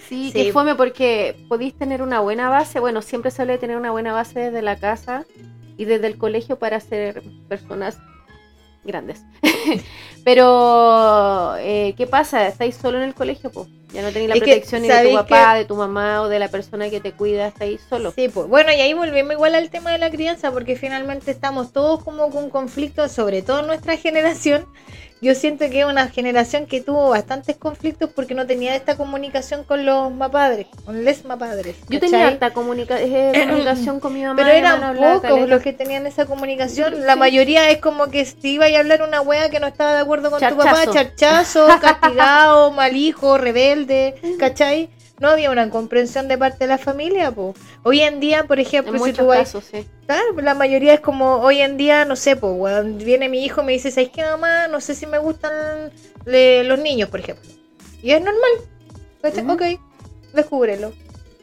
Sí, 0.08 0.32
Sí. 0.34 0.46
que 0.46 0.52
fome 0.52 0.74
porque 0.74 1.36
podéis 1.48 1.76
tener 1.78 2.02
una 2.02 2.20
buena 2.20 2.50
base. 2.50 2.80
Bueno, 2.80 3.04
siempre 3.04 3.30
se 3.30 3.44
habla 3.44 3.54
de 3.54 3.60
tener 3.60 3.78
una 3.78 3.92
buena 3.92 4.12
base 4.12 4.40
desde 4.40 4.64
la 4.64 4.76
casa 4.80 5.26
y 5.78 5.86
desde 5.86 6.08
el 6.08 6.18
colegio 6.18 6.58
para 6.58 6.80
ser 6.80 7.22
personas 7.48 8.00
grandes. 8.84 9.24
Pero, 10.26 11.56
eh, 11.60 11.94
¿qué 11.96 12.08
pasa? 12.08 12.48
Estáis 12.48 12.76
solo 12.76 12.98
en 12.98 13.04
el 13.04 13.14
colegio. 13.14 13.52
Ya 13.94 14.02
no 14.04 14.10
tenéis 14.10 14.30
la 14.30 14.36
Es 14.36 14.42
que, 14.42 14.52
protección 14.52 14.82
ni 14.84 14.88
de 14.88 14.94
tu 14.94 14.98
¿sabéis 15.00 15.18
papá, 15.18 15.54
que- 15.54 15.60
de 15.60 15.66
tu 15.66 15.76
mamá 15.76 16.22
o 16.22 16.28
de 16.30 16.38
la 16.40 16.48
persona 16.48 16.90
que 16.90 17.00
te 17.00 17.12
cuida. 17.14 17.48
Estáis 17.48 17.82
solo. 17.90 18.12
Sí, 18.16 18.30
pues 18.30 18.48
bueno, 18.48 18.72
y 18.72 18.76
ahí 18.82 18.94
volvemos 18.94 19.34
igual 19.34 19.56
al 19.56 19.70
tema 19.70 19.92
de 19.92 19.98
la 19.98 20.10
crianza, 20.12 20.52
porque 20.52 20.76
finalmente 20.76 21.32
estamos 21.32 21.74
todos 21.74 22.04
como 22.04 22.30
con 22.30 22.50
conflictos, 22.50 23.12
sobre 23.12 23.42
todo 23.42 23.64
nuestra 23.64 23.98
generación. 23.98 24.66
Yo 25.22 25.36
siento 25.36 25.70
que 25.70 25.82
es 25.82 25.86
una 25.86 26.08
generación 26.08 26.66
que 26.66 26.80
tuvo 26.80 27.10
bastantes 27.10 27.58
conflictos 27.58 28.10
porque 28.16 28.34
no 28.34 28.48
tenía 28.48 28.74
esta 28.74 28.96
comunicación 28.96 29.66
con 29.66 29.86
los 29.86 30.14
mapadres, 30.14 30.68
con 30.86 31.04
les 31.04 31.26
mapadres. 31.26 31.76
Yo 31.90 32.00
tenía 32.00 32.26
harta 32.26 32.54
comunica- 32.54 33.02
eh, 33.02 33.34
comunicación 33.50 34.00
con 34.00 34.14
mi 34.14 34.22
mamá. 34.24 34.38
Pero 34.38 34.50
eran 34.50 34.96
pocos 34.96 35.50
los 35.50 35.62
que 35.62 35.74
tenían 35.74 36.08
esa 36.08 36.26
comunicación. 36.26 36.94
Sí. 36.96 37.02
La 37.02 37.18
mayoría 37.18 37.70
es 37.70 37.80
como 37.80 38.08
que 38.08 38.24
si 38.24 38.52
iba 38.54 38.68
a 38.68 38.80
hablar 38.80 39.02
una 39.02 39.20
wea 39.20 39.50
que 39.50 39.60
no 39.60 39.68
estaba 39.68 39.94
de 39.96 40.00
acuerdo 40.00 40.32
con 40.32 40.40
tu 40.40 40.56
papá, 40.56 40.86
Charchazo. 40.86 40.94
charchazo, 40.94 41.68
castigado, 41.82 42.72
mal 42.72 42.96
hijo, 42.96 43.38
rebelde, 43.38 43.79
¿cachai? 44.40 44.90
No 45.20 45.28
había 45.30 45.52
una 45.52 45.70
comprensión 45.70 46.28
de 46.30 46.38
parte 46.38 46.60
de 46.60 46.68
la 46.68 46.78
familia. 46.78 47.34
Hoy 47.84 48.00
en 48.02 48.20
día, 48.22 48.46
por 48.46 48.60
ejemplo, 48.60 48.96
En 48.98 49.04
si 49.04 49.12
tú 49.12 49.26
vas, 49.26 49.40
casos, 49.40 49.66
sí. 49.70 49.86
claro, 50.08 50.40
la 50.42 50.54
mayoría 50.54 50.94
es 50.94 51.02
como 51.02 51.36
hoy 51.42 51.60
en 51.60 51.76
día, 51.76 52.06
no 52.06 52.16
sé, 52.16 52.38
po, 52.38 52.52
weón, 52.52 52.98
viene 53.00 53.28
mi 53.28 53.44
hijo 53.44 53.62
y 53.62 53.66
me 53.66 53.72
dice, 53.74 53.92
¿sabes 53.92 54.10
qué, 54.10 54.24
mamá? 54.24 54.68
No 54.70 54.80
sé 54.80 54.96
si 54.96 55.06
me 55.06 55.18
gustan 55.18 55.92
le- 56.26 56.64
los 56.64 56.80
niños, 56.80 57.10
por 57.10 57.20
ejemplo. 57.20 57.50
Y 58.02 58.12
es 58.12 58.22
normal, 58.22 58.52
¿cachai? 59.22 59.50
Ok, 59.50 59.80
descúbrelo. 60.34 60.94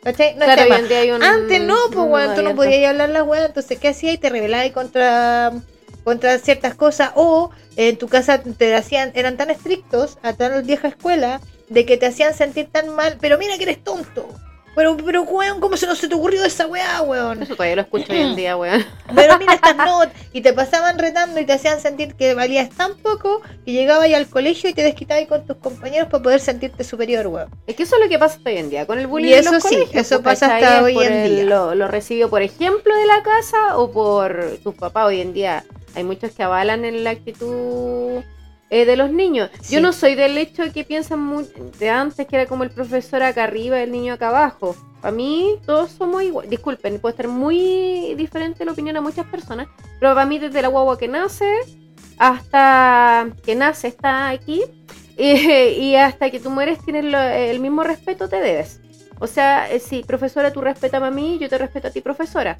¿Cachai? 0.02 0.34
No 0.36 0.44
es 0.44 0.46
Claro, 0.46 0.62
tema. 0.62 0.76
hoy 0.76 0.80
en 0.82 0.88
día 0.88 0.98
hay 1.00 1.10
un 1.10 1.22
Antes 1.22 1.60
no, 1.62 1.74
pues 1.92 2.06
weón, 2.08 2.34
tú 2.34 2.42
no 2.42 2.54
podías 2.54 2.88
hablar 2.90 3.10
las 3.10 3.26
weas, 3.26 3.46
entonces 3.46 3.78
¿qué 3.78 3.88
hacías? 3.88 4.14
Y 4.14 4.18
te 4.18 4.30
rebelabas 4.30 4.70
contra, 4.70 5.52
contra 6.02 6.38
ciertas 6.38 6.74
cosas, 6.74 7.10
o 7.16 7.50
en 7.76 7.98
tu 7.98 8.08
casa 8.08 8.40
te 8.42 8.74
hacían, 8.74 9.10
eran 9.14 9.36
tan 9.36 9.50
estrictos 9.50 10.16
a 10.22 10.32
tan 10.32 10.64
vieja 10.64 10.88
escuela, 10.88 11.40
de 11.68 11.84
que 11.86 11.96
te 11.96 12.06
hacían 12.06 12.34
sentir 12.34 12.68
tan 12.70 12.88
mal, 12.94 13.16
pero 13.20 13.38
mira 13.38 13.56
que 13.56 13.64
eres 13.64 13.82
tonto. 13.82 14.28
Pero, 14.74 14.94
pero 14.98 15.22
weón, 15.22 15.58
¿cómo 15.58 15.74
se, 15.78 15.86
no 15.86 15.94
se 15.94 16.06
te 16.06 16.14
ocurrió 16.14 16.44
esa 16.44 16.66
weá, 16.66 17.00
weón? 17.00 17.42
Eso 17.42 17.54
todavía 17.54 17.76
lo 17.76 17.82
escucho 17.82 18.12
hoy 18.12 18.20
en 18.20 18.36
día, 18.36 18.58
weón. 18.58 18.84
Pero 19.14 19.38
mira 19.38 19.54
estas 19.54 19.74
notas, 19.74 20.12
y 20.34 20.42
te 20.42 20.52
pasaban 20.52 20.98
retando 20.98 21.40
y 21.40 21.46
te 21.46 21.54
hacían 21.54 21.80
sentir 21.80 22.14
que 22.14 22.34
valías 22.34 22.68
tan 22.68 22.94
poco, 22.98 23.40
que 23.64 23.72
llegabas 23.72 24.12
al 24.12 24.26
colegio 24.28 24.68
y 24.68 24.74
te 24.74 24.82
desquitabas 24.82 25.24
con 25.28 25.46
tus 25.46 25.56
compañeros 25.56 26.08
para 26.10 26.22
poder 26.22 26.40
sentirte 26.40 26.84
superior, 26.84 27.26
weón. 27.28 27.48
Es 27.66 27.74
que 27.74 27.84
eso 27.84 27.96
es 27.96 28.02
lo 28.02 28.08
que 28.10 28.18
pasa 28.18 28.38
hoy 28.44 28.58
en 28.58 28.68
día 28.68 28.86
con 28.86 28.98
el 28.98 29.06
bullying 29.06 29.30
Y 29.30 29.32
en 29.32 29.40
eso 29.40 29.52
los 29.52 29.62
sí, 29.62 29.76
colegios, 29.76 30.06
eso 30.06 30.22
pues, 30.22 30.40
pasa 30.40 30.56
hasta 30.56 30.82
hoy 30.82 30.98
en 31.02 31.12
el- 31.14 31.30
día. 31.36 31.44
Lo, 31.44 31.74
lo 31.74 31.88
recibió, 31.88 32.28
por 32.28 32.42
ejemplo, 32.42 32.94
de 32.94 33.06
la 33.06 33.22
casa 33.22 33.78
o 33.78 33.90
por 33.90 34.58
tus 34.62 34.74
papás 34.74 35.06
hoy 35.06 35.22
en 35.22 35.32
día. 35.32 35.64
Hay 35.94 36.04
muchos 36.04 36.32
que 36.32 36.42
avalan 36.42 36.84
en 36.84 37.02
la 37.02 37.10
actitud 37.12 38.20
eh, 38.70 38.84
de 38.84 38.96
los 38.96 39.10
niños. 39.10 39.50
Sí. 39.60 39.74
Yo 39.74 39.80
no 39.80 39.92
soy 39.92 40.14
del 40.14 40.36
hecho 40.38 40.62
de 40.64 40.72
que 40.72 40.84
piensan 40.84 41.20
muy, 41.20 41.46
de 41.78 41.90
antes 41.90 42.26
que 42.26 42.36
era 42.36 42.46
como 42.46 42.64
el 42.64 42.70
profesor 42.70 43.22
acá 43.22 43.44
arriba 43.44 43.78
y 43.78 43.82
el 43.82 43.92
niño 43.92 44.14
acá 44.14 44.28
abajo. 44.28 44.74
Para 45.00 45.14
mí 45.14 45.56
todos 45.64 45.90
somos 45.92 46.22
iguales. 46.22 46.50
Disculpen, 46.50 46.98
puede 46.98 47.12
estar 47.12 47.28
muy 47.28 48.14
diferente 48.16 48.64
la 48.64 48.72
opinión 48.72 48.96
a 48.96 49.00
muchas 49.00 49.26
personas, 49.26 49.68
pero 50.00 50.14
para 50.14 50.26
mí 50.26 50.38
desde 50.38 50.62
la 50.62 50.68
guagua 50.68 50.98
que 50.98 51.06
nace 51.08 51.44
hasta 52.18 53.28
que 53.44 53.54
nace 53.54 53.88
está 53.88 54.28
aquí 54.30 54.62
eh, 55.16 55.76
y 55.78 55.94
hasta 55.96 56.30
que 56.30 56.40
tú 56.40 56.50
mueres 56.50 56.78
tienes 56.84 57.04
lo- 57.04 57.18
el 57.20 57.60
mismo 57.60 57.84
respeto, 57.84 58.28
te 58.28 58.40
debes. 58.40 58.80
O 59.18 59.26
sea, 59.26 59.70
eh, 59.70 59.78
si 59.80 60.02
profesora 60.02 60.52
tú 60.52 60.60
respetame 60.60 61.06
a 61.06 61.10
mí, 61.10 61.38
yo 61.40 61.48
te 61.48 61.56
respeto 61.56 61.88
a 61.88 61.90
ti, 61.90 62.00
profesora. 62.02 62.56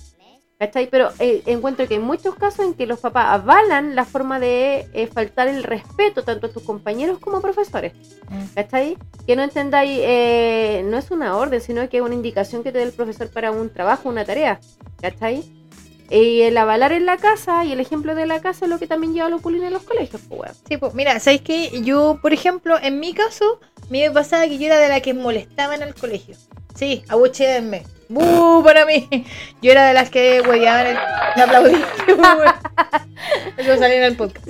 ¿Cachai? 0.59 0.89
Pero 0.89 1.11
eh, 1.19 1.43
encuentro 1.47 1.87
que 1.87 1.95
hay 1.95 2.01
muchos 2.01 2.35
casos 2.35 2.65
en 2.65 2.75
que 2.75 2.87
los 2.87 3.01
papás 3.01 3.27
avalan 3.29 3.95
la 3.95 4.07
forma 4.07 4.41
de 4.41 4.89
eh, 4.95 5.07
faltar 5.07 5.49
el 5.49 5.63
respeto 5.63 6.25
tanto 6.25 6.47
a 6.47 6.51
tus 6.51 6.63
compañeros 6.63 7.19
como 7.19 7.43
profesores. 7.43 7.93
¿Cachai? 8.55 8.97
Que 9.27 9.37
no 9.37 9.43
entendáis, 9.43 10.01
eh, 10.03 10.83
no 10.87 10.97
es 10.97 11.11
una 11.11 11.37
orden, 11.37 11.61
sino 11.61 11.87
que 11.89 11.99
es 11.99 12.03
una 12.03 12.15
indicación 12.15 12.63
que 12.63 12.73
te 12.73 12.79
da 12.79 12.85
el 12.85 12.93
profesor 12.93 13.29
para 13.29 13.51
un 13.51 13.71
trabajo, 13.71 14.09
una 14.09 14.25
tarea. 14.25 14.59
¿Cachai? 15.01 15.45
Y 16.09 16.43
el 16.43 16.57
avalar 16.57 16.93
en 16.93 17.05
la 17.05 17.17
casa 17.17 17.65
y 17.65 17.73
el 17.73 17.81
ejemplo 17.81 18.15
de 18.15 18.27
la 18.27 18.41
casa 18.41 18.65
es 18.65 18.71
lo 18.71 18.79
que 18.79 18.87
también 18.87 19.13
lleva 19.13 19.27
a 19.27 19.31
los 19.31 19.43
bullying 19.43 19.63
en 19.63 19.73
los 19.73 19.83
colegios, 19.83 20.23
pues, 20.29 20.41
weón. 20.41 20.55
Sí, 20.69 20.77
pues 20.77 20.95
mira, 20.95 21.19
¿sabéis 21.19 21.43
qué? 21.43 21.83
Yo, 21.83 22.19
por 22.23 22.33
ejemplo, 22.33 22.79
en 22.81 23.01
mi 23.01 23.13
caso, 23.13 23.61
a 23.63 23.87
me 23.91 24.11
pasaba 24.11 24.47
que 24.47 24.57
yo 24.57 24.67
era 24.67 24.79
de 24.79 24.89
la 24.89 25.01
que 25.01 25.15
molestaba 25.15 25.75
en 25.75 25.83
el 25.83 25.95
colegio. 25.95 26.37
Sí, 26.75 27.03
abucheenme. 27.09 27.85
¡Bú! 28.09 28.63
Para 28.65 28.87
mí. 28.87 29.09
Yo 29.63 29.73
era 29.73 29.87
de 29.87 29.95
las 29.95 30.11
que 30.11 30.41
hueveaban 30.41 30.87
el... 30.87 30.97
Me 31.37 31.43
aplaudí. 31.43 31.85
Eso 33.57 33.77
salió 33.79 33.97
en 33.97 34.05
el 34.05 34.17
podcast. 34.17 34.49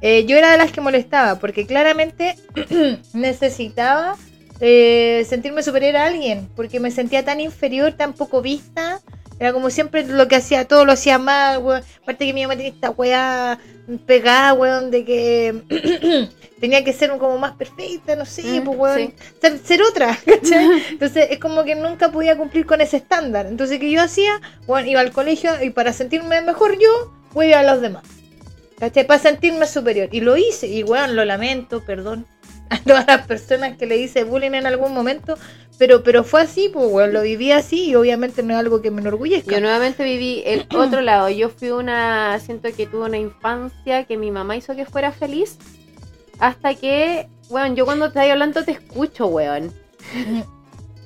Eh, 0.00 0.24
yo 0.26 0.36
era 0.36 0.52
de 0.52 0.58
las 0.58 0.72
que 0.72 0.80
molestaba 0.80 1.38
porque 1.38 1.66
claramente 1.66 2.36
necesitaba 3.12 4.16
eh, 4.60 5.24
sentirme 5.28 5.62
superior 5.62 5.96
a 5.96 6.06
alguien 6.06 6.48
porque 6.56 6.80
me 6.80 6.90
sentía 6.90 7.24
tan 7.24 7.40
inferior, 7.40 7.92
tan 7.92 8.12
poco 8.12 8.42
vista 8.42 9.00
Era 9.38 9.52
como 9.52 9.68
siempre 9.70 10.04
lo 10.04 10.28
que 10.28 10.36
hacía, 10.36 10.66
todo 10.66 10.84
lo 10.84 10.92
hacía 10.92 11.18
mal, 11.18 11.58
weón. 11.58 11.82
Aparte 12.02 12.26
que 12.26 12.32
mi 12.32 12.42
mamá 12.42 12.56
tenía 12.56 12.72
esta 12.72 12.90
weá 12.90 13.58
pegada, 14.06 14.54
weón, 14.54 14.90
de 14.90 15.04
que 15.04 16.30
tenía 16.60 16.82
que 16.84 16.92
ser 16.92 17.10
como 17.18 17.36
más 17.38 17.52
perfecta, 17.56 18.16
no 18.16 18.24
sé, 18.24 18.42
Mm, 18.60 18.64
pues 18.64 18.78
weón. 18.78 18.96
sí. 18.98 19.14
Ser, 19.40 19.58
ser 19.58 19.82
otra, 19.82 20.16
¿cachai? 20.24 20.82
Entonces 20.90 21.28
es 21.30 21.38
como 21.38 21.64
que 21.64 21.74
nunca 21.74 22.10
podía 22.10 22.36
cumplir 22.36 22.64
con 22.66 22.80
ese 22.80 22.96
estándar. 22.96 23.46
Entonces, 23.46 23.78
¿qué 23.78 23.90
yo 23.90 24.00
hacía? 24.02 24.40
Bueno, 24.66 24.88
iba 24.88 25.00
al 25.00 25.12
colegio 25.12 25.50
y 25.62 25.70
para 25.70 25.92
sentirme 25.92 26.40
mejor 26.40 26.78
yo, 26.78 27.12
voy 27.32 27.52
a 27.52 27.62
los 27.62 27.80
demás. 27.82 28.04
¿Cachai? 28.78 29.06
Para 29.06 29.20
sentirme 29.20 29.66
superior. 29.66 30.08
Y 30.12 30.20
lo 30.20 30.36
hice. 30.36 30.66
Y 30.66 30.82
weón, 30.82 31.16
lo 31.16 31.24
lamento, 31.24 31.82
perdón. 31.84 32.26
A 32.68 32.78
todas 32.80 33.06
las 33.06 33.26
personas 33.26 33.76
que 33.76 33.86
le 33.86 33.96
hice 33.96 34.24
bullying 34.24 34.52
en 34.52 34.66
algún 34.66 34.92
momento. 34.92 35.38
Pero, 35.78 36.02
pero 36.02 36.24
fue 36.24 36.42
así, 36.42 36.70
pues 36.72 36.86
weón, 36.90 37.12
lo 37.12 37.22
viví 37.22 37.52
así 37.52 37.90
y 37.90 37.94
obviamente 37.94 38.42
no 38.42 38.54
es 38.54 38.60
algo 38.60 38.80
que 38.80 38.90
me 38.90 39.02
enorgullezca. 39.02 39.52
Yo 39.52 39.60
nuevamente 39.60 40.04
viví 40.04 40.42
el 40.46 40.66
otro 40.74 41.00
lado. 41.02 41.28
Yo 41.28 41.50
fui 41.50 41.70
una, 41.70 42.38
siento 42.40 42.68
que 42.74 42.86
tuve 42.86 43.04
una 43.04 43.18
infancia 43.18 44.04
que 44.04 44.16
mi 44.16 44.30
mamá 44.30 44.56
hizo 44.56 44.74
que 44.74 44.86
fuera 44.86 45.12
feliz. 45.12 45.58
Hasta 46.38 46.74
que, 46.74 47.28
weón, 47.50 47.76
yo 47.76 47.84
cuando 47.84 48.06
te 48.10 48.18
estoy 48.18 48.30
hablando 48.30 48.64
te 48.64 48.72
escucho, 48.72 49.26
weón. 49.26 49.72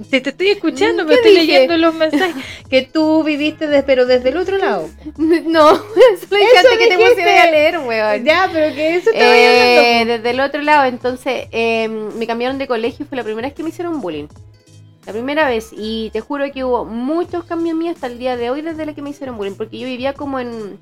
Te, 0.08 0.20
te 0.20 0.30
estoy 0.30 0.48
escuchando, 0.48 1.02
¿Qué 1.04 1.08
me 1.08 1.14
estoy 1.16 1.30
dije? 1.32 1.46
leyendo 1.46 1.76
los 1.76 1.94
mensajes 1.94 2.42
que 2.70 2.82
tú 2.82 3.22
viviste, 3.22 3.66
des- 3.66 3.84
pero 3.84 4.06
desde 4.06 4.30
el 4.30 4.36
otro 4.38 4.56
lado. 4.58 4.88
No, 5.18 5.68
solo 5.76 6.36
Eso 6.40 6.68
que 6.78 6.86
te 6.88 6.96
pusiera 6.96 7.42
a 7.42 7.50
leer, 7.50 7.78
weón. 7.80 8.24
Ya, 8.24 8.48
pero 8.52 8.74
que 8.74 8.96
eso 8.96 9.10
estaba 9.10 9.36
Eh, 9.36 9.98
hablando. 9.98 10.12
desde 10.14 10.30
el 10.30 10.40
otro 10.40 10.62
lado, 10.62 10.84
entonces 10.86 11.48
eh, 11.52 11.88
me 11.88 12.26
cambiaron 12.26 12.56
de 12.58 12.66
colegio 12.66 13.04
y 13.04 13.08
fue 13.08 13.16
la 13.16 13.24
primera 13.24 13.48
vez 13.48 13.54
que 13.54 13.62
me 13.62 13.68
hicieron 13.70 14.00
bullying. 14.00 14.28
La 15.06 15.12
primera 15.12 15.48
vez, 15.48 15.70
y 15.72 16.10
te 16.12 16.20
juro 16.20 16.44
que 16.52 16.62
hubo 16.64 16.84
muchos 16.84 17.44
cambios 17.44 17.76
míos 17.76 17.94
hasta 17.96 18.06
el 18.06 18.18
día 18.18 18.36
de 18.36 18.50
hoy 18.50 18.60
desde 18.62 18.86
la 18.86 18.94
que 18.94 19.02
me 19.02 19.10
hicieron 19.10 19.36
bullying, 19.36 19.54
porque 19.56 19.78
yo 19.78 19.86
vivía 19.86 20.12
como 20.12 20.38
en, 20.38 20.78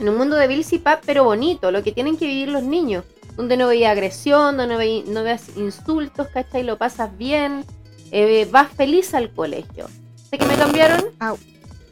en 0.00 0.08
un 0.08 0.16
mundo 0.16 0.36
de 0.36 0.46
Bills 0.48 0.72
y 0.72 0.78
Pap, 0.78 1.02
pero 1.06 1.24
bonito, 1.24 1.70
lo 1.70 1.82
que 1.82 1.92
tienen 1.92 2.16
que 2.16 2.26
vivir 2.26 2.48
los 2.48 2.62
niños, 2.62 3.04
donde 3.36 3.56
no 3.56 3.68
veía 3.68 3.90
agresión, 3.90 4.56
donde 4.56 4.72
no, 4.74 4.78
veía, 4.78 5.02
no 5.06 5.22
veas 5.22 5.50
insultos, 5.56 6.28
¿cachai? 6.28 6.62
Lo 6.64 6.78
pasas 6.78 7.16
bien, 7.18 7.64
eh, 8.10 8.48
vas 8.50 8.70
feliz 8.72 9.14
al 9.14 9.32
colegio. 9.32 9.86
Hasta 10.24 10.38
que 10.38 10.46
me 10.46 10.56
cambiaron, 10.56 11.04
Au. 11.20 11.38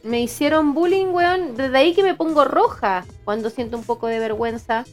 me 0.03 0.21
hicieron 0.21 0.73
bullying, 0.73 1.07
weón, 1.07 1.55
desde 1.55 1.77
ahí 1.77 1.93
que 1.93 2.03
me 2.03 2.15
pongo 2.15 2.45
roja 2.45 3.05
cuando 3.25 3.49
siento 3.49 3.77
un 3.77 3.83
poco 3.83 4.07
de 4.07 4.19
vergüenza, 4.19 4.85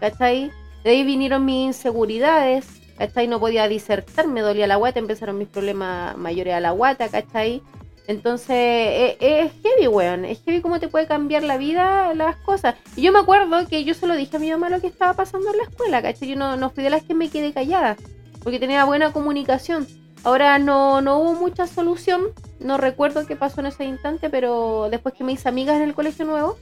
¿cachai? 0.00 0.50
De 0.84 0.90
ahí 0.90 1.04
vinieron 1.04 1.44
mis 1.44 1.66
inseguridades, 1.66 2.66
¿cachai? 2.98 3.26
No 3.26 3.40
podía 3.40 3.68
disertar, 3.68 4.28
me 4.28 4.42
dolía 4.42 4.66
la 4.66 4.76
guata, 4.76 4.98
empezaron 4.98 5.38
mis 5.38 5.48
problemas 5.48 6.16
mayores 6.18 6.54
a 6.54 6.60
la 6.60 6.72
guata, 6.72 7.08
¿cachai? 7.08 7.62
Entonces, 8.06 8.50
eh, 8.50 9.16
eh, 9.18 9.40
es 9.40 9.52
heavy, 9.62 9.88
weón, 9.88 10.26
es 10.26 10.42
heavy 10.44 10.60
cómo 10.60 10.78
te 10.78 10.88
puede 10.88 11.06
cambiar 11.06 11.42
la 11.42 11.56
vida, 11.56 12.12
las 12.12 12.36
cosas. 12.36 12.74
Y 12.96 13.02
yo 13.02 13.12
me 13.12 13.20
acuerdo 13.20 13.66
que 13.66 13.82
yo 13.84 13.94
se 13.94 14.06
lo 14.06 14.14
dije 14.14 14.36
a 14.36 14.40
mi 14.40 14.50
mamá 14.50 14.68
lo 14.68 14.80
que 14.80 14.88
estaba 14.88 15.14
pasando 15.14 15.50
en 15.50 15.56
la 15.56 15.62
escuela, 15.62 16.02
¿cachai? 16.02 16.28
Yo 16.28 16.36
no, 16.36 16.56
no 16.56 16.68
fui 16.68 16.84
de 16.84 16.90
las 16.90 17.02
que 17.02 17.14
me 17.14 17.30
quedé 17.30 17.54
callada, 17.54 17.96
porque 18.42 18.58
tenía 18.58 18.84
buena 18.84 19.10
comunicación. 19.12 19.86
Ahora 20.24 20.58
no, 20.58 21.00
no 21.02 21.18
hubo 21.18 21.34
mucha 21.34 21.66
solución, 21.66 22.28
no 22.58 22.78
recuerdo 22.78 23.26
qué 23.26 23.36
pasó 23.36 23.60
en 23.60 23.66
ese 23.66 23.84
instante, 23.84 24.30
pero 24.30 24.88
después 24.90 25.14
que 25.14 25.22
me 25.22 25.32
hice 25.32 25.48
amigas 25.48 25.76
en 25.76 25.82
el 25.82 25.94
colegio 25.94 26.24
nuevo, 26.24 26.56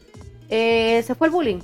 eh, 0.48 1.02
se 1.06 1.14
fue 1.14 1.28
el 1.28 1.32
bullying. 1.32 1.60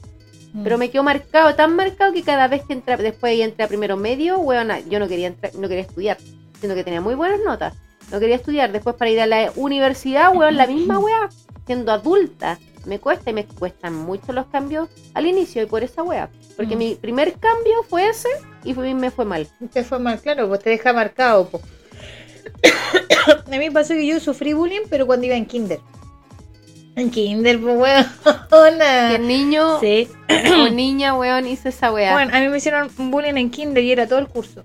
Mm. 0.53 0.63
Pero 0.63 0.79
me 0.79 0.91
quedó 0.91 1.03
marcado, 1.03 1.55
tan 1.57 1.75
marcado 1.75 2.13
que 2.13 2.23
cada 2.23 2.47
vez 2.49 2.63
que 2.65 2.73
entré, 2.73 2.97
después 2.99 3.37
ya 3.37 3.45
entré 3.45 3.65
a 3.65 3.69
primero 3.69 3.97
medio, 3.97 4.39
weona, 4.39 4.79
yo 4.81 4.99
no 5.01 5.09
quería 5.09 5.27
entrar, 5.27 5.55
no 5.57 5.69
quería 5.69 5.83
estudiar, 5.83 6.19
siendo 6.61 6.75
que 6.77 6.85
tenía 6.85 7.01
muy 7.01 7.15
buenas 7.17 7.41
notas. 7.45 7.75
No 8.13 8.19
quería 8.21 8.37
estudiar. 8.37 8.73
Después 8.73 8.97
para 8.97 9.11
ir 9.11 9.21
a 9.21 9.27
la 9.27 9.53
universidad, 9.57 10.35
weón, 10.35 10.57
la 10.57 10.67
misma 10.67 10.99
weá, 11.01 11.29
siendo 11.67 11.93
adulta. 11.93 12.59
Me 12.87 12.99
cuesta 13.01 13.29
y 13.31 13.35
me 13.35 13.45
cuestan 13.45 13.95
mucho 13.95 14.33
los 14.33 14.47
cambios 14.47 14.89
al 15.13 15.27
inicio 15.27 15.63
y 15.63 15.67
por 15.67 15.83
esa 15.83 16.03
weá. 16.03 16.31
Porque 16.57 16.75
Mm. 16.75 16.79
mi 16.79 16.95
primer 16.95 17.35
cambio 17.35 17.83
fue 17.87 18.09
ese 18.09 18.29
y 18.65 18.73
fue- 18.73 18.95
me 18.95 19.11
fue 19.11 19.27
mal. 19.27 19.47
Te 19.73 19.85
fue 19.85 19.99
mal, 19.99 20.19
claro, 20.21 20.49
pues 20.49 20.61
te 20.63 20.71
deja 20.71 20.93
marcado. 20.95 21.49
po. 21.51 21.61
a 23.47 23.51
mí 23.51 23.59
me 23.59 23.71
pasó 23.73 23.95
que 23.95 24.07
yo 24.07 24.21
sufrí 24.21 24.53
bullying, 24.53 24.83
pero 24.91 25.07
cuando 25.07 25.27
iba 25.27 25.35
en 25.37 25.47
kinder. 25.47 25.81
En 26.97 27.11
kinder, 27.11 27.61
pues, 27.61 27.77
weón. 27.77 28.07
El 29.13 29.27
niño 29.27 29.79
Sí. 29.81 30.09
o 30.29 30.69
niña, 30.71 31.15
weón, 31.15 31.47
hizo 31.47 31.69
esa 31.69 31.93
weá. 31.93 32.13
Bueno, 32.13 32.35
a 32.35 32.41
mí 32.41 32.49
me 32.49 32.59
hicieron 32.59 32.91
bullying 32.97 33.35
en 33.37 33.51
kinder 33.51 33.85
y 33.85 33.93
era 33.93 34.07
todo 34.09 34.19
el 34.19 34.27
curso. 34.29 34.65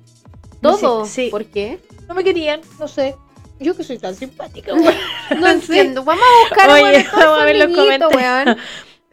Todo. 0.61 1.05
Sí. 1.05 1.27
¿Por 1.29 1.45
qué? 1.45 1.79
No 2.07 2.13
me 2.15 2.23
querían, 2.23 2.61
no 2.79 2.87
sé. 2.87 3.15
Yo 3.59 3.77
que 3.77 3.83
soy 3.83 3.97
tan 3.99 4.15
simpática, 4.15 4.73
weón. 4.73 4.93
No 5.39 5.47
entiendo. 5.51 6.03
Vamos 6.03 6.23
a 6.25 6.49
buscar 6.49 6.69
Oye, 6.71 6.83
weón, 6.83 7.05
vamos 7.15 7.39
a 7.41 7.45
ver 7.45 7.55
los 7.57 7.77
comentarios. 7.77 8.15
weón. 8.15 8.57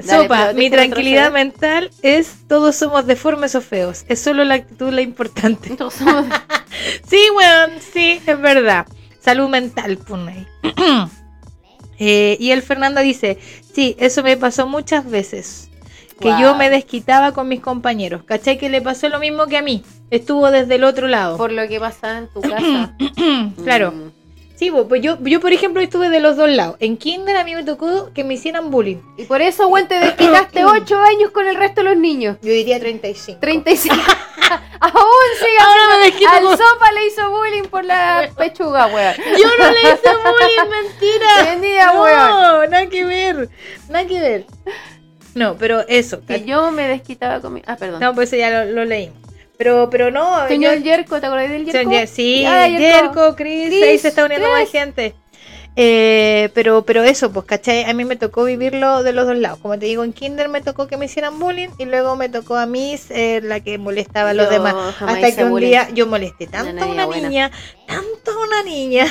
Dale, 0.03 0.22
Sopa, 0.22 0.53
mi 0.55 0.70
tranquilidad 0.70 1.32
mental 1.32 1.90
es 2.03 2.46
todos 2.48 2.76
somos 2.76 3.07
deformes 3.07 3.55
o 3.55 3.61
feos. 3.61 4.05
Es 4.09 4.20
solo 4.20 4.44
la 4.44 4.55
actitud 4.55 4.90
la 4.92 5.01
importante. 5.03 5.70
Todos 5.76 5.94
somos- 5.94 6.26
Sí, 7.09 7.18
weón, 7.36 7.72
sí, 7.92 8.20
es 8.24 8.40
verdad. 8.40 8.86
Salud 9.20 9.48
mental, 9.48 9.98
ahí. 10.28 10.46
Eh, 12.03 12.38
y 12.40 12.53
el 12.53 12.62
Fernanda 12.62 13.03
dice, 13.03 13.36
sí, 13.74 13.94
eso 13.98 14.22
me 14.22 14.38
pasó 14.38 14.66
muchas 14.66 15.05
veces. 15.09 15.68
Que 16.18 16.28
yo 16.40 16.55
me 16.55 16.70
desquitaba 16.70 17.32
con 17.32 17.46
mis 17.48 17.61
compañeros. 17.61 18.22
¿Cachai? 18.24 18.57
Que 18.57 18.70
le 18.70 18.80
pasó 18.80 19.09
lo 19.11 19.18
mismo 19.18 19.46
que 19.48 19.59
a 19.59 19.62
mí. 19.62 19.82
Estuvo 20.11 20.51
desde 20.51 20.76
el 20.76 20.84
otro 20.84 21.09
lado. 21.09 21.36
por 21.36 21.53
lo 21.53 21.66
que 21.68 21.78
pasa 21.78 22.16
en 22.18 22.28
tu 22.28 22.40
casa. 22.42 22.94
claro. 23.64 23.92
Mm. 23.92 24.11
Sí, 24.61 24.70
pues 24.70 25.00
yo, 25.00 25.16
yo, 25.22 25.40
por 25.40 25.54
ejemplo, 25.54 25.80
estuve 25.80 26.11
de 26.11 26.20
los 26.20 26.36
dos 26.36 26.50
laún 26.50 26.76
En 26.80 26.98
Kinder 26.98 27.34
a 27.34 27.44
mí 27.44 27.54
me 27.54 27.64
tocó 27.64 28.12
que 28.12 28.24
me 28.24 28.34
hicieran 28.34 28.70
bullying. 28.70 28.98
Y 29.16 29.24
por 29.24 29.40
eso, 29.40 29.68
weón, 29.68 29.88
te 29.88 29.94
desquitaste 29.98 30.66
8 30.66 30.98
años 31.00 31.30
con 31.30 31.46
el 31.46 31.56
resto 31.56 31.82
de 31.82 31.88
los 31.88 31.96
niños. 31.96 32.36
Yo 32.42 32.52
diría 32.52 32.78
35. 32.78 33.40
35. 33.40 33.96
Aún 34.80 34.94
sigue 35.38 35.58
Ahora 35.62 35.80
me 35.96 36.04
desquito 36.04 36.30
Al 36.30 36.42
con- 36.42 36.58
sopa 36.58 36.92
le 36.92 37.06
hizo 37.06 37.30
bullying 37.30 37.68
por 37.70 37.86
la 37.86 38.28
pechuga, 38.36 38.86
weón. 38.88 39.14
Yo 39.16 39.48
no 39.58 39.70
le 39.70 39.80
hice 39.80 40.11
bullying, 40.24 40.70
mentira. 40.70 41.92
Weón. 41.98 42.30
No, 42.30 42.66
nada 42.66 42.86
que 42.90 43.06
ver. 43.06 43.48
Nada 43.88 44.06
que 44.06 44.20
ver. 44.20 44.46
No, 45.34 45.56
pero 45.56 45.88
eso. 45.88 46.20
Que 46.26 46.44
yo 46.44 46.70
me 46.70 46.86
desquitaba 46.86 47.40
con 47.40 47.54
mi. 47.54 47.62
Ah, 47.66 47.76
perdón. 47.76 48.00
No, 48.00 48.14
pues 48.14 48.28
eso 48.28 48.36
ya 48.36 48.50
lo, 48.66 48.72
lo 48.72 48.84
leímos. 48.84 49.19
Pero, 49.61 49.90
pero 49.90 50.11
no. 50.11 50.48
Señor 50.48 50.76
yo- 50.78 50.84
Yerko, 50.84 51.20
¿te 51.20 51.26
acordás 51.26 51.50
del 51.50 51.66
Yerko? 51.66 51.90
Señor- 51.90 52.06
sí, 52.06 52.40
Ya, 52.40 52.66
Yerko. 52.66 52.80
Yerko, 52.80 53.36
Chris, 53.36 53.68
Chris, 53.68 53.82
ahí 53.82 53.98
se 53.98 54.08
está 54.08 54.24
uniendo 54.24 54.48
Chris. 54.48 54.58
más 54.62 54.70
gente. 54.72 55.14
Eh, 55.76 56.48
pero, 56.54 56.82
pero 56.86 57.04
eso, 57.04 57.30
pues, 57.30 57.44
¿cachai? 57.44 57.84
A 57.84 57.92
mí 57.92 58.06
me 58.06 58.16
tocó 58.16 58.44
vivirlo 58.44 59.02
de 59.02 59.12
los 59.12 59.26
dos 59.26 59.36
lados. 59.36 59.58
Como 59.61 59.78
te 59.78 59.84
digo, 59.84 60.02
en 60.02 60.14
Kinder 60.14 60.48
me 60.48 60.62
tocó 60.62 60.86
que 60.88 60.96
me 60.96 61.04
hicieran 61.04 61.38
bullying 61.38 61.68
y 61.78 61.84
luego 61.84 62.16
me 62.16 62.30
tocó 62.30 62.56
a 62.56 62.64
mí 62.64 62.96
la 63.42 63.61
que 63.61 63.76
molestaba 63.76 64.30
a 64.30 64.34
los 64.34 64.46
Yo 64.46 64.52
demás. 64.52 64.74
Hasta 64.98 65.36
que 65.36 65.44
un 65.44 65.50
bullying. 65.50 65.68
día 65.68 65.88
yo 65.92 66.06
molesté 66.06 66.46
tanto 66.46 66.82
a 66.82 66.86
una 66.88 67.04
buena. 67.04 67.28
niña, 67.28 67.50
tanto 67.86 68.30
a 68.30 68.42
una 68.46 68.62
niña. 68.62 69.06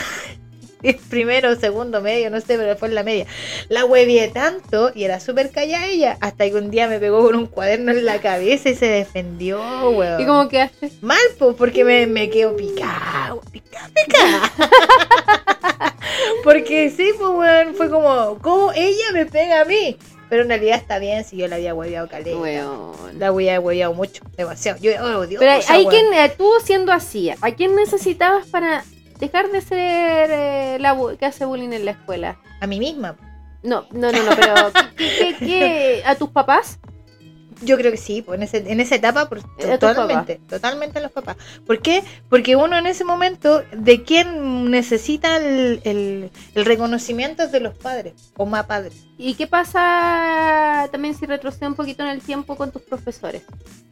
Primero, 1.09 1.55
segundo, 1.55 2.01
medio, 2.01 2.29
no 2.29 2.39
sé, 2.39 2.57
pero 2.57 2.75
fue 2.77 2.87
en 2.87 2.95
la 2.95 3.03
media. 3.03 3.25
La 3.67 3.85
huevié 3.85 4.29
tanto 4.29 4.91
y 4.95 5.03
era 5.03 5.19
súper 5.19 5.51
callada 5.51 5.85
ella. 5.87 6.17
Hasta 6.21 6.49
que 6.49 6.55
un 6.55 6.71
día 6.71 6.87
me 6.87 6.99
pegó 6.99 7.21
con 7.21 7.35
un 7.35 7.47
cuaderno 7.47 7.91
en 7.91 8.05
la 8.05 8.19
cabeza 8.21 8.69
y 8.69 8.75
se 8.75 8.87
defendió, 8.87 9.59
weón. 9.89 10.21
¿Y 10.21 10.25
cómo 10.25 10.47
quedaste? 10.47 10.91
Mal, 11.01 11.17
pues, 11.37 11.55
porque 11.57 11.83
me, 11.83 12.07
me 12.07 12.29
quedo 12.29 12.55
picado, 12.55 13.41
picado, 13.51 13.89
picado. 13.93 14.41
porque 16.43 16.89
sí, 16.89 17.11
pues, 17.17 17.29
weón, 17.29 17.75
fue 17.75 17.89
como, 17.89 18.37
¿cómo 18.41 18.71
ella 18.73 19.11
me 19.13 19.25
pega 19.25 19.61
a 19.61 19.65
mí? 19.65 19.97
Pero 20.29 20.43
en 20.43 20.49
realidad 20.49 20.77
está 20.77 20.99
bien 20.99 21.23
si 21.25 21.37
yo 21.37 21.47
la 21.47 21.55
había 21.55 21.73
hueveado 21.73 22.07
caleta. 22.07 22.37
Weón. 22.37 23.17
La 23.17 23.27
había 23.27 23.59
hueveado 23.59 23.95
mucho, 23.95 24.23
demasiado. 24.37 24.79
Yo 24.79 24.91
odio 25.03 25.39
Pero 25.39 25.51
hay, 25.51 25.63
hay 25.67 25.85
quien, 25.87 26.05
tú 26.37 26.51
siendo 26.63 26.91
así, 26.91 27.31
¿a 27.31 27.51
quién 27.55 27.75
necesitabas 27.75 28.45
para 28.45 28.85
dejar 29.19 29.51
de 29.51 29.61
ser 29.61 30.29
eh, 30.31 30.77
la 30.79 30.97
que 31.19 31.25
hace 31.25 31.45
bullying 31.45 31.71
en 31.73 31.85
la 31.85 31.91
escuela? 31.91 32.39
A 32.61 32.67
mí 32.67 32.79
misma. 32.79 33.15
No, 33.61 33.85
no, 33.91 34.11
no, 34.11 34.23
no, 34.23 34.31
pero 34.35 34.53
¿qué, 34.97 35.35
qué- 35.37 35.45
qué- 35.45 36.03
a 36.05 36.15
tus 36.15 36.29
papás? 36.29 36.79
Yo 37.61 37.75
creo 37.75 37.91
que 37.91 37.97
sí, 37.97 38.21
pues 38.21 38.37
en, 38.37 38.43
ese, 38.43 38.71
en 38.71 38.79
esa 38.79 38.95
etapa, 38.95 39.27
por- 39.27 39.39
a 39.39 39.77
totalmente, 39.77 40.39
totalmente 40.47 40.99
a 40.99 41.01
los 41.01 41.11
papás. 41.11 41.35
¿Por 41.67 41.81
qué? 41.81 42.03
Porque 42.29 42.55
uno 42.55 42.77
en 42.77 42.85
ese 42.85 43.03
momento, 43.03 43.61
de 43.73 44.03
quién 44.03 44.71
necesita 44.71 45.35
el, 45.35 45.81
el, 45.83 46.31
el 46.55 46.65
reconocimiento 46.65 47.43
es 47.43 47.51
de 47.51 47.59
los 47.59 47.77
padres, 47.77 48.31
o 48.37 48.45
más 48.45 48.65
padres. 48.65 49.03
¿Y 49.17 49.33
qué 49.33 49.45
pasa 49.45 50.87
también 50.89 51.13
si 51.15 51.25
retrocede 51.25 51.67
un 51.67 51.75
poquito 51.75 52.01
en 52.03 52.09
el 52.09 52.21
tiempo 52.21 52.55
con 52.55 52.71
tus 52.71 52.81
profesores? 52.83 53.43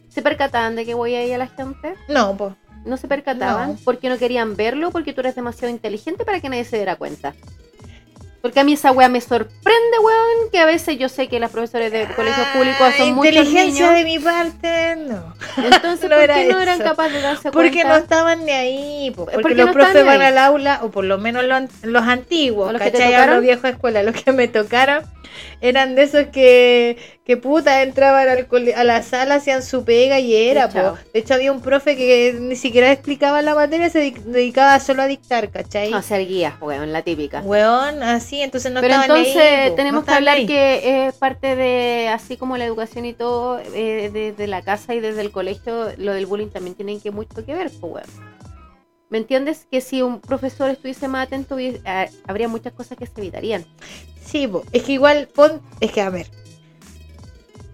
¿Se 0.07 0.21
percataban 0.21 0.78
de 0.78 0.86
que 0.86 0.93
voy 0.93 1.15
ahí 1.15 1.34
a 1.34 1.38
la 1.38 1.47
gente? 1.47 1.95
No, 2.07 2.38
pues. 2.38 2.53
¿No 2.88 2.98
se 2.98 3.08
percataban? 3.08 3.74
No. 3.74 3.80
Porque 3.84 4.10
no 4.10 4.18
querían 4.18 4.56
verlo, 4.56 4.92
porque 4.92 5.14
tú 5.14 5.22
eres 5.22 5.36
demasiado 5.36 5.74
inteligente 5.74 6.26
para 6.26 6.40
que 6.40 6.50
nadie 6.50 6.64
se 6.64 6.78
diera 6.78 6.96
cuenta. 6.96 7.36
Porque 8.48 8.62
a 8.62 8.64
mí 8.64 8.74
esa 8.74 8.93
weá 8.93 9.10
me 9.10 9.20
sorprende, 9.20 10.00
weón, 10.02 10.50
que 10.52 10.60
a 10.60 10.66
veces 10.66 10.98
yo 10.98 11.10
sé 11.10 11.28
que 11.28 11.38
las 11.38 11.52
profesores 11.52 11.91
de 11.91 12.06
colegios 12.16 12.48
públicos 12.56 12.93
son 12.98 13.14
muchos 13.16 13.34
inteligencia 13.36 13.91
niños. 13.91 13.93
de 13.93 14.04
mi 14.06 14.20
parte, 14.20 14.95
no. 14.95 15.34
Entonces, 15.58 16.10
No 16.10 16.16
¿por 16.16 16.28
qué 16.28 16.45
no 16.45 16.60
eran 16.62 16.80
capaces 16.80 17.14
de 17.14 17.22
darse 17.22 17.52
Porque 17.52 17.84
no 17.84 17.89
cuenta? 17.89 17.98
estaban 17.98 18.45
ni 18.45 18.52
ahí, 18.52 19.12
po, 19.12 19.26
porque 19.26 19.41
Porque 19.41 19.56
los 19.56 19.66
no 19.68 19.74
profes 19.74 20.06
van 20.06 20.22
ahí. 20.22 20.28
al 20.28 20.38
aula, 20.38 20.80
o 20.84 20.91
por 20.91 21.04
lo 21.04 21.18
menos 21.18 21.43
los, 21.43 21.64
los 21.84 22.04
antiguos, 22.04 22.70
¿O 22.70 22.72
los 22.72 22.82
¿cachai? 22.82 23.14
A 23.14 23.28
los 23.28 23.41
viejos 23.41 23.66
escuelas, 23.70 24.06
los 24.06 24.16
que 24.16 24.32
me 24.32 24.48
tocaron, 24.48 25.04
eran 25.62 25.95
de 25.95 26.04
esos 26.04 26.28
que, 26.28 26.98
que 27.26 27.36
puta, 27.38 27.82
entraban 27.84 28.28
al 28.30 28.48
a 28.76 28.84
la 28.84 29.04
sala, 29.04 29.36
hacían 29.36 29.62
su 29.62 29.84
pega 29.84 30.20
y 30.20 30.36
era, 30.36 30.70
po. 30.70 30.98
De 31.14 31.20
hecho, 31.20 31.34
había 31.34 31.52
un 31.52 31.62
profe 31.62 31.95
que 31.95 32.36
ni 32.39 32.56
siquiera 32.56 32.91
explicaba 32.91 33.41
la 33.41 33.54
materia, 33.56 33.89
se 33.89 34.00
di- 34.00 34.12
dedicaba 34.26 34.80
solo 34.80 35.02
a 35.04 35.08
dictar, 35.08 35.50
¿cachai? 35.50 35.91
No, 35.91 36.02
ser 36.02 36.28
guías, 36.28 36.54
weón, 36.62 36.91
la 36.93 37.02
típica. 37.02 37.41
Weón, 37.41 38.02
así, 38.04 38.37
entonces 38.42 38.72
no 38.72 38.82
Pero 38.82 38.96
estaban 38.96 39.18
entonces 39.18 39.42
ahí, 39.42 39.76
tenemos 39.76 40.02
no 40.02 40.06
que 40.06 40.14
hablar 40.14 40.38
ahí. 40.38 40.46
que 40.46 41.08
es 41.08 41.16
parte 41.16 41.56
de, 41.56 42.10
así 42.10 42.38
como 42.38 42.58
la 42.58 42.66
educación 42.66 43.06
y 43.06 43.14
todo, 43.14 43.60
eh, 43.60 44.10
desde 44.12 44.48
la 44.48 44.62
casa 44.62 44.96
y 44.96 45.00
desde 45.00 45.22
el 45.22 45.32
colegio, 45.32 45.92
lo 45.98 46.14
del 46.14 46.26
bullying 46.26 46.50
también 46.50 46.76
tiene 46.76 47.00
que 47.00 47.12
mucho 47.12 47.46
que 47.46 47.54
ver, 47.54 47.72
pues, 47.80 48.06
weón. 48.06 48.38
¿Me 49.10 49.18
entiendes? 49.20 49.66
Que 49.72 49.80
si 49.80 50.02
un 50.02 50.20
profesor 50.20 50.70
estuviese 50.70 51.08
más 51.08 51.28
atento, 51.28 51.58
ah, 51.86 52.08
habría 52.28 52.48
muchas 52.50 52.74
cosas 52.74 52.98
que 52.98 53.06
se 53.06 53.14
evitarían. 53.18 53.66
Sí, 54.24 54.50
es 54.74 54.84
que 54.84 54.92
igual, 54.92 55.30
pon, 55.34 55.62
es 55.80 55.92
que 55.94 56.02
a 56.02 56.10
ver. 56.10 56.28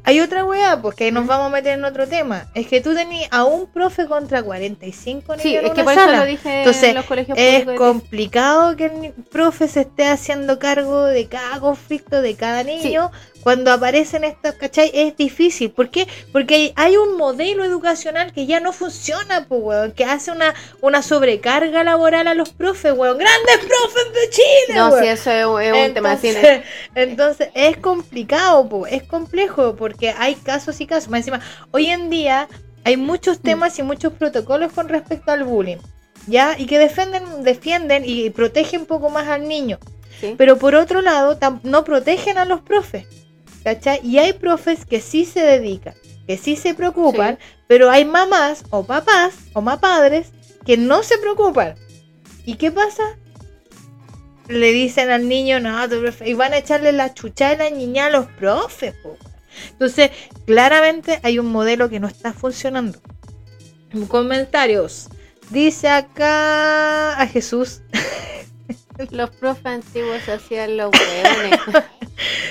Hay 0.06 0.20
otra 0.20 0.44
weá, 0.44 0.82
pues 0.82 0.96
que 0.96 1.06
ahí 1.06 1.12
nos 1.12 1.26
vamos 1.28 1.48
a 1.48 1.50
meter 1.50 1.80
en 1.80 1.86
otro 1.86 2.08
tema. 2.08 2.48
Es 2.54 2.68
que 2.68 2.82
tú 2.82 2.94
tenías 2.94 3.30
a 3.32 3.46
un 3.46 3.68
profe 3.68 4.06
contra 4.06 4.44
45 4.44 5.38
niños 5.38 5.42
Sí, 5.42 5.56
en 5.56 5.66
es 5.66 5.72
que 5.72 5.84
por 5.84 5.94
sala. 5.94 6.12
eso 6.14 6.20
lo 6.22 6.26
dije 6.26 6.60
Entonces, 6.60 6.84
en 6.84 6.96
los 6.96 7.06
colegios 7.06 7.38
Es 7.40 7.66
complicado 7.78 8.76
que 8.76 8.86
el 8.86 9.14
profe 9.32 9.68
se 9.70 9.82
esté 9.82 10.08
haciendo 10.08 10.60
cargo 10.60 11.06
de 11.06 11.28
cada 11.28 11.60
conflicto 11.60 12.22
de 12.22 12.36
cada 12.36 12.64
niño. 12.64 13.12
Cuando 13.44 13.72
aparecen 13.72 14.24
estos, 14.24 14.54
¿cachai? 14.56 14.90
Es 14.94 15.18
difícil. 15.18 15.72
¿Por 15.72 15.90
qué? 15.90 16.08
Porque 16.32 16.74
hay, 16.76 16.98
un 16.98 17.18
modelo 17.18 17.64
educacional 17.66 18.32
que 18.34 18.46
ya 18.46 18.60
no 18.60 18.72
funciona, 18.74 19.46
pues, 19.48 19.62
weón. 19.62 19.92
Que 19.92 20.06
hace 20.06 20.32
una, 20.32 20.54
una 20.82 21.02
sobrecarga 21.02 21.84
laboral 21.84 22.28
a 22.28 22.34
los 22.34 22.50
profes, 22.52 22.94
weón. 22.96 23.18
¡Grandes 23.18 23.58
profes 23.58 24.14
de 24.14 24.30
Chile, 24.30 24.76
No, 24.76 24.90
weón! 24.90 25.04
sí, 25.04 25.10
eso 25.10 25.32
es, 25.32 25.46
un- 25.46 25.62
es 25.62 25.88
un 25.90 25.94
tema 25.94 26.12
así. 26.14 26.30
entonces, 26.30 26.62
entonces 26.96 27.50
es 27.54 27.78
complicado, 27.78 28.68
po, 28.70 28.88
es 28.88 29.04
complejo 29.04 29.76
porque 29.76 30.14
hay 30.18 30.36
casos 30.36 30.80
y 30.82 30.88
casos. 30.88 31.10
Más 31.10 31.20
encima, 31.20 31.42
hoy 31.72 31.88
en 31.88 32.10
día 32.10 32.48
hay 32.86 32.98
muchos 32.98 33.40
Mm. 33.40 33.44
temas 33.44 33.78
y 33.80 33.84
muchos 33.84 34.14
protocolos 34.14 34.72
con 34.74 34.88
respecto 34.90 35.32
al 35.32 35.44
bullying, 35.44 35.78
¿ya? 36.28 36.56
Y 36.58 36.66
que 36.66 36.80
defienden, 36.80 37.44
defienden 37.44 38.04
y 38.06 38.30
protegen 38.30 38.82
un 38.82 38.86
poco 38.88 39.10
más 39.10 39.28
al 39.28 39.48
niño. 39.48 39.80
Sí. 40.22 40.36
Pero 40.38 40.58
por 40.58 40.76
otro 40.76 41.02
lado, 41.02 41.38
no 41.64 41.84
protegen 41.84 42.38
a 42.38 42.46
los 42.46 42.62
profes, 42.62 43.06
¿cachai? 43.64 44.00
Y 44.04 44.18
hay 44.18 44.34
profes 44.34 44.86
que 44.86 45.02
sí 45.02 45.26
se 45.26 45.42
dedican, 45.42 45.96
que 46.28 46.38
sí 46.38 46.56
se 46.56 46.74
preocupan, 46.74 47.40
pero 47.68 47.90
hay 47.90 48.06
mamás 48.06 48.66
o 48.70 48.84
papás 48.84 49.36
o 49.54 49.62
más 49.62 49.80
padres 49.80 50.32
que 50.66 50.78
no 50.78 51.04
se 51.04 51.18
preocupan. 51.18 51.76
¿Y 52.46 52.56
qué 52.56 52.72
pasa? 52.72 53.18
Le 54.48 54.72
dicen 54.72 55.10
al 55.10 55.28
niño, 55.28 55.60
no, 55.60 55.88
tu 55.90 56.02
profe", 56.02 56.30
y 56.30 56.34
van 56.34 56.54
a 56.54 56.58
echarle 56.58 56.92
la 56.92 57.14
chucha 57.14 57.54
y 57.54 57.58
la 57.58 57.70
niña 57.70 58.08
a 58.08 58.10
los 58.10 58.26
profes. 58.28 58.94
po. 59.02 59.18
Entonces, 59.72 60.12
claramente 60.46 61.20
hay 61.24 61.40
un 61.40 61.48
modelo 61.48 61.90
que 61.90 62.00
no 62.00 62.08
está 62.08 62.34
funcionando. 62.34 63.00
Comentarios. 64.08 65.10
Dice 65.50 65.88
acá 65.88 67.20
a 67.20 67.28
Jesús. 67.28 67.82
Los 69.12 69.30
profes 69.32 69.66
antiguos 69.66 70.28
hacían 70.30 70.78
los 70.78 70.92
hueones. 70.92 71.60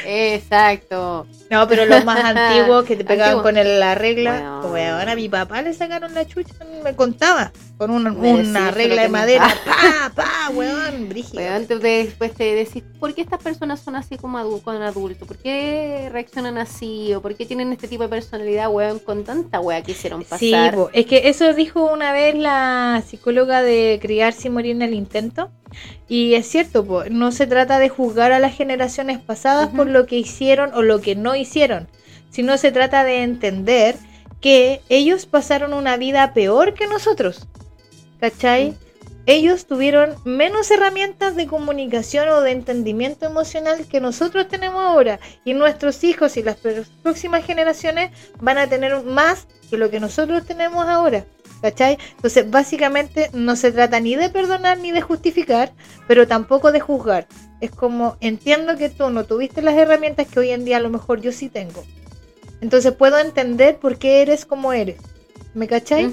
Exacto. 0.05 1.27
No, 1.51 1.69
pero 1.69 1.87
los 1.87 2.05
más 2.05 2.25
antiguos 2.25 2.85
que 2.85 2.97
te 2.97 3.05
pegaban 3.05 3.31
Antiguo. 3.35 3.43
con 3.43 3.57
el- 3.57 3.81
la 3.81 3.95
regla. 3.95 4.61
Bueno. 4.63 4.73
Weón, 4.73 5.09
a 5.09 5.15
mi 5.15 5.29
papá 5.29 5.63
le 5.63 5.73
sacaron 5.75 6.15
la 6.15 6.27
chucha, 6.27 6.53
me 6.83 6.95
contaba. 6.97 7.53
Con 7.87 8.05
una, 8.49 8.71
regla 8.71 9.03
de 9.03 9.09
madera. 9.09 9.49
Pa, 9.65 10.13
pa, 10.15 10.51
weón, 10.55 11.09
brígido. 11.09 11.43
Weón, 11.43 11.67
después 11.67 12.33
te 12.35 12.55
decís, 12.55 12.83
¿por 13.01 13.15
qué 13.15 13.23
estas 13.23 13.43
personas 13.43 13.81
son 13.81 13.97
así 13.97 14.17
como 14.17 14.39
adu- 14.39 14.63
con 14.63 14.81
adultos? 14.83 15.27
¿Por 15.27 15.37
qué 15.39 16.09
reaccionan 16.13 16.59
así? 16.59 17.13
¿O 17.15 17.21
por 17.23 17.35
qué 17.35 17.47
tienen 17.47 17.73
este 17.73 17.89
tipo 17.89 18.03
de 18.03 18.09
personalidad, 18.09 18.71
weón, 18.71 18.99
con 18.99 19.25
tanta 19.25 19.61
wea 19.61 19.83
que 19.83 19.93
hicieron 19.93 20.23
pasar? 20.23 20.39
Sí, 20.39 20.55
po, 20.75 20.91
es 20.93 21.07
que 21.07 21.29
eso 21.29 21.53
dijo 21.55 21.85
una 21.93 22.13
vez 22.13 22.35
la 22.35 23.03
psicóloga 23.07 23.63
de 23.63 23.99
criarse 24.01 24.49
y 24.49 24.51
morir 24.51 24.73
en 24.73 24.83
el 24.83 24.95
intento. 24.95 25.51
Y 26.09 26.35
es 26.35 26.47
cierto, 26.49 26.85
po, 26.85 27.05
no 27.11 27.33
se 27.33 27.47
trata 27.47 27.79
de 27.79 27.89
juzgar 27.89 28.33
a 28.33 28.39
las 28.39 28.55
generaciones 28.55 29.19
pasadas 29.19 29.69
por 29.69 29.87
lo 29.87 30.07
que 30.07 30.17
hicieron 30.19 30.73
o 30.75 30.83
lo 30.83 31.01
que 31.01 31.17
no 31.17 31.35
hicieron, 31.35 31.89
sino 32.31 32.59
se 32.59 32.73
trata 32.73 33.05
de 33.05 33.23
entender 33.23 33.97
que 34.41 34.83
ellos 34.89 35.25
pasaron 35.27 35.73
una 35.73 35.97
vida 35.97 36.35
peor 36.35 36.75
que 36.75 36.87
nosotros. 36.87 37.47
¿Cachai? 38.23 38.77
Ellos 39.27 39.67
tuvieron 39.67 40.15
menos 40.25 40.71
herramientas 40.71 41.35
de 41.35 41.49
comunicación 41.49 42.29
o 42.29 42.41
de 42.41 42.53
entendimiento 42.53 43.27
emocional 43.27 43.85
que 43.89 44.01
nosotros 44.01 44.47
tenemos 44.47 44.81
ahora. 44.81 45.19
Y 45.45 45.55
nuestros 45.55 46.05
hijos 46.05 46.37
y 46.37 46.45
las 46.45 46.63
pr- 46.63 46.87
próximas 47.03 47.45
generaciones 47.45 48.13
van 48.41 48.59
a 48.59 48.69
tener 48.69 49.03
más 49.03 49.49
que 49.69 49.77
lo 49.77 49.91
que 49.91 49.99
nosotros 49.99 50.47
tenemos 50.47 50.87
ahora. 50.87 51.25
¿Cachai? 51.63 51.99
Entonces, 52.15 52.49
básicamente 52.49 53.29
no 53.33 53.57
se 53.57 53.73
trata 53.73 53.99
ni 53.99 54.15
de 54.15 54.31
perdonar 54.31 54.79
ni 54.79 54.93
de 54.93 55.01
justificar, 55.01 55.73
pero 56.07 56.29
tampoco 56.29 56.71
de 56.71 56.79
juzgar. 56.79 57.27
Es 57.61 57.73
como, 57.73 58.17
entiendo 58.21 58.77
que 58.77 58.89
tú 58.89 59.11
no 59.11 59.25
tuviste 59.25 59.63
las 59.63 59.75
herramientas 59.75 60.29
que 60.29 60.39
hoy 60.39 60.51
en 60.51 60.65
día 60.65 60.77
a 60.77 60.81
lo 60.81 60.91
mejor 60.91 61.21
yo 61.21 61.33
sí 61.33 61.49
tengo. 61.49 61.85
Entonces 62.61 62.93
puedo 62.93 63.19
entender 63.19 63.79
por 63.79 63.99
qué 63.99 64.23
eres 64.23 64.45
como 64.45 64.73
eres. 64.73 65.01
¿Me 65.55 65.67
cachai? 65.67 66.05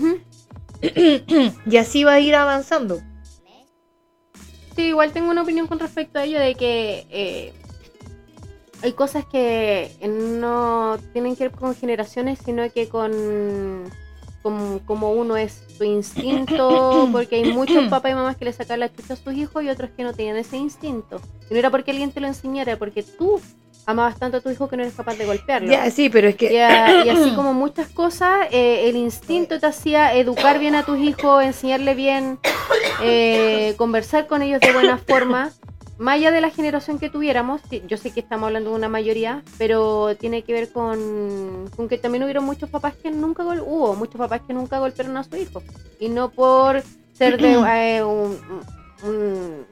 y 1.65 1.77
así 1.77 2.03
va 2.03 2.13
a 2.13 2.19
ir 2.19 2.35
avanzando. 2.35 3.01
Sí, 4.75 4.83
igual 4.83 5.11
tengo 5.11 5.29
una 5.29 5.41
opinión 5.41 5.67
con 5.67 5.79
respecto 5.79 6.19
a 6.19 6.23
ello 6.23 6.39
de 6.39 6.55
que 6.55 7.05
eh, 7.09 7.53
hay 8.81 8.93
cosas 8.93 9.25
que 9.25 9.91
no 10.01 10.97
tienen 11.11 11.35
que 11.35 11.45
ver 11.45 11.51
con 11.51 11.75
generaciones, 11.75 12.39
sino 12.43 12.69
que 12.71 12.87
con 12.87 13.91
con- 14.41 14.79
como 14.79 15.11
uno 15.11 15.35
es 15.35 15.61
su 15.77 15.83
instinto, 15.83 17.09
porque 17.11 17.35
hay 17.37 17.51
muchos 17.51 17.89
papás 17.89 18.13
y 18.13 18.15
mamás 18.15 18.37
que 18.37 18.45
le 18.45 18.53
sacan 18.53 18.79
la 18.79 18.89
chucha 18.93 19.13
a 19.15 19.17
sus 19.17 19.33
hijos 19.33 19.63
y 19.63 19.69
otros 19.69 19.89
que 19.91 20.03
no 20.03 20.13
tenían 20.13 20.37
ese 20.37 20.55
instinto. 20.55 21.19
Y 21.49 21.53
no 21.53 21.59
era 21.59 21.69
porque 21.69 21.91
alguien 21.91 22.11
te 22.13 22.21
lo 22.21 22.27
enseñara, 22.27 22.77
porque 22.77 23.03
tú 23.03 23.41
amabas 23.89 24.17
tanto 24.19 24.37
a 24.37 24.41
tu 24.41 24.49
hijo 24.49 24.67
que 24.69 24.77
no 24.77 24.83
eres 24.83 24.93
capaz 24.95 25.15
de 25.17 25.25
golpearlo. 25.25 25.69
Ya, 25.71 25.89
sí, 25.91 26.09
pero 26.09 26.27
es 26.27 26.35
que... 26.35 26.53
Y, 26.53 26.57
a- 26.57 27.03
y 27.05 27.09
así 27.09 27.31
como 27.35 27.53
muchas 27.53 27.87
cosas, 27.89 28.47
eh, 28.51 28.87
el 28.89 28.95
instinto 28.95 29.59
te 29.59 29.65
hacía 29.65 30.13
educar 30.15 30.59
bien 30.59 30.75
a 30.75 30.83
tus 30.83 30.99
hijos, 30.99 31.43
enseñarle 31.43 31.95
bien, 31.95 32.39
eh, 33.01 33.73
conversar 33.77 34.27
con 34.27 34.41
ellos 34.41 34.59
de 34.61 34.71
buena 34.73 34.97
forma. 34.97 35.51
Más 35.97 36.15
allá 36.15 36.31
de 36.31 36.39
la 36.39 36.49
generación 36.49 36.97
que 36.97 37.09
tuviéramos, 37.09 37.59
yo 37.87 37.97
sé 37.97 38.11
que 38.11 38.21
estamos 38.21 38.47
hablando 38.47 38.69
de 38.69 38.75
una 38.77 38.87
mayoría, 38.87 39.43
pero 39.57 40.15
tiene 40.15 40.43
que 40.43 40.53
ver 40.53 40.71
con, 40.71 41.69
con 41.75 41.89
que 41.89 41.97
también 41.97 42.23
hubieron 42.23 42.45
muchos 42.45 42.69
papás 42.69 42.93
que 43.03 43.11
nunca 43.11 43.43
hubo 43.43 43.95
muchos 43.95 44.15
papás 44.17 44.39
que 44.47 44.53
nunca 44.53 44.79
golpearon 44.79 45.17
a 45.17 45.25
su 45.25 45.35
hijo. 45.35 45.61
Y 45.99 46.07
no 46.07 46.29
por 46.29 46.83
ser 47.13 47.37
de 47.37 47.51
eh, 47.97 48.03
un- 48.03 48.39
un- 49.03 49.65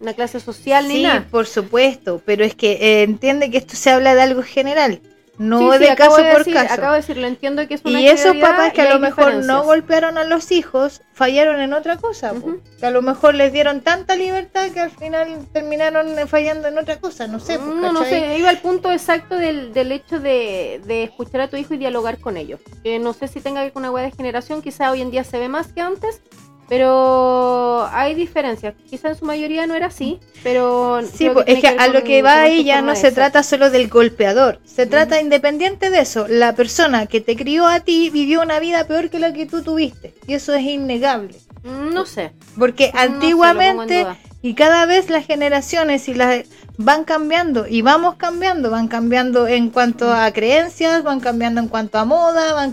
una 0.00 0.14
clase 0.14 0.40
social 0.40 0.86
ni 0.88 0.96
Sí, 0.96 1.02
nada. 1.02 1.26
por 1.30 1.46
supuesto, 1.46 2.20
pero 2.24 2.44
es 2.44 2.54
que 2.54 2.72
eh, 2.72 3.02
entiende 3.02 3.50
que 3.50 3.58
esto 3.58 3.76
se 3.76 3.90
habla 3.90 4.14
de 4.14 4.22
algo 4.22 4.42
general, 4.42 5.00
no 5.38 5.58
Sí, 5.72 5.78
sí, 5.78 5.84
de 5.90 5.94
caso 5.96 6.16
de 6.16 6.30
por 6.32 6.38
decir- 6.44 6.54
caso. 6.54 6.72
Acabo 6.74 6.92
de 6.92 7.00
decirlo, 7.00 7.26
entiendo 7.26 7.68
que 7.68 7.74
es 7.74 7.84
una 7.84 8.00
Y 8.00 8.08
esos 8.08 8.34
papás 8.36 8.72
que 8.72 8.80
a 8.80 8.90
lo 8.94 8.98
mejor 8.98 9.34
no 9.44 9.64
golpearon 9.64 10.16
a 10.16 10.24
los 10.24 10.50
hijos, 10.50 11.02
fallaron 11.12 11.60
en 11.60 11.74
otra 11.74 11.96
cosa. 11.98 12.32
po. 12.32 12.56
Que 12.80 12.86
a 12.86 12.90
lo 12.90 13.02
mejor 13.02 13.34
les 13.34 13.52
dieron 13.52 13.82
tanta 13.82 14.16
libertad 14.16 14.70
que 14.70 14.80
al 14.80 14.90
final 14.90 15.46
terminaron 15.52 16.18
eh, 16.18 16.26
fallando 16.26 16.68
en 16.68 16.78
otra 16.78 16.98
cosa, 17.00 17.26
no 17.26 17.38
sé. 17.38 17.58
po, 17.58 17.66
No, 17.66 17.92
no 17.92 18.00
¿cachai? 18.00 18.20
sé, 18.20 18.38
iba 18.38 18.48
al 18.48 18.60
punto 18.60 18.90
exacto 18.90 19.36
del, 19.36 19.74
del 19.74 19.92
hecho 19.92 20.20
de, 20.20 20.80
de 20.86 21.02
escuchar 21.04 21.42
a 21.42 21.48
tu 21.48 21.56
hijo 21.58 21.74
y 21.74 21.78
dialogar 21.78 22.18
con 22.18 22.38
ellos. 22.38 22.60
Que 22.82 22.98
no 22.98 23.12
sé 23.12 23.28
si 23.28 23.40
tenga 23.40 23.60
que 23.60 23.64
ver 23.66 23.72
con 23.74 23.82
una 23.82 23.90
hueá 23.92 24.04
de 24.04 24.12
generación, 24.12 24.62
quizá 24.62 24.90
hoy 24.90 25.02
en 25.02 25.10
día 25.10 25.22
se 25.24 25.38
ve 25.38 25.48
más 25.50 25.66
que 25.68 25.82
antes, 25.82 26.22
pero 26.68 27.86
hay 27.92 28.14
diferencias. 28.14 28.74
Quizá 28.88 29.08
en 29.08 29.16
su 29.16 29.24
mayoría 29.24 29.66
no 29.66 29.74
era 29.74 29.86
así, 29.86 30.18
pero... 30.42 31.00
Sí, 31.02 31.30
po, 31.30 31.42
es 31.46 31.60
que 31.60 31.68
a 31.68 31.88
lo 31.88 32.02
que 32.02 32.22
va 32.22 32.42
ahí 32.42 32.64
ya 32.64 32.82
no 32.82 32.96
se 32.96 33.12
trata 33.12 33.42
solo 33.42 33.70
del 33.70 33.88
golpeador, 33.88 34.60
se 34.64 34.86
trata 34.86 35.20
independiente 35.20 35.90
de 35.90 36.00
eso. 36.00 36.26
La 36.28 36.54
persona 36.54 37.06
que 37.06 37.20
te 37.20 37.36
crió 37.36 37.66
a 37.66 37.80
ti 37.80 38.10
vivió 38.10 38.42
una 38.42 38.58
vida 38.60 38.86
peor 38.86 39.10
que 39.10 39.18
la 39.18 39.32
que 39.32 39.46
tú 39.46 39.62
tuviste 39.62 40.14
y 40.26 40.34
eso 40.34 40.54
es 40.54 40.62
innegable. 40.62 41.36
Mm, 41.64 41.92
No 41.94 42.06
sé. 42.06 42.32
Porque 42.58 42.90
no 42.92 43.00
antiguamente. 43.00 44.06
Y 44.42 44.54
cada 44.54 44.86
vez 44.86 45.10
las 45.10 45.26
generaciones 45.26 46.08
y 46.08 46.14
las 46.14 46.44
van 46.78 47.04
cambiando 47.04 47.66
y 47.66 47.82
vamos 47.82 48.16
cambiando, 48.16 48.70
van 48.70 48.86
cambiando 48.88 49.48
en 49.48 49.70
cuanto 49.70 50.12
a 50.12 50.30
creencias, 50.32 51.02
van 51.02 51.20
cambiando 51.20 51.60
en 51.60 51.68
cuanto 51.68 51.98
a 51.98 52.04
moda, 52.04 52.52
van 52.52 52.72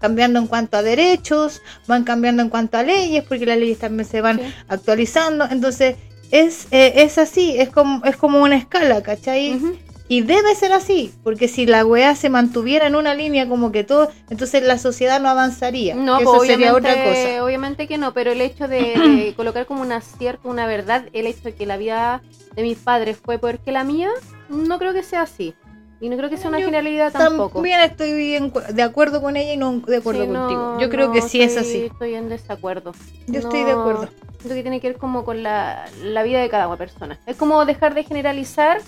cambiando 0.00 0.38
en 0.40 0.46
cuanto 0.48 0.76
a 0.76 0.82
derechos, 0.82 1.62
van 1.86 2.04
cambiando 2.04 2.42
en 2.42 2.48
cuanto 2.48 2.78
a 2.78 2.82
leyes, 2.82 3.24
porque 3.28 3.46
las 3.46 3.58
leyes 3.58 3.78
también 3.78 4.08
se 4.08 4.20
van 4.20 4.38
Sí. 4.38 4.54
actualizando. 4.68 5.46
Entonces, 5.50 5.96
es, 6.30 6.66
eh, 6.72 6.92
es 6.96 7.16
así, 7.16 7.58
es 7.58 7.70
como, 7.70 8.04
es 8.04 8.16
como 8.16 8.42
una 8.42 8.56
escala, 8.56 9.02
¿cachai? 9.02 9.54
Ujú. 9.56 9.76
Y 10.08 10.22
debe 10.22 10.54
ser 10.54 10.72
así, 10.72 11.12
porque 11.22 11.48
si 11.48 11.66
la 11.66 11.84
weá 11.84 12.14
se 12.14 12.30
mantuviera 12.30 12.86
en 12.86 12.96
una 12.96 13.14
línea 13.14 13.46
como 13.46 13.72
que 13.72 13.84
todo, 13.84 14.10
entonces 14.30 14.62
la 14.62 14.78
sociedad 14.78 15.20
no 15.20 15.28
avanzaría. 15.28 15.94
No, 15.94 16.16
pues, 16.16 16.28
eso 16.28 16.40
sería 16.40 16.72
obviamente, 16.72 16.90
otra 16.90 17.04
cosa. 17.04 17.44
obviamente 17.44 17.86
que 17.86 17.98
no, 17.98 18.14
pero 18.14 18.32
el 18.32 18.40
hecho 18.40 18.68
de, 18.68 18.94
de 19.26 19.34
colocar 19.36 19.66
como 19.66 19.82
una 19.82 20.00
cierta, 20.00 20.48
una 20.48 20.66
verdad, 20.66 21.04
el 21.12 21.26
hecho 21.26 21.42
de 21.44 21.54
que 21.54 21.66
la 21.66 21.76
vida 21.76 22.22
de 22.56 22.62
mis 22.62 22.78
padres 22.78 23.18
fue 23.22 23.38
peor 23.38 23.58
que 23.58 23.70
la 23.70 23.84
mía, 23.84 24.08
no 24.48 24.78
creo 24.78 24.94
que 24.94 25.02
sea 25.02 25.22
así. 25.22 25.54
Y 26.00 26.08
no 26.08 26.16
creo 26.16 26.30
que 26.30 26.36
sea 26.36 26.48
una 26.48 26.60
Yo 26.60 26.66
generalidad 26.66 27.12
tampoco. 27.12 27.54
También 27.54 27.80
estoy 27.80 28.38
de 28.72 28.82
acuerdo 28.82 29.20
con 29.20 29.36
ella 29.36 29.52
y 29.52 29.56
no 29.56 29.80
de 29.80 29.96
acuerdo 29.96 30.22
Sí, 30.22 30.28
no, 30.28 30.40
contigo. 30.40 30.78
Yo 30.80 30.90
creo 30.90 31.08
no, 31.08 31.12
que 31.12 31.22
sí 31.22 31.42
es 31.42 31.56
así. 31.56 31.86
Estoy 31.86 32.14
en 32.14 32.28
desacuerdo. 32.28 32.92
Yo 33.26 33.40
estoy 33.40 33.64
de 33.64 33.72
acuerdo. 33.72 34.08
Siento 34.38 34.54
que 34.54 34.62
tiene 34.62 34.80
que 34.80 34.90
ver 34.90 34.96
como 34.96 35.24
con 35.24 35.42
la, 35.42 35.86
la 36.00 36.22
vida 36.22 36.40
de 36.40 36.48
cada 36.48 36.74
persona. 36.76 37.18
Es 37.26 37.36
como 37.36 37.64
dejar 37.64 37.94
de 37.94 38.04
generalizar 38.04 38.80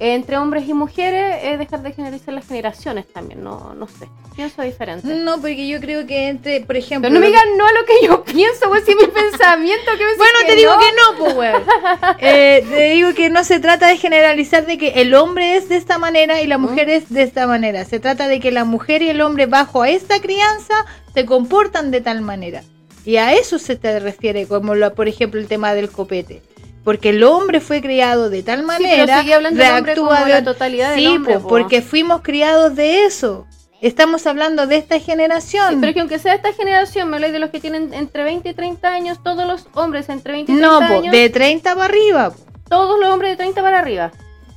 entre 0.00 0.36
hombres 0.38 0.68
y 0.68 0.74
mujeres, 0.74 1.38
es 1.42 1.58
dejar 1.58 1.82
de 1.82 1.92
generalizar 1.92 2.32
las 2.34 2.46
generaciones 2.46 3.06
también, 3.12 3.42
no, 3.42 3.74
no 3.74 3.88
sé. 3.88 4.08
Pienso 4.36 4.62
diferente. 4.62 5.08
No, 5.08 5.40
porque 5.40 5.66
yo 5.66 5.80
creo 5.80 6.06
que 6.06 6.28
entre, 6.28 6.60
por 6.60 6.76
ejemplo. 6.76 7.08
Pero 7.08 7.14
no 7.14 7.20
me 7.20 7.26
digan 7.26 7.48
no 7.58 7.66
a 7.66 7.72
lo 7.72 7.84
que 7.84 8.06
yo 8.06 8.22
pienso, 8.32 8.68
pues 8.68 8.84
si 8.84 8.92
es 8.92 8.96
mi 8.96 9.06
pensamiento, 9.08 9.90
que 9.98 10.04
me 10.04 10.16
Bueno, 10.16 10.38
que 10.42 10.46
te 10.46 10.54
digo 10.54 10.72
no. 10.72 10.78
que 10.78 10.86
no, 11.26 11.34
pues. 11.34 11.54
Eh, 12.20 12.64
te 12.70 12.90
digo 12.90 13.12
que 13.14 13.28
no 13.30 13.42
se 13.42 13.58
trata 13.60 13.88
de 13.88 13.96
generalizar 13.96 14.66
de 14.66 14.78
que 14.78 15.00
el 15.00 15.14
hombre 15.14 15.56
es 15.56 15.68
de 15.68 15.76
esta 15.76 15.98
manera 15.98 16.40
y 16.42 16.46
la 16.46 16.58
mujer 16.58 16.88
es 16.88 17.08
de 17.12 17.22
esta 17.22 17.46
manera. 17.48 17.84
Se 17.84 17.98
trata 17.98 18.28
de 18.28 18.38
que 18.40 18.52
la 18.52 18.64
mujer 18.64 19.02
y 19.02 19.10
el 19.10 19.20
hombre 19.20 19.46
bajo 19.46 19.82
a 19.82 19.90
esta 19.90 20.20
crianza 20.20 20.74
se 21.14 21.24
comportan 21.26 21.90
de 21.90 22.00
tal 22.00 22.20
manera. 22.20 22.62
Y 23.04 23.16
a 23.16 23.32
eso 23.32 23.58
se 23.58 23.74
te 23.76 23.98
refiere, 24.00 24.46
como 24.46 24.74
lo- 24.74 24.94
por 24.94 25.08
ejemplo 25.08 25.40
el 25.40 25.48
tema 25.48 25.74
del 25.74 25.90
copete. 25.90 26.42
Porque 26.88 27.10
el 27.10 27.22
hombre 27.22 27.60
fue 27.60 27.82
criado 27.82 28.30
de 28.30 28.42
tal 28.42 28.60
Sí, 28.60 28.64
manera, 28.64 29.20
pero 29.22 29.42
del 29.42 29.58
reactúa 29.58 30.08
como 30.08 30.24
de 30.24 30.30
la 30.32 30.42
totalidad 30.42 30.90
del 30.92 31.00
Sí, 31.00 31.06
hombre, 31.08 31.34
po, 31.34 31.40
po. 31.42 31.48
porque 31.48 31.82
fuimos 31.82 32.22
criados 32.22 32.74
de 32.76 33.04
eso. 33.04 33.46
Estamos 33.82 34.26
hablando 34.26 34.66
de 34.66 34.76
esta 34.76 34.98
generación. 34.98 35.68
Sí, 35.74 35.76
pero 35.82 35.92
que 35.92 36.00
aunque 36.00 36.18
sea 36.18 36.32
esta 36.32 36.50
generación, 36.54 37.10
me 37.10 37.16
habláis 37.16 37.34
de 37.34 37.40
los 37.40 37.50
que 37.50 37.60
tienen 37.60 37.92
entre 37.92 38.24
20 38.24 38.48
y 38.48 38.54
30 38.54 38.88
años, 38.88 39.22
todos 39.22 39.46
los 39.46 39.66
hombres 39.74 40.08
entre 40.08 40.32
20 40.32 40.50
y 40.50 40.54
30 40.56 40.66
no, 40.80 40.88
po, 40.88 40.94
años, 41.00 41.12
de 41.12 41.28
30 41.28 41.74
para 41.74 41.84
arriba. 41.84 42.32
todos 42.70 42.98
los 42.98 43.10
hombres 43.12 43.32
de 43.32 43.36
30 43.36 43.60
para 43.60 43.80
arriba. 43.80 44.10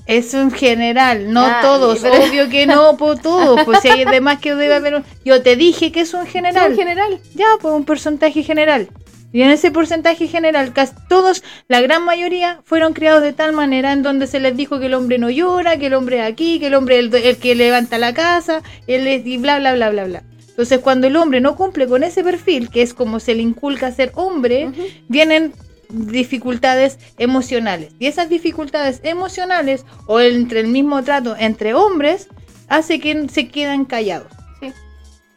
Es 0.05 0.33
en 0.33 0.51
general, 0.51 1.33
no 1.33 1.45
todos, 1.61 1.99
pero- 1.99 2.15
obvio 2.23 2.47
que 2.49 2.65
no, 2.65 2.95
por 2.95 3.19
todos, 3.19 3.59
pues 3.65 3.81
si 3.81 3.89
hay 3.89 4.05
demás 4.05 4.39
que 4.39 4.55
debe 4.55 4.73
haber 4.81 4.95
un... 4.95 5.03
Yo 5.25 5.41
te 5.43 5.57
dije 5.57 5.91
que 5.91 5.99
es 5.99 6.13
un 6.13 6.23
Sí, 6.27 6.31
general, 6.31 6.71
en 6.71 6.77
general. 6.77 7.19
ya, 7.35 7.47
pues 7.61 7.73
un 7.73 7.83
porcentaje 7.83 8.41
general. 8.41 8.87
Y 9.33 9.41
en 9.43 9.49
ese 9.49 9.71
porcentaje 9.71 10.27
general, 10.27 10.73
casi 10.73 10.93
todos, 11.07 11.43
la 11.67 11.81
gran 11.81 12.03
mayoría, 12.03 12.61
fueron 12.65 12.93
criados 12.93 13.21
de 13.21 13.33
tal 13.33 13.53
manera 13.53 13.93
en 13.93 14.03
donde 14.03 14.27
se 14.27 14.39
les 14.39 14.57
dijo 14.57 14.79
que 14.79 14.87
el 14.87 14.93
hombre 14.93 15.17
no 15.17 15.29
llora, 15.29 15.77
que 15.77 15.87
el 15.87 15.93
hombre 15.93 16.19
es 16.19 16.31
aquí, 16.31 16.59
que 16.59 16.67
el 16.67 16.75
hombre 16.75 16.99
es 16.99 17.05
el, 17.05 17.15
el 17.15 17.37
que 17.37 17.55
levanta 17.55 17.97
la 17.97 18.13
casa, 18.13 18.61
él 18.87 19.07
es, 19.07 19.25
y 19.25 19.37
bla, 19.37 19.59
bla, 19.59 19.73
bla, 19.73 19.89
bla, 19.89 20.03
bla. 20.03 20.23
Entonces, 20.49 20.79
cuando 20.79 21.07
el 21.07 21.15
hombre 21.15 21.39
no 21.39 21.55
cumple 21.55 21.87
con 21.87 22.03
ese 22.03 22.23
perfil, 22.23 22.69
que 22.69 22.81
es 22.81 22.93
como 22.93 23.19
se 23.19 23.33
le 23.33 23.41
inculca 23.41 23.91
ser 23.91 24.11
hombre, 24.15 24.69
vienen 25.07 25.53
dificultades 25.89 26.99
emocionales. 27.17 27.93
Y 27.99 28.07
esas 28.07 28.29
dificultades 28.29 28.99
emocionales 29.03 29.85
o 30.07 30.19
entre 30.19 30.59
el 30.59 30.67
mismo 30.67 31.03
trato 31.03 31.35
entre 31.37 31.73
hombres 31.73 32.27
hace 32.67 32.99
que 32.99 33.27
se 33.29 33.47
quedan 33.47 33.85
callados. 33.85 34.31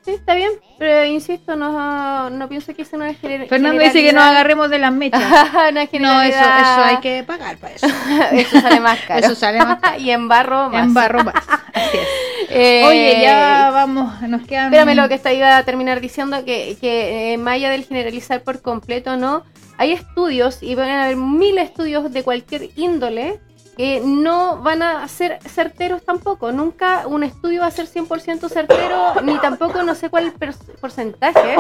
Sí, 0.05 0.11
está 0.11 0.35
bien, 0.35 0.51
pero 0.79 1.05
insisto, 1.07 1.57
no, 1.57 2.29
no 2.29 2.49
pienso 2.49 2.75
que 2.75 2.85
sea 2.85 2.99
una 2.99 3.13
gener- 3.13 3.49
Fernando 3.49 3.83
dice 3.83 4.03
que 4.03 4.13
nos 4.13 4.23
agarremos 4.25 4.69
de 4.69 4.79
las 4.79 4.93
mechas. 4.93 5.23
una 5.71 5.71
No, 5.71 6.23
eso, 6.23 6.39
eso 6.39 6.85
hay 6.85 6.99
que 6.99 7.23
pagar 7.25 7.57
para 7.57 7.75
eso. 7.75 7.87
Eso 8.33 8.61
sale 8.61 8.81
más 8.81 8.99
caro. 9.09 9.25
Eso 9.27 9.35
sale 9.35 9.59
más 9.61 9.81
caro. 9.81 9.99
y 9.99 10.11
en 10.11 10.29
barro 10.29 10.69
más. 10.69 10.85
En 10.85 10.93
barro 10.93 11.25
más. 11.25 11.35
Así 11.73 11.97
es. 11.97 12.09
Eh, 12.51 12.83
Oye, 12.87 13.21
ya 13.23 13.71
vamos, 13.73 14.21
nos 14.23 14.47
quedan... 14.47 14.67
Espérame 14.75 14.95
lo 14.95 15.09
que 15.09 15.15
está, 15.15 15.33
iba 15.33 15.57
a 15.57 15.63
terminar 15.65 16.01
diciendo 16.03 16.45
que, 16.45 16.77
que 16.81 17.33
eh, 17.35 17.43
allá 17.47 17.71
del 17.71 17.85
generalizar 17.87 18.43
por 18.43 18.61
completo, 18.61 19.17
¿no? 19.17 19.43
Hay 19.79 19.93
estudios, 19.93 20.63
y 20.63 20.75
van 20.75 20.89
a 20.91 21.05
haber 21.05 21.17
mil 21.17 21.57
estudios 21.59 22.13
de 22.13 22.23
cualquier 22.23 22.69
índole, 22.77 23.41
que 23.77 24.01
no 24.05 24.59
van 24.63 24.83
a 24.83 25.07
ser 25.09 25.39
certeros 25.49 26.05
tampoco. 26.05 26.53
Nunca 26.53 27.07
un 27.07 27.23
estudio 27.25 27.61
va 27.63 27.67
a 27.67 27.71
ser 27.71 27.87
100% 27.87 28.49
certero, 28.49 29.21
ni 29.23 29.37
tampoco 29.39 29.83
no 29.83 29.95
sé 29.95 30.11
cuál 30.11 30.33
per- 30.33 30.55
porcentaje 30.81 31.57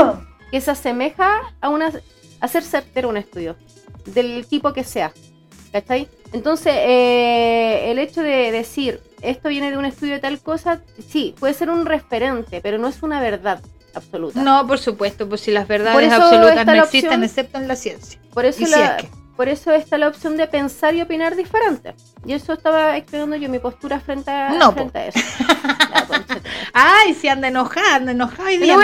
que 0.50 0.60
se 0.60 0.70
asemeja 0.70 1.40
a, 1.60 1.68
una, 1.68 1.90
a 2.40 2.48
ser 2.48 2.62
certero 2.62 3.08
un 3.08 3.16
estudio, 3.16 3.56
del 4.06 4.46
tipo 4.46 4.72
que 4.72 4.84
sea. 4.84 5.12
¿Cachai? 5.72 6.06
Entonces, 6.32 6.72
eh, 6.76 7.90
el 7.90 7.98
hecho 7.98 8.22
de 8.22 8.52
decir 8.52 9.00
esto 9.22 9.48
viene 9.48 9.72
de 9.72 9.76
un 9.78 9.84
estudio 9.84 10.12
de 10.14 10.20
tal 10.20 10.38
cosa, 10.38 10.80
sí, 11.08 11.34
puede 11.40 11.52
ser 11.54 11.68
un 11.70 11.84
referente, 11.84 12.60
pero 12.60 12.78
no 12.78 12.86
es 12.86 13.02
una 13.02 13.20
verdad 13.20 13.60
absoluta. 13.94 14.40
No, 14.40 14.64
por 14.68 14.78
supuesto, 14.78 15.28
pues 15.28 15.40
si 15.40 15.50
las 15.50 15.66
verdades 15.66 15.96
absolutas 16.12 16.66
no 16.66 16.72
existen 16.84 17.24
excepto 17.24 17.58
en 17.58 17.66
la 17.66 17.74
ciencia. 17.74 18.20
Por 18.32 18.44
eso, 18.44 18.62
Y 18.62 18.66
si 18.66 18.70
la- 18.70 18.96
es 18.98 19.02
que- 19.02 19.10
por 19.36 19.48
eso 19.48 19.72
está 19.72 19.98
la 19.98 20.08
opción 20.08 20.36
de 20.36 20.46
pensar 20.46 20.94
y 20.94 21.02
opinar 21.02 21.36
diferente. 21.36 21.94
Y 22.24 22.32
eso 22.32 22.52
estaba 22.52 22.96
explicando 22.96 23.36
yo 23.36 23.48
mi 23.48 23.58
postura 23.58 24.00
frente 24.00 24.30
a, 24.30 24.50
No, 24.50 24.72
frente 24.72 24.98
a 24.98 25.06
eso. 25.08 25.20
Ay, 26.72 27.14
si 27.14 27.28
anda 27.28 27.48
enojada, 27.48 27.96
anda 27.96 28.12
enojada 28.12 28.52
y 28.52 28.58
la 28.58 28.76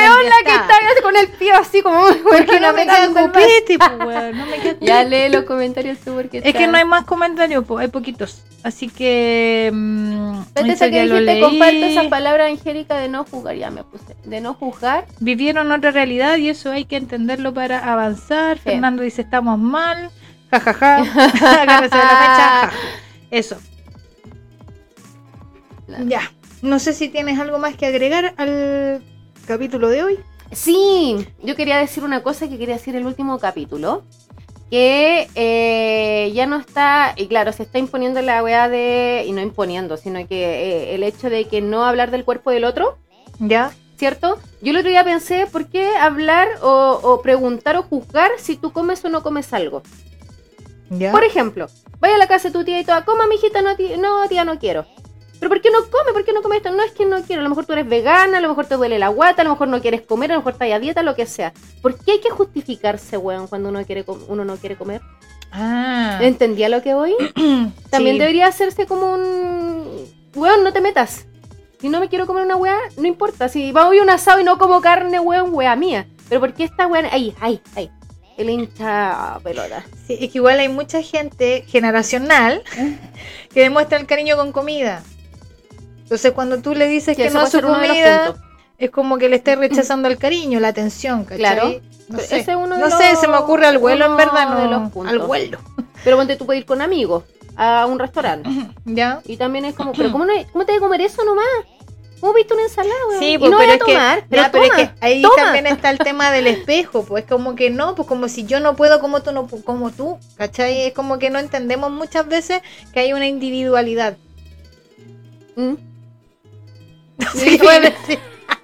que 0.44 0.50
está 0.50 0.74
con 1.02 1.16
el 1.16 1.28
pie 1.28 1.52
así 1.52 1.82
como 1.82 2.04
Porque 2.22 2.60
no 2.60 2.72
me 2.72 2.84
queda 2.84 3.08
copete, 3.08 3.78
pues, 3.78 3.98
weón, 3.98 4.38
no 4.38 4.46
me 4.46 4.58
queda 4.58 4.76
Ya 4.80 5.04
lee 5.04 5.28
los 5.28 5.44
comentarios 5.44 5.98
tú 5.98 6.14
porque 6.14 6.42
Es 6.44 6.54
que 6.54 6.66
no 6.66 6.76
hay 6.76 6.84
más 6.84 7.04
comentarios, 7.04 7.64
pues, 7.66 7.82
hay 7.84 7.88
poquitos. 7.88 8.42
Así 8.62 8.88
que. 8.88 9.70
mm, 9.72 10.42
Vete 10.54 10.72
hasta 10.72 10.90
que 10.90 11.06
dijiste, 11.06 11.40
comparto 11.40 11.86
esa 11.86 12.08
palabra 12.10 12.46
angélica 12.46 12.96
de 12.98 13.08
no 13.08 13.24
juzgar, 13.24 13.56
ya 13.56 13.70
me 13.70 13.84
puse. 13.84 14.14
De 14.24 14.40
no 14.40 14.54
juzgar. 14.54 15.06
Vivieron 15.18 15.72
otra 15.72 15.90
realidad 15.92 16.36
y 16.36 16.50
eso 16.50 16.70
hay 16.70 16.84
que 16.84 16.96
entenderlo 16.96 17.54
para 17.54 17.78
avanzar. 17.90 18.58
Sí. 18.58 18.64
Fernando 18.64 19.02
dice: 19.02 19.22
Estamos 19.22 19.58
mal. 19.58 20.10
Ja, 20.50 20.60
ja, 20.60 20.74
ja. 20.74 20.96
Agárrese 21.62 21.96
de 21.96 22.04
la 22.04 22.16
mecha. 22.20 22.48
ja. 22.48 22.70
Eso. 23.30 23.56
Claro. 25.86 26.04
Ya. 26.06 26.32
No 26.62 26.78
sé 26.78 26.92
si 26.92 27.08
tienes 27.08 27.38
algo 27.38 27.58
más 27.58 27.76
que 27.76 27.86
agregar 27.86 28.34
al 28.36 29.02
capítulo 29.46 29.88
de 29.88 30.02
hoy. 30.02 30.18
Sí, 30.52 31.26
yo 31.42 31.54
quería 31.56 31.78
decir 31.78 32.02
una 32.04 32.22
cosa 32.22 32.48
que 32.48 32.58
quería 32.58 32.74
decir 32.74 32.96
el 32.96 33.06
último 33.06 33.38
capítulo. 33.38 34.02
Que 34.70 35.28
eh, 35.34 36.30
ya 36.32 36.46
no 36.46 36.56
está, 36.56 37.14
y 37.16 37.26
claro, 37.26 37.52
se 37.52 37.64
está 37.64 37.78
imponiendo 37.80 38.22
la 38.22 38.40
weá 38.42 38.68
de, 38.68 39.24
y 39.26 39.32
no 39.32 39.40
imponiendo, 39.40 39.96
sino 39.96 40.24
que 40.28 40.44
eh, 40.44 40.94
el 40.94 41.02
hecho 41.02 41.28
de 41.28 41.46
que 41.46 41.60
no 41.60 41.84
hablar 41.84 42.12
del 42.12 42.24
cuerpo 42.24 42.52
del 42.52 42.64
otro, 42.64 42.96
¿Ya? 43.40 43.72
¿cierto? 43.96 44.38
Yo 44.62 44.70
el 44.70 44.76
otro 44.76 44.90
día 44.90 45.02
pensé, 45.02 45.48
¿por 45.50 45.66
qué 45.66 45.96
hablar 45.96 46.46
o, 46.62 47.00
o 47.02 47.20
preguntar 47.20 47.76
o 47.78 47.82
juzgar 47.82 48.30
si 48.38 48.54
tú 48.54 48.72
comes 48.72 49.04
o 49.04 49.08
no 49.08 49.24
comes 49.24 49.52
algo? 49.52 49.82
¿Ya? 50.90 51.12
Por 51.12 51.24
ejemplo, 51.24 51.68
vaya 52.00 52.16
a 52.16 52.18
la 52.18 52.26
casa 52.28 52.48
de 52.48 52.52
tu 52.52 52.64
tía 52.64 52.78
y 52.80 52.84
toda, 52.84 53.04
coma, 53.04 53.26
mijita, 53.26 53.62
no, 53.62 53.76
tía, 53.76 53.96
no, 53.96 54.28
tía, 54.28 54.44
no 54.44 54.58
quiero. 54.58 54.84
¿Pero 55.38 55.48
por 55.48 55.62
qué 55.62 55.70
no 55.70 55.78
come? 55.90 56.12
¿Por 56.12 56.24
qué 56.24 56.32
no 56.34 56.42
come 56.42 56.56
esto? 56.58 56.70
No 56.70 56.82
es 56.82 56.92
que 56.92 57.06
no 57.06 57.22
quiero, 57.22 57.40
a 57.40 57.44
lo 57.44 57.48
mejor 57.48 57.64
tú 57.64 57.72
eres 57.72 57.88
vegana, 57.88 58.36
a 58.38 58.40
lo 58.42 58.48
mejor 58.48 58.66
te 58.66 58.74
duele 58.74 58.98
la 58.98 59.08
guata, 59.08 59.40
a 59.40 59.44
lo 59.44 59.50
mejor 59.52 59.68
no 59.68 59.80
quieres 59.80 60.02
comer, 60.02 60.30
a 60.30 60.34
lo 60.34 60.40
mejor 60.40 60.52
estás 60.52 60.70
a 60.70 60.78
dieta, 60.78 61.02
lo 61.02 61.14
que 61.14 61.24
sea. 61.24 61.54
¿Por 61.80 61.96
qué 61.98 62.12
hay 62.12 62.20
que 62.20 62.28
justificarse, 62.28 63.16
weón, 63.16 63.46
cuando 63.46 63.70
uno, 63.70 63.82
quiere 63.86 64.04
uno 64.28 64.44
no 64.44 64.56
quiere 64.56 64.76
comer? 64.76 65.00
Ah. 65.52 66.18
¿Entendía 66.20 66.68
lo 66.68 66.82
que 66.82 66.92
voy? 66.94 67.14
También 67.90 68.16
Sí. 68.16 68.18
debería 68.20 68.48
hacerse 68.48 68.86
como 68.86 69.14
un... 69.14 70.06
Weón, 70.34 70.62
no 70.62 70.72
te 70.72 70.80
metas. 70.80 71.26
Si 71.80 71.88
no 71.88 72.00
me 72.00 72.08
quiero 72.10 72.26
comer 72.26 72.44
una 72.44 72.56
weá, 72.56 72.76
no 72.98 73.06
importa. 73.06 73.48
Si 73.48 73.72
va 73.72 73.88
hoy 73.88 74.00
un 74.00 74.10
asado 74.10 74.40
y 74.40 74.44
no 74.44 74.58
como 74.58 74.80
carne, 74.82 75.18
weón, 75.20 75.54
weá 75.54 75.74
mía. 75.74 76.06
Pero 76.28 76.40
¿por 76.42 76.52
qué 76.52 76.64
esta 76.64 76.86
weá? 76.86 77.08
Ahí, 77.10 77.34
ahí, 77.40 77.60
ahí. 77.74 77.90
El 78.40 78.48
hincha 78.50 79.38
pelota. 79.42 79.84
Sí, 80.06 80.14
es 80.20 80.30
que 80.32 80.38
igual 80.38 80.58
hay 80.60 80.68
mucha 80.68 81.02
gente 81.02 81.64
generacional 81.68 82.62
que 83.52 83.60
demuestra 83.60 83.98
el 83.98 84.06
cariño 84.06 84.36
con 84.36 84.50
comida. 84.52 85.02
Entonces 86.02 86.32
cuando 86.32 86.60
tú 86.62 86.74
le 86.74 86.88
dices 86.88 87.16
Que 87.16 87.24
que 87.24 87.30
no 87.30 87.40
a 87.40 87.46
su 87.50 87.58
de 87.58 87.62
los 87.64 87.76
comida, 87.76 88.34
es 88.78 88.90
como 88.90 89.18
que 89.18 89.28
le 89.28 89.36
estés 89.36 89.58
rechazando 89.58 90.08
el 90.08 90.16
cariño, 90.16 90.58
la 90.58 90.68
atención, 90.68 91.24
¿cachai? 91.24 91.38
Claro. 91.38 91.68
No 92.08 92.16
Pero 92.16 92.28
sé, 92.28 92.38
ese 92.40 92.50
es 92.52 92.56
uno 92.56 92.74
de 92.76 92.80
no 92.80 92.88
los- 92.88 92.98
sé, 92.98 93.14
se 93.16 93.28
me 93.28 93.36
ocurre 93.36 93.66
al 93.66 93.76
vuelo 93.78 94.06
en 94.06 94.16
verdad, 94.16 94.56
de 94.56 94.64
no, 94.64 94.80
los 94.80 94.90
puntos. 94.90 95.12
al 95.12 95.18
vuelo. 95.20 95.58
Pero 96.02 96.16
ponte 96.16 96.36
tú 96.36 96.46
puedes 96.46 96.60
ir 96.62 96.66
con 96.66 96.80
amigos 96.80 97.24
a 97.56 97.84
un 97.86 97.98
restaurante. 97.98 98.48
¿Ya? 98.86 99.20
Y 99.26 99.36
también 99.36 99.66
es 99.66 99.74
como, 99.74 99.92
¿pero 99.96 100.10
cómo, 100.10 100.24
no, 100.24 100.32
cómo 100.52 100.64
te 100.64 100.72
vas 100.72 100.78
a 100.78 100.82
comer 100.82 101.02
eso 101.02 101.22
nomás? 101.24 101.44
¿Cómo 102.20 102.34
viste 102.34 102.52
una 102.52 102.64
ensalada, 102.64 103.00
weón? 103.08 103.20
Sí, 103.20 103.38
pues, 103.38 103.50
no 103.50 103.58
pero 103.58 103.72
es 103.72 103.78
que, 103.78 103.92
tomar, 103.92 104.24
pero, 104.28 104.42
ya, 104.42 104.52
pero 104.52 104.64
es 104.64 104.70
toma, 104.70 104.82
que 104.94 105.06
ahí 105.06 105.22
toma. 105.22 105.36
también 105.36 105.66
está 105.66 105.90
el 105.90 105.98
tema 105.98 106.30
del 106.30 106.46
espejo, 106.46 107.04
pues 107.04 107.24
como 107.24 107.54
que 107.54 107.70
no, 107.70 107.94
pues 107.94 108.06
como 108.06 108.28
si 108.28 108.44
yo 108.44 108.60
no 108.60 108.76
puedo 108.76 109.00
como 109.00 109.22
tú, 109.22 109.32
no 109.32 109.48
como 109.48 109.90
tú, 109.90 110.18
¿cachai? 110.36 110.82
Es 110.82 110.92
como 110.92 111.18
que 111.18 111.30
no 111.30 111.38
entendemos 111.38 111.90
muchas 111.90 112.28
veces 112.28 112.60
que 112.92 113.00
hay 113.00 113.12
una 113.12 113.26
individualidad. 113.26 114.16
Mm. 115.56 115.74
Sí, 117.34 117.58
puede 117.58 117.94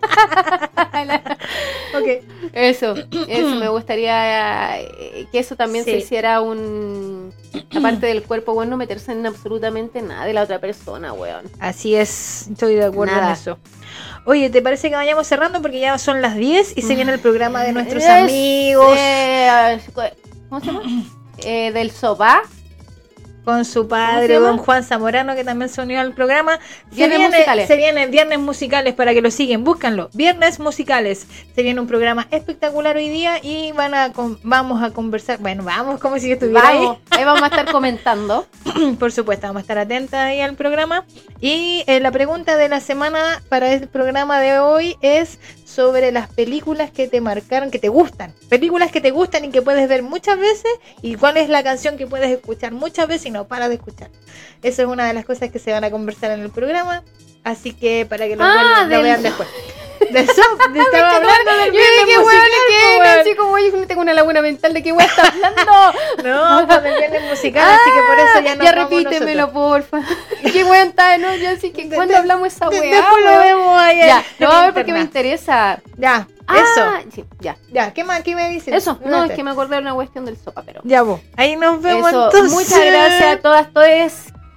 decir. 0.00 1.20
ok. 1.94 2.50
Eso, 2.52 2.94
eso, 3.28 3.54
me 3.60 3.68
gustaría 3.68 4.80
eh, 4.80 5.26
que 5.30 5.38
eso 5.38 5.56
también 5.56 5.84
se 5.84 5.96
hiciera 5.96 6.40
un... 6.40 7.32
Aparte 7.74 8.06
del 8.06 8.22
cuerpo, 8.22 8.54
bueno, 8.54 8.72
no 8.72 8.76
meterse 8.76 9.12
en 9.12 9.26
absolutamente 9.26 10.02
nada 10.02 10.24
de 10.24 10.32
la 10.32 10.42
otra 10.42 10.60
persona, 10.60 11.12
weón. 11.12 11.44
Así 11.58 11.94
es, 11.94 12.48
estoy 12.48 12.74
de 12.74 12.84
acuerdo 12.84 13.14
Nada. 13.14 13.28
en 13.28 13.32
eso. 13.32 13.58
Oye, 14.24 14.50
¿te 14.50 14.60
parece 14.60 14.90
que 14.90 14.96
vayamos 14.96 15.26
cerrando? 15.26 15.62
Porque 15.62 15.80
ya 15.80 15.96
son 15.98 16.20
las 16.20 16.36
10 16.36 16.76
y 16.76 16.82
se 16.82 16.94
viene 16.94 17.12
el 17.12 17.20
programa 17.20 17.62
de 17.62 17.72
nuestros 17.72 18.02
Es, 18.02 18.08
amigos 18.08 18.96
eh, 18.98 19.80
¿Cómo 20.48 20.60
se 20.60 20.66
llama? 20.66 20.82
Eh, 21.38 21.72
del 21.72 21.90
sofá. 21.90 22.42
Con 23.46 23.64
su 23.64 23.86
padre, 23.86 24.40
don 24.40 24.58
Juan 24.58 24.82
Zamorano, 24.82 25.36
que 25.36 25.44
también 25.44 25.68
se 25.68 25.80
unió 25.80 26.00
al 26.00 26.12
programa. 26.12 26.58
Se 26.90 26.96
Viernes 26.96 27.18
viene, 27.18 27.36
musicales. 27.36 27.66
se 27.68 27.76
vienen 27.76 28.10
viernes 28.10 28.38
musicales 28.40 28.92
para 28.94 29.14
que 29.14 29.22
lo 29.22 29.30
siguen, 29.30 29.62
búscanlo. 29.62 30.10
Viernes 30.14 30.58
musicales. 30.58 31.28
Se 31.54 31.62
viene 31.62 31.80
un 31.80 31.86
programa 31.86 32.26
espectacular 32.32 32.96
hoy 32.96 33.08
día 33.08 33.38
y 33.40 33.70
van 33.70 33.94
a 33.94 34.12
con- 34.12 34.38
vamos 34.42 34.82
a 34.82 34.90
conversar. 34.90 35.38
Bueno, 35.38 35.62
vamos 35.62 36.00
como 36.00 36.18
si 36.18 36.32
estuviera 36.32 36.66
ahí. 36.68 36.78
Vamos, 36.78 36.98
ahí 37.10 37.24
vamos 37.24 37.42
a 37.44 37.46
estar 37.46 37.70
comentando. 37.70 38.46
Por 38.98 39.12
supuesto, 39.12 39.46
vamos 39.46 39.60
a 39.60 39.62
estar 39.62 39.78
atentas 39.78 40.18
ahí 40.20 40.40
al 40.40 40.54
programa. 40.56 41.04
Y 41.40 41.84
eh, 41.86 42.00
la 42.00 42.10
pregunta 42.10 42.56
de 42.56 42.68
la 42.68 42.80
semana 42.80 43.40
para 43.48 43.72
el 43.72 43.86
programa 43.86 44.40
de 44.40 44.58
hoy 44.58 44.96
es 45.02 45.38
sobre 45.76 46.10
las 46.10 46.28
películas 46.28 46.90
que 46.90 47.06
te 47.06 47.20
marcaron, 47.20 47.70
que 47.70 47.78
te 47.78 47.88
gustan. 47.90 48.32
Películas 48.48 48.90
que 48.90 49.02
te 49.02 49.10
gustan 49.10 49.44
y 49.44 49.50
que 49.50 49.60
puedes 49.60 49.86
ver 49.90 50.02
muchas 50.02 50.38
veces. 50.38 50.70
Y 51.02 51.16
cuál 51.16 51.36
es 51.36 51.50
la 51.50 51.62
canción 51.62 51.98
que 51.98 52.06
puedes 52.06 52.30
escuchar 52.30 52.72
muchas 52.72 53.06
veces 53.06 53.26
y 53.26 53.30
no 53.30 53.46
paras 53.46 53.68
de 53.68 53.74
escuchar. 53.74 54.10
Eso 54.62 54.82
es 54.82 54.88
una 54.88 55.06
de 55.06 55.12
las 55.12 55.26
cosas 55.26 55.50
que 55.50 55.58
se 55.58 55.72
van 55.72 55.84
a 55.84 55.90
conversar 55.90 56.30
en 56.30 56.40
el 56.40 56.48
programa. 56.50 57.02
Así 57.44 57.74
que 57.74 58.06
para 58.06 58.26
que 58.26 58.36
lo, 58.36 58.42
Ah, 58.42 58.86
vuelvan- 58.86 58.90
lo 58.90 59.02
vean 59.02 59.22
después. 59.22 59.48
Del 60.10 60.26
soft, 60.26 60.68
de- 60.72 60.80
estaba 60.82 61.16
hablando 61.16 61.56
del 61.56 61.72
Yo 61.72 61.80
dije, 62.06 62.18
weón, 62.18 62.42
¿qué? 62.68 62.98
weón. 63.00 63.20
Así 63.20 63.34
como 63.34 63.58
yo 63.58 63.86
tengo 63.86 64.00
una 64.02 64.12
laguna 64.14 64.40
mental 64.42 64.72
de 64.74 64.82
qué 64.82 64.92
weón 64.92 65.08
está 65.08 65.28
hablando. 65.28 65.62
No, 66.24 66.66
pues 66.66 66.82
del 66.82 66.96
viernes 66.98 67.22
musical, 67.30 67.68
así 67.70 67.90
que 67.94 68.02
por 68.02 68.18
eso 68.18 68.40
ya 68.44 68.54
no 68.56 68.64
Ya 68.64 68.72
repítemelo, 68.72 69.52
porfa. 69.52 70.00
¿Qué 70.52 70.64
weón 70.64 70.88
está? 70.88 71.18
No, 71.18 71.34
yo 71.36 71.50
así 71.50 71.70
que 71.70 71.84
De- 71.88 71.94
cuando 71.96 72.12
de- 72.12 72.18
hablamos 72.18 72.48
esa 72.48 72.68
De- 72.68 72.80
weá. 72.80 72.96
Después 72.96 73.24
lo 73.24 73.38
vemos 73.38 73.78
ahí. 73.80 73.98
Ya, 73.98 74.24
vamos 74.40 74.56
a 74.56 74.62
ver 74.66 74.74
porque 74.74 74.92
me 74.92 75.00
interesa. 75.00 75.80
Ya, 75.96 76.26
Ah, 76.48 76.58
eso. 77.02 77.10
Sí, 77.12 77.24
ya. 77.40 77.56
Ya, 77.72 77.92
¿qué 77.92 78.04
más? 78.04 78.22
¿Qué 78.22 78.36
me 78.36 78.48
dices? 78.50 78.72
Eso, 78.72 79.00
no, 79.04 79.24
es 79.24 79.32
que 79.32 79.42
me 79.42 79.50
acordé 79.50 79.74
de 79.76 79.82
una 79.82 79.94
cuestión 79.94 80.24
del 80.24 80.36
sopa, 80.36 80.62
pero. 80.64 80.80
Ya 80.84 81.02
vos. 81.02 81.20
Ahí 81.36 81.56
nos 81.56 81.82
vemos 81.82 82.08
Eso, 82.08 82.26
entonces. 82.26 82.52
muchas 82.52 82.84
gracias 82.86 83.22
a 83.36 83.40
todas, 83.40 83.72
todos 83.72 83.88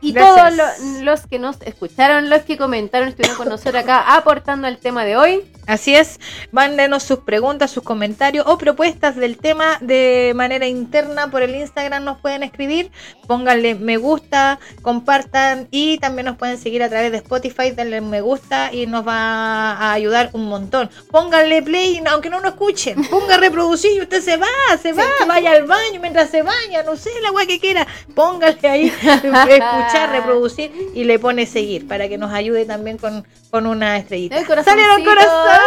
y 0.02 0.14
Gracias. 0.14 0.36
todos 0.58 0.78
lo- 0.98 1.02
los 1.04 1.28
que 1.28 1.40
nos 1.40 1.62
escucharon, 1.62 2.30
los 2.30 2.42
que 2.44 2.58
comentaron, 2.58 3.10
estuvieron 3.10 3.38
con 3.38 3.50
nosotros 3.50 3.76
acá 3.84 4.16
aportando 4.16 4.68
al 4.68 4.78
tema 4.78 5.04
de 5.06 5.18
hoy. 5.18 5.44
Así 5.70 5.94
es, 5.94 6.20
mándenos 6.52 7.04
sus 7.04 7.20
preguntas, 7.20 7.70
sus 7.70 7.84
comentarios 7.84 8.44
o 8.48 8.58
propuestas 8.58 9.16
del 9.16 9.38
tema 9.38 9.78
de 9.82 10.34
manera 10.36 10.66
interna 10.66 11.30
por 11.30 11.44
el 11.44 11.54
Instagram 11.54 12.04
nos 12.04 12.18
pueden 12.18 12.42
escribir, 12.42 12.90
pónganle 13.28 13.76
me 13.76 13.98
gusta, 13.98 14.60
compartan 14.82 15.68
y 15.70 16.00
también 16.00 16.26
nos 16.26 16.38
pueden 16.38 16.58
seguir 16.58 16.82
a 16.82 16.90
través 16.90 17.12
de 17.12 17.18
Spotify, 17.18 17.70
denle 17.70 18.02
me 18.02 18.22
gusta 18.22 18.74
y 18.74 18.88
nos 18.88 19.08
va 19.08 19.74
a 19.74 19.94
ayudar 19.94 20.32
un 20.34 20.46
montón. 20.46 20.90
Pónganle 21.12 21.62
play, 21.62 22.02
aunque 22.10 22.32
no 22.32 22.42
nos 22.42 22.54
escuchen, 22.54 23.08
ponga 23.08 23.38
reproducir 23.38 23.92
y 23.96 24.02
usted 24.02 24.24
se 24.24 24.38
va, 24.38 24.48
se 24.82 24.92
va, 24.92 25.04
vaya 25.28 25.52
al 25.52 25.68
baño 25.68 26.02
mientras 26.02 26.32
se 26.32 26.42
baña, 26.42 26.82
no 26.84 26.96
sé, 26.96 27.12
la 27.22 27.30
guay 27.30 27.46
que 27.46 27.60
quiera, 27.60 27.86
póngale 28.16 28.58
ahí 28.68 28.86
escuchar, 29.04 30.10
reproducir 30.14 30.72
y 30.96 31.04
le 31.04 31.20
pone 31.20 31.46
seguir 31.46 31.88
para 31.88 32.10
que 32.10 32.18
nos 32.18 32.34
ayude 32.34 32.66
también 32.66 32.98
con, 32.98 33.24
con 33.52 33.68
una 33.68 33.98
estrellita. 33.98 34.36
El 34.40 34.48
corazoncito. 34.48 35.59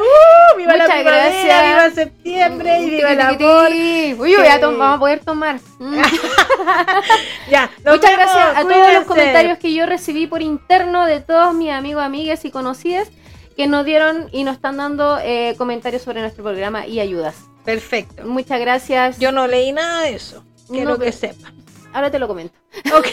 ¡Uh! 0.00 0.56
¡Viva 0.56 0.76
la 0.76 0.84
primavera! 0.84 1.16
gracias. 1.30 1.62
¡Viva 1.66 1.90
septiembre! 1.94 2.80
¡Y 2.82 2.90
viva 2.90 3.12
el 3.12 3.20
amor! 3.20 3.70
Uy, 3.70 4.34
vamos 4.60 4.96
a 4.96 4.98
poder 4.98 5.20
tomar. 5.20 5.60
Mm. 5.78 6.00
Ya, 7.50 7.68
Muchas 7.78 8.00
vemos, 8.16 8.16
gracias 8.16 8.56
a 8.56 8.62
todos 8.62 8.92
los 8.94 9.04
comentarios 9.04 9.58
que 9.58 9.72
yo 9.74 9.86
recibí 9.86 10.26
por 10.26 10.40
interno 10.42 11.04
de 11.06 11.20
todos 11.20 11.52
mis 11.54 11.70
amigos, 11.70 12.02
amigas 12.04 12.44
y 12.44 12.50
conocidas 12.50 13.08
que 13.56 13.66
nos 13.66 13.84
dieron 13.84 14.28
y 14.32 14.44
nos 14.44 14.54
están 14.56 14.76
dando 14.76 15.18
eh, 15.22 15.54
comentarios 15.58 16.02
sobre 16.02 16.20
nuestro 16.20 16.44
programa 16.44 16.86
y 16.86 17.00
ayudas. 17.00 17.36
Perfecto. 17.64 18.24
Muchas 18.24 18.60
gracias. 18.60 19.18
Yo 19.18 19.32
no 19.32 19.46
leí 19.46 19.72
nada 19.72 20.02
de 20.02 20.14
eso. 20.14 20.44
Quiero 20.68 20.90
No, 20.92 20.98
que 20.98 21.12
sepa. 21.12 21.52
Ahora 21.92 22.10
te 22.10 22.18
lo 22.18 22.28
comento. 22.28 22.54
Ok. 22.94 23.08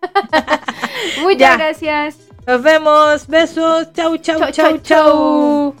Muchas 1.20 1.38
Ya. 1.38 1.56
gracias. 1.56 2.16
Nos 2.46 2.62
vemos. 2.62 3.26
Besos. 3.26 3.88
Chau, 3.94 4.16
chau, 4.18 4.38
Chau, 4.38 4.52
chau, 4.52 4.52
chau, 4.52 4.78
chau. 4.78 5.74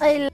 Ay, 0.00 0.28